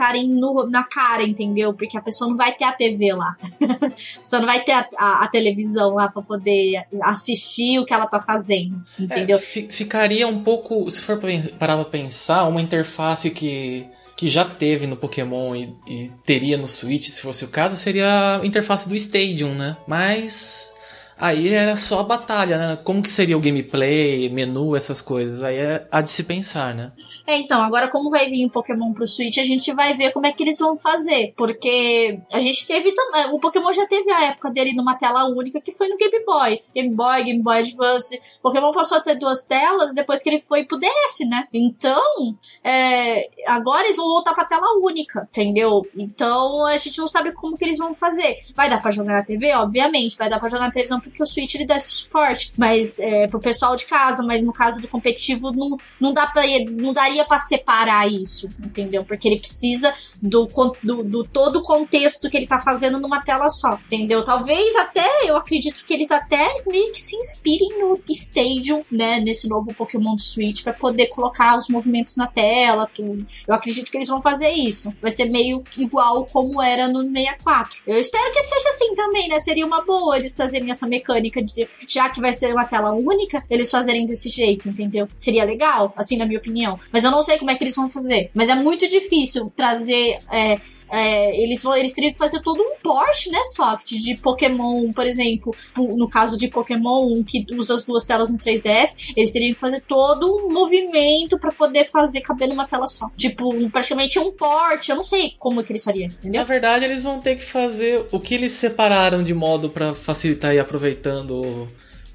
[0.69, 1.73] na cara, entendeu?
[1.73, 3.35] Porque a pessoa não vai ter a TV lá.
[4.23, 8.07] Você não vai ter a, a, a televisão lá para poder assistir o que ela
[8.07, 9.37] tá fazendo, entendeu?
[9.37, 11.19] É, ficaria um pouco, se for
[11.59, 16.67] parar pra pensar, uma interface que que já teve no Pokémon e, e, teria no
[16.67, 19.77] Switch, se fosse o caso, seria a interface do Stadium, né?
[19.87, 20.73] Mas
[21.19, 22.79] Aí era só batalha, né?
[22.83, 25.43] Como que seria o gameplay, menu, essas coisas?
[25.43, 26.93] Aí é a de se pensar, né?
[27.27, 30.25] É, então, agora como vai vir o Pokémon pro Switch, a gente vai ver como
[30.25, 31.33] é que eles vão fazer.
[31.35, 33.25] Porque a gente teve também.
[33.33, 36.59] O Pokémon já teve a época dele numa tela única, que foi no Game Boy.
[36.73, 38.19] Game Boy, Game Boy Advance.
[38.41, 41.47] Pokémon passou a ter duas telas depois que ele foi pro DS, né?
[41.53, 45.85] Então, é, agora eles vão voltar pra tela única, entendeu?
[45.97, 48.37] Então a gente não sabe como que eles vão fazer.
[48.55, 49.53] Vai dar pra jogar na TV?
[49.55, 50.17] Obviamente.
[50.17, 53.27] Vai dar pra jogar na televisão porque o Switch ele dá esse suporte, mas é,
[53.27, 57.25] pro pessoal de casa, mas no caso do competitivo não, não dá para não daria
[57.25, 59.03] para separar isso, entendeu?
[59.03, 60.47] Porque ele precisa do,
[60.83, 64.23] do, do todo o contexto que ele tá fazendo numa tela só, entendeu?
[64.23, 69.47] Talvez até, eu acredito que eles até meio que se inspirem no Stadium, né, nesse
[69.47, 73.25] novo Pokémon Switch para poder colocar os movimentos na tela, tudo.
[73.47, 74.93] Eu acredito que eles vão fazer isso.
[75.01, 77.81] Vai ser meio igual como era no 64.
[77.85, 79.39] Eu espero que seja assim também, né?
[79.39, 82.93] Seria uma boa eles trazerem essa mecânica mecânica de, já que vai ser uma tela
[82.93, 85.07] única, eles fazerem desse jeito, entendeu?
[85.17, 86.79] Seria legal, assim, na minha opinião.
[86.91, 88.29] Mas eu não sei como é que eles vão fazer.
[88.33, 90.19] Mas é muito difícil trazer.
[90.31, 90.59] É,
[90.91, 95.05] é, eles, vão, eles teriam que fazer todo um port, né, Socket, de Pokémon, por
[95.05, 99.59] exemplo, no caso de Pokémon, que usa as duas telas no 3DS, eles teriam que
[99.59, 103.09] fazer todo um movimento para poder fazer caber numa tela só.
[103.15, 106.41] Tipo, praticamente um port, eu não sei como que eles fariam isso, entendeu?
[106.41, 110.55] Na verdade, eles vão ter que fazer o que eles separaram de modo para facilitar
[110.55, 110.59] e
[110.89, 111.67] aproveitando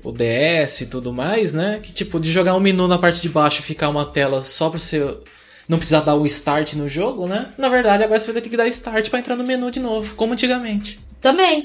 [0.03, 1.81] o DS e tudo mais, né?
[1.83, 4.69] Que tipo, de jogar um menu na parte de baixo e ficar uma tela só
[4.69, 5.23] pro seu
[5.67, 7.55] não precisar dar o start no jogo, né?
[7.57, 10.15] Na verdade, agora você vai ter que dar start para entrar no menu de novo,
[10.15, 11.01] como antigamente.
[11.23, 11.63] Também.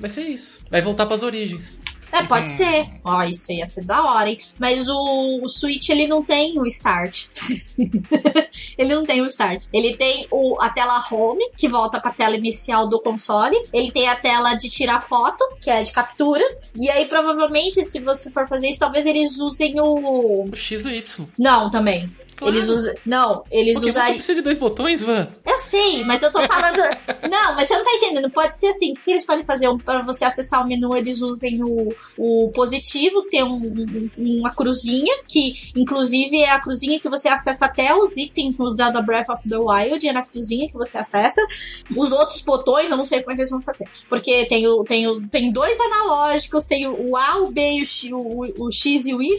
[0.00, 0.60] Vai ser isso.
[0.70, 1.74] Vai voltar para as origens.
[2.12, 2.88] É, pode ser.
[3.02, 4.38] Ó, isso ia ser da hora, hein?
[4.58, 7.26] Mas o, o Switch, ele não tem o start.
[8.76, 9.64] ele não tem o start.
[9.72, 13.56] Ele tem o, a tela home, que volta pra tela inicial do console.
[13.72, 16.44] Ele tem a tela de tirar foto, que é de captura.
[16.78, 20.44] E aí, provavelmente, se você for fazer isso, talvez eles usem o...
[20.44, 21.26] O X e o Y.
[21.38, 22.14] Não, também.
[22.42, 22.56] Claro.
[22.56, 22.94] Eles usam.
[23.06, 24.08] Não, eles Porque usariam.
[24.12, 25.26] você precisa de dois botões, Van?
[25.46, 26.78] Eu sei, mas eu tô falando.
[27.30, 28.30] não, mas você não tá entendendo.
[28.30, 28.92] Pode ser assim.
[28.92, 29.68] O que eles podem fazer?
[29.68, 33.56] Um, pra você acessar o menu, eles usem o, o positivo, que tem um,
[34.18, 38.68] um- uma cruzinha, que inclusive é a cruzinha que você acessa até os itens no
[38.70, 41.40] Zelda Breath of the Wild, é na cruzinha que você acessa.
[41.96, 43.86] Os outros botões, eu não sei como é que eles vão fazer.
[44.08, 47.86] Porque tem, o, tem, o, tem dois analógicos, tem o, A, o B, e o,
[47.86, 49.36] X, o, o X e o Y,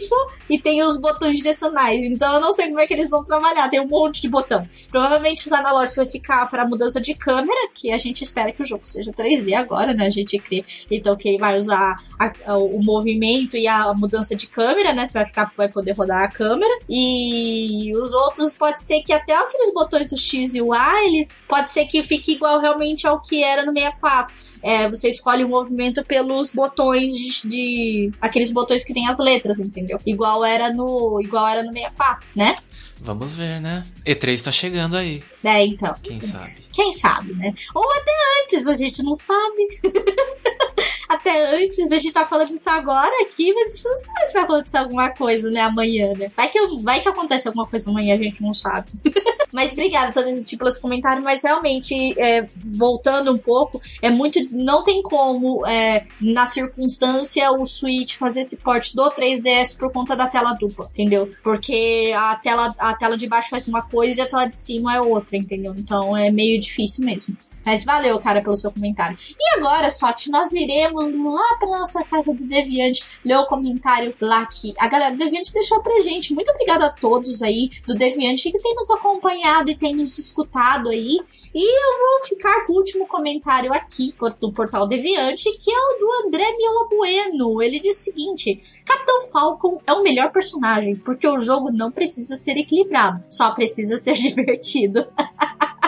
[0.48, 2.02] e tem os botões direcionais.
[2.04, 3.68] Então eu não sei como é que eles vão trabalhar.
[3.68, 4.66] Tem um monte de botão.
[4.90, 8.64] Provavelmente os analógicos vai ficar para mudança de câmera, que a gente espera que o
[8.64, 10.06] jogo seja 3D agora, né?
[10.06, 10.64] A gente crê.
[10.90, 15.06] Então que vai usar a- a- o movimento e a mudança de câmera, né?
[15.06, 16.78] Você vai ficar, vai poder rodar a câmera.
[16.88, 21.44] E os outros pode ser que até aqueles botões o X e o A, eles
[21.48, 24.34] pode ser que fique igual realmente ao que era no 64.
[24.64, 29.60] É, você escolhe o movimento pelos botões de, de- aqueles botões que tem as letras,
[29.60, 29.98] entendeu?
[30.06, 32.56] Igual era no igual era no 64, né?
[33.00, 33.86] Vamos ver, né?
[34.06, 35.94] E3 tá chegando aí, É, então.
[36.02, 36.54] quem sabe.
[36.72, 37.52] Quem sabe, né?
[37.74, 38.12] Ou até
[38.42, 39.68] antes, a gente não sabe.
[41.14, 44.34] até antes, a gente tá falando isso agora aqui, mas a gente não sabe se
[44.34, 46.30] vai acontecer alguma coisa, né, amanhã, né?
[46.36, 48.90] Vai que, vai que acontece alguma coisa amanhã, a gente não sabe.
[49.52, 54.38] mas obrigada, todo esse pelos comentários, mas realmente, é, voltando um pouco, é muito.
[54.50, 60.16] Não tem como, é, na circunstância, o Switch fazer esse port do 3DS por conta
[60.16, 61.30] da tela dupla, entendeu?
[61.42, 64.94] Porque a tela, a tela de baixo faz uma coisa e a tela de cima
[64.94, 65.74] é outra, entendeu?
[65.76, 67.36] Então é meio difícil mesmo.
[67.64, 69.16] Mas valeu, cara, pelo seu comentário.
[69.38, 74.46] E agora, Sot, nós iremos lá pra nossa casa do Deviante ler o comentário lá
[74.46, 76.34] que a galera do Deviante deixou pra gente.
[76.34, 80.88] Muito obrigada a todos aí do Deviante que tem nos acompanhado e tem nos escutado
[80.88, 81.18] aí.
[81.54, 85.98] E eu vou ficar com o último comentário aqui do portal Deviante, que é o
[85.98, 87.62] do André Miola Bueno.
[87.62, 92.36] Ele diz o seguinte: Capitão Falcon é o melhor personagem, porque o jogo não precisa
[92.36, 95.06] ser equilibrado, só precisa ser divertido.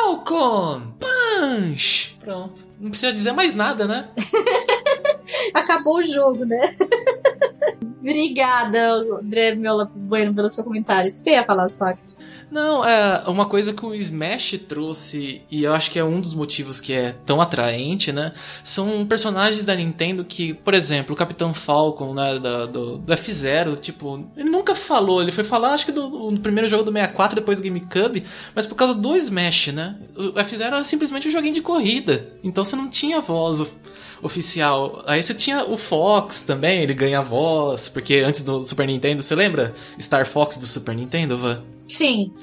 [0.00, 0.94] Falcon!
[0.98, 2.16] Punch!
[2.20, 2.62] Pronto.
[2.80, 4.08] Não precisa dizer mais nada, né?
[5.52, 6.74] Acabou o jogo, né?
[8.00, 11.10] Obrigada, André Miola Bueno, pelo seu comentário.
[11.10, 12.14] Você ia falar, Socket?
[12.50, 16.34] Não, é uma coisa que o Smash trouxe, e eu acho que é um dos
[16.34, 18.32] motivos que é tão atraente, né?
[18.64, 23.76] São personagens da Nintendo que, por exemplo, o Capitão Falcon, né, da- do, do F-Zero,
[23.76, 27.36] tipo, ele nunca falou, ele foi falar, acho que do, do primeiro jogo do 64,
[27.36, 29.96] depois do GameCube, mas por causa do Smash, né?
[30.16, 33.74] O F-Zero era simplesmente um joguinho de corrida, então você não tinha voz of-
[34.20, 35.02] oficial.
[35.06, 39.34] Aí você tinha o Fox também, ele ganha voz, porque antes do Super Nintendo, você
[39.34, 39.74] lembra?
[40.00, 41.62] Star Fox do Super Nintendo, Van?
[41.96, 42.34] Sim.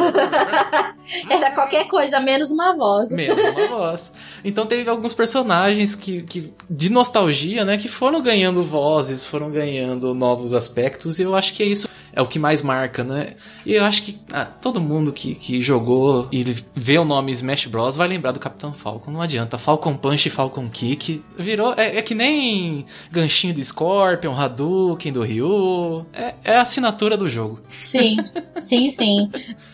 [1.28, 3.10] Era qualquer coisa, menos uma voz.
[3.10, 4.12] Menos uma voz.
[4.44, 10.14] Então teve alguns personagens que, que de nostalgia, né, que foram ganhando vozes, foram ganhando
[10.14, 13.34] novos aspectos, e eu acho que é isso é o que mais marca, né?
[13.66, 16.44] E eu acho que ah, todo mundo que, que jogou e
[16.74, 19.10] vê o nome Smash Bros vai lembrar do Capitão Falcon.
[19.10, 19.58] Não adianta.
[19.58, 25.22] Falcon Punch e Falcon Kick virou é, é que nem ganchinho do Scorpion, Hadouken do
[25.22, 26.06] Ryu.
[26.12, 27.60] É, é a assinatura do jogo.
[27.80, 28.16] Sim,
[28.60, 29.30] sim, sim.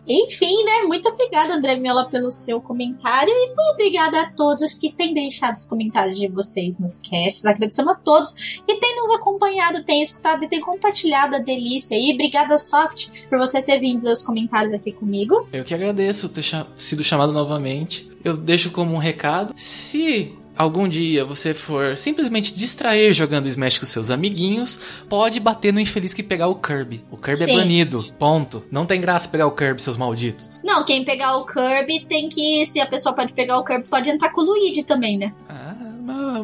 [0.07, 0.83] Enfim, né?
[0.87, 3.33] Muito obrigada, André Miola, pelo seu comentário.
[3.33, 7.45] E muito obrigada a todos que têm deixado os comentários de vocês nos casts.
[7.45, 12.13] Agradecemos a todos que têm nos acompanhado, têm escutado e têm compartilhado a delícia aí.
[12.13, 15.49] Obrigada, Soft, por você ter vindo os comentários aqui comigo.
[15.53, 16.45] Eu que agradeço ter
[16.77, 18.11] sido chamado novamente.
[18.25, 19.55] Eu deixo como um recado.
[19.57, 24.79] Se algum dia você for simplesmente distrair jogando Smash com seus amiguinhos,
[25.09, 27.03] pode bater no infeliz que pegar o Kirby.
[27.11, 27.53] O Kirby Sim.
[27.53, 28.13] é banido.
[28.19, 28.63] Ponto.
[28.71, 30.51] Não tem graça pegar o Kirby, seus malditos.
[30.63, 32.67] Não, quem pegar o Kirby tem que.
[32.67, 35.33] Se a pessoa pode pegar o Kirby, pode entrar com o Luigi também, né?
[35.49, 35.77] Ah,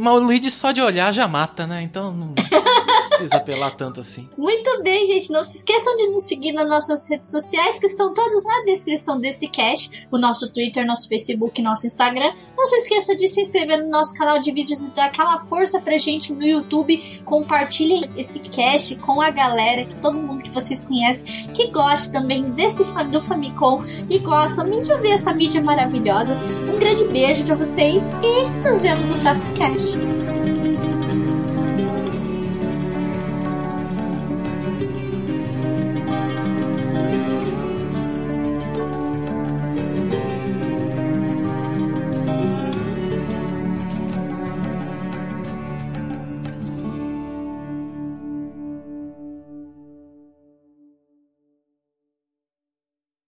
[0.00, 1.82] Mas o Luigi só de olhar já mata, né?
[1.82, 2.34] Então não
[3.16, 4.28] precisa apelar tanto assim.
[4.36, 5.30] Muito bem, gente.
[5.30, 9.18] Não se esqueçam de nos seguir nas nossas redes sociais, que estão todas na descrição
[9.18, 10.06] desse cast.
[10.10, 12.32] O nosso Twitter, nosso Facebook, nosso Instagram.
[12.56, 15.80] Não se esqueça de se inscrever no nosso canal de vídeos e dar aquela força
[15.80, 17.22] pra gente no YouTube.
[17.24, 22.44] Compartilhem esse cast com a galera, que todo mundo que vocês conhecem, que gosta também
[22.50, 26.34] desse do Famicom e gosta também de ver essa mídia maravilhosa.
[26.72, 30.45] Um grande beijo pra vocês e nos vemos no próximo しか。